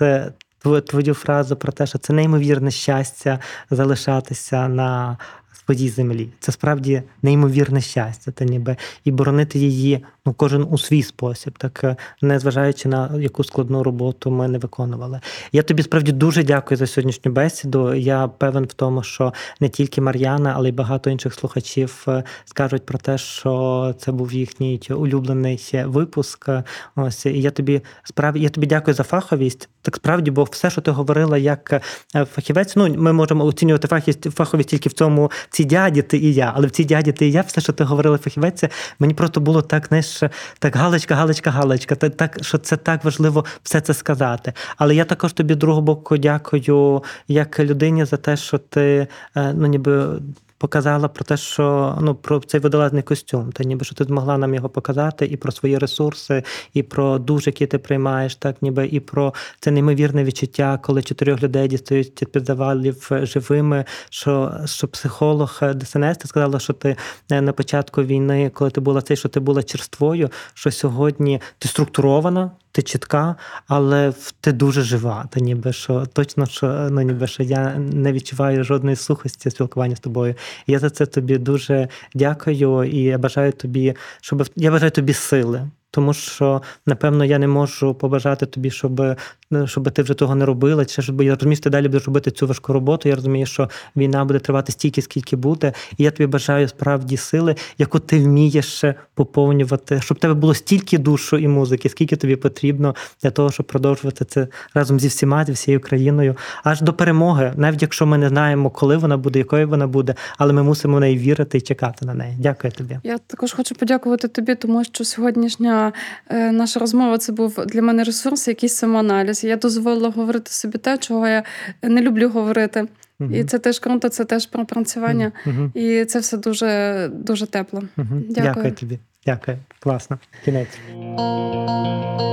твою 0.61 0.82
твою 0.82 1.13
фразу 1.13 1.55
про 1.55 1.72
те, 1.72 1.88
що 1.88 1.97
це 1.97 2.13
неймовірне 2.13 2.72
щастя 2.72 3.39
залишатися 3.70 4.68
на 4.68 5.18
своїй 5.57 5.89
землі. 5.89 6.29
Це 6.39 6.51
справді 6.51 7.01
неймовірне 7.21 7.81
щастя, 7.81 8.31
та 8.31 8.45
ніби 8.45 8.75
і 9.03 9.11
боронити 9.11 9.59
її 9.59 10.03
ну 10.25 10.33
кожен 10.33 10.67
у 10.71 10.77
свій 10.77 11.03
спосіб, 11.03 11.57
так 11.57 11.83
е, 11.83 11.95
не 12.21 12.39
зважаючи 12.39 12.89
на 12.89 13.11
яку 13.19 13.43
складну 13.43 13.83
роботу 13.83 14.31
ми 14.31 14.47
не 14.47 14.57
виконували. 14.57 15.19
Я 15.51 15.63
тобі 15.63 15.83
справді 15.83 16.11
дуже 16.11 16.43
дякую 16.43 16.77
за 16.77 16.87
сьогоднішню 16.87 17.31
бесіду. 17.31 17.93
Я 17.93 18.27
певен 18.27 18.63
в 18.63 18.73
тому, 18.73 19.03
що 19.03 19.33
не 19.59 19.69
тільки 19.69 20.01
Мар'яна, 20.01 20.53
але 20.55 20.69
й 20.69 20.71
багато 20.71 21.09
інших 21.09 21.33
слухачів 21.33 22.05
е, 22.07 22.23
скажуть 22.45 22.85
про 22.85 22.97
те, 22.97 23.17
що 23.17 23.95
це 23.99 24.11
був 24.11 24.33
їхній 24.33 24.81
улюблений 24.89 25.59
випуск. 25.85 26.49
Ось 26.95 27.25
і 27.25 27.41
я 27.41 27.51
тобі 27.51 27.81
справді 28.03 28.39
я 28.39 28.49
тобі 28.49 28.67
дякую 28.67 28.95
за 28.95 29.03
фаховість. 29.03 29.69
Так 29.81 29.95
справді, 29.95 30.31
бо 30.31 30.43
все, 30.43 30.69
що 30.69 30.81
ти 30.81 30.91
говорила, 30.91 31.37
як 31.37 31.73
е, 32.15 32.25
фахівець, 32.25 32.75
ну 32.75 32.95
ми 32.95 33.13
можемо 33.13 33.45
оцінювати 33.45 33.87
фахівість 33.87 34.23
фаховість 34.23 34.69
тільки 34.69 34.89
в 34.89 34.93
цьому 34.93 35.31
ці 35.49 35.65
дяді 35.65 36.01
ти 36.01 36.17
і 36.17 36.33
я, 36.33 36.53
але 36.55 36.67
в 36.67 36.71
ці 36.71 36.85
дяді 36.85 37.11
ти 37.11 37.27
і 37.27 37.31
я, 37.31 37.41
все, 37.41 37.61
що 37.61 37.73
ти 37.73 37.83
говорила 37.83 38.17
фахівець, 38.17 38.63
мені 38.99 39.13
просто 39.13 39.41
було 39.41 39.61
так, 39.61 39.85
знаєш, 39.87 40.23
так 40.59 40.75
галочка, 40.75 41.15
галочка, 41.15 41.51
галочка. 41.51 41.95
Так, 41.95 42.37
що 42.41 42.57
це 42.57 42.77
так 42.77 43.03
важливо 43.03 43.45
все 43.63 43.81
це 43.81 43.93
сказати. 43.93 44.53
Але 44.77 44.95
я 44.95 45.05
також 45.05 45.33
тобі 45.33 45.55
другого 45.55 45.81
боку 45.81 46.17
дякую 46.17 47.03
як 47.27 47.59
людині 47.59 48.05
за 48.05 48.17
те, 48.17 48.37
що 48.37 48.57
ти 48.57 49.07
е, 49.37 49.53
ну 49.53 49.67
ніби 49.67 50.19
показала 50.66 51.07
про 51.07 51.26
те, 51.26 51.38
що 51.38 51.97
ну 52.01 52.16
про 52.16 52.39
цей 52.39 52.59
водолазний 52.59 53.03
костюм, 53.03 53.51
та 53.51 53.63
ніби 53.63 53.86
що 53.86 53.95
ти 53.95 54.03
змогла 54.03 54.38
нам 54.38 54.53
його 54.55 54.70
показати, 54.70 55.26
і 55.26 55.38
про 55.38 55.51
свої 55.51 55.78
ресурси, 55.78 56.43
і 56.74 56.84
про 56.84 57.20
душ, 57.20 57.47
який 57.47 57.68
ти 57.68 57.78
приймаєш, 57.78 58.36
так 58.36 58.61
ніби 58.61 58.88
і 58.88 58.99
про 58.99 59.34
це 59.59 59.72
неймовірне 59.72 60.24
відчуття, 60.24 60.80
коли 60.84 61.03
чотирьох 61.03 61.43
людей 61.43 61.68
дістають 61.68 62.32
під 62.32 62.45
завалів 62.45 63.09
живими. 63.11 63.86
Що 64.09 64.51
що 64.66 64.88
психолог 64.88 65.61
ДСНС 65.76 66.18
ти 66.18 66.28
сказала, 66.28 66.59
що 66.59 66.74
ти 66.74 66.95
е, 67.32 67.41
на 67.41 67.53
початку 67.53 68.03
війни, 68.03 68.51
коли 68.53 68.72
ти 68.72 68.82
була 68.82 69.01
цей, 69.01 69.18
що 69.18 69.30
ти 69.30 69.39
була 69.39 69.63
черствою, 69.63 70.30
що 70.53 70.72
сьогодні 70.72 71.41
ти 71.57 71.68
структурована 71.68 72.51
ти 72.76 72.82
чітка, 72.82 73.36
але 73.67 74.13
ти 74.41 74.51
дуже 74.51 74.82
жива. 74.82 75.26
Та 75.30 75.39
ніби 75.39 75.73
що 75.73 76.05
точно 76.05 76.45
що 76.45 76.88
ну 76.91 77.01
ніби 77.01 77.28
що 77.28 77.43
я 77.43 77.76
не 77.78 78.11
відчуваю 78.11 78.63
жодної 78.63 78.95
сухості 78.95 79.49
спілкування 79.49 79.95
з 79.95 79.99
тобою. 79.99 80.36
Я 80.67 80.80
за 80.80 80.89
це 80.89 81.05
тобі 81.05 81.38
дуже 81.38 81.88
дякую 82.13 82.84
і 82.84 82.97
я 82.97 83.17
бажаю 83.17 83.51
тобі, 83.51 83.95
щоб 84.21 84.47
я 84.55 84.71
бажаю 84.71 84.91
тобі 84.91 85.13
сили. 85.13 85.69
Тому 85.95 86.13
що, 86.13 86.61
напевно, 86.85 87.25
я 87.25 87.39
не 87.39 87.47
можу 87.47 87.93
побажати 87.93 88.45
тобі, 88.45 88.71
щоб 88.71 89.17
Ну, 89.51 89.67
щоб 89.67 89.91
ти 89.91 90.01
вже 90.01 90.13
того 90.13 90.35
не 90.35 90.45
робила, 90.45 90.85
чи 90.85 91.01
щоб 91.01 91.21
я 91.21 91.35
розумію, 91.35 91.55
що 91.55 91.63
ти 91.63 91.69
далі 91.69 91.87
будеш 91.87 92.05
робити 92.05 92.31
цю 92.31 92.47
важку 92.47 92.73
роботу. 92.73 93.09
Я 93.09 93.15
розумію, 93.15 93.45
що 93.45 93.69
війна 93.95 94.25
буде 94.25 94.39
тривати 94.39 94.71
стільки, 94.71 95.01
скільки 95.01 95.35
буде. 95.35 95.73
І 95.97 96.03
я 96.03 96.11
тобі 96.11 96.27
бажаю 96.27 96.67
справді 96.67 97.17
сили, 97.17 97.55
яку 97.77 97.99
ти 97.99 98.19
вмієш 98.19 98.83
поповнювати, 99.13 100.01
щоб 100.01 100.19
тебе 100.19 100.33
було 100.33 100.53
стільки 100.53 100.97
душу 100.97 101.37
і 101.37 101.47
музики, 101.47 101.89
скільки 101.89 102.15
тобі 102.15 102.35
потрібно 102.35 102.95
для 103.23 103.31
того, 103.31 103.51
щоб 103.51 103.65
продовжувати 103.65 104.25
це 104.25 104.47
разом 104.73 104.99
зі 104.99 105.07
всіма, 105.07 105.45
зі 105.45 105.51
всією 105.51 105.79
країною, 105.79 106.35
аж 106.63 106.81
до 106.81 106.93
перемоги, 106.93 107.53
навіть 107.55 107.81
якщо 107.81 108.05
ми 108.05 108.17
не 108.17 108.29
знаємо, 108.29 108.69
коли 108.69 108.97
вона 108.97 109.17
буде, 109.17 109.39
якою 109.39 109.69
вона 109.69 109.87
буде, 109.87 110.15
але 110.37 110.53
ми 110.53 110.63
мусимо 110.63 110.97
в 110.97 110.99
неї 110.99 111.17
вірити 111.17 111.57
і 111.57 111.61
чекати 111.61 112.05
на 112.05 112.13
неї. 112.13 112.37
Дякую 112.39 112.73
тобі. 112.73 112.99
Я 113.03 113.17
також 113.17 113.53
хочу 113.53 113.75
подякувати 113.75 114.27
тобі, 114.27 114.55
тому 114.55 114.83
що 114.83 115.05
сьогоднішня 115.05 115.84
е, 116.29 116.51
наша 116.51 116.79
розмова 116.79 117.17
це 117.17 117.31
був 117.31 117.65
для 117.65 117.81
мене 117.81 118.03
ресурс, 118.03 118.47
якийсь 118.47 118.75
самоаналіз. 118.75 119.43
Я 119.43 119.55
дозволила 119.55 120.09
говорити 120.09 120.51
собі 120.51 120.77
те, 120.77 120.97
чого 120.97 121.27
я 121.27 121.43
не 121.83 122.01
люблю 122.01 122.29
говорити. 122.29 122.88
uh 123.19 123.33
І 123.33 123.43
це 123.43 123.59
теж 123.59 123.79
круто, 123.79 124.09
це 124.09 124.25
теж 124.25 124.45
пропрацювання. 124.45 125.31
uh 125.45 125.77
І 125.77 126.05
це 126.05 126.19
все 126.19 126.38
дуже 126.38 127.09
дуже 127.13 127.45
тепло. 127.47 127.79
uh 127.97 128.21
Дякую. 128.29 128.53
Дякую 128.53 128.71
тобі. 128.71 128.99
Дякую, 129.25 129.57
класно. 129.79 130.19
Кінець. 130.45 130.79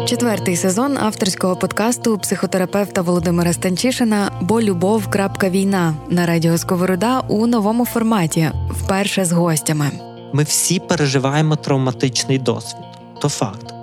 Четвертий 0.06 0.56
сезон 0.56 0.98
авторського 0.98 1.56
подкасту 1.56 2.18
психотерапевта 2.18 3.02
Володимира 3.02 3.52
Станчишина 3.52 4.30
Бо 4.40 4.62
любов. 4.62 5.08
Війна 5.42 5.94
на 6.10 6.26
радіо 6.26 6.58
Сковорода 6.58 7.20
у 7.20 7.46
новому 7.46 7.84
форматі. 7.84 8.50
Вперше 8.70 9.24
з 9.24 9.32
гостями. 9.32 9.90
Ми 10.32 10.42
всі 10.42 10.80
переживаємо 10.80 11.56
травматичний 11.56 12.38
досвід. 12.38 12.91
То 13.22 13.28
факт 13.28 13.74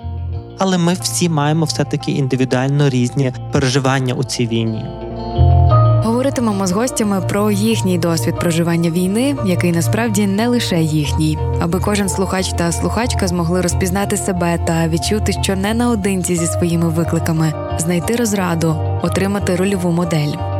але 0.60 0.78
ми 0.78 0.96
всі 1.02 1.28
маємо 1.28 1.64
все 1.64 1.84
таки 1.84 2.12
індивідуально 2.12 2.88
різні 2.88 3.32
переживання 3.52 4.14
у 4.14 4.24
цій 4.24 4.46
війні. 4.46 4.84
Говоритимемо 6.04 6.66
з 6.66 6.72
гостями 6.72 7.20
про 7.28 7.50
їхній 7.50 7.98
досвід 7.98 8.38
проживання 8.38 8.90
війни, 8.90 9.36
який 9.46 9.72
насправді 9.72 10.26
не 10.26 10.48
лише 10.48 10.82
їхній, 10.82 11.38
аби 11.60 11.80
кожен 11.80 12.08
слухач 12.08 12.48
та 12.48 12.72
слухачка 12.72 13.28
змогли 13.28 13.60
розпізнати 13.60 14.16
себе 14.16 14.58
та 14.66 14.88
відчути, 14.88 15.32
що 15.42 15.56
не 15.56 15.74
наодинці 15.74 16.36
зі 16.36 16.46
своїми 16.46 16.88
викликами, 16.88 17.52
знайти 17.78 18.16
розраду, 18.16 18.76
отримати 19.02 19.56
рольову 19.56 19.90
модель. 19.90 20.59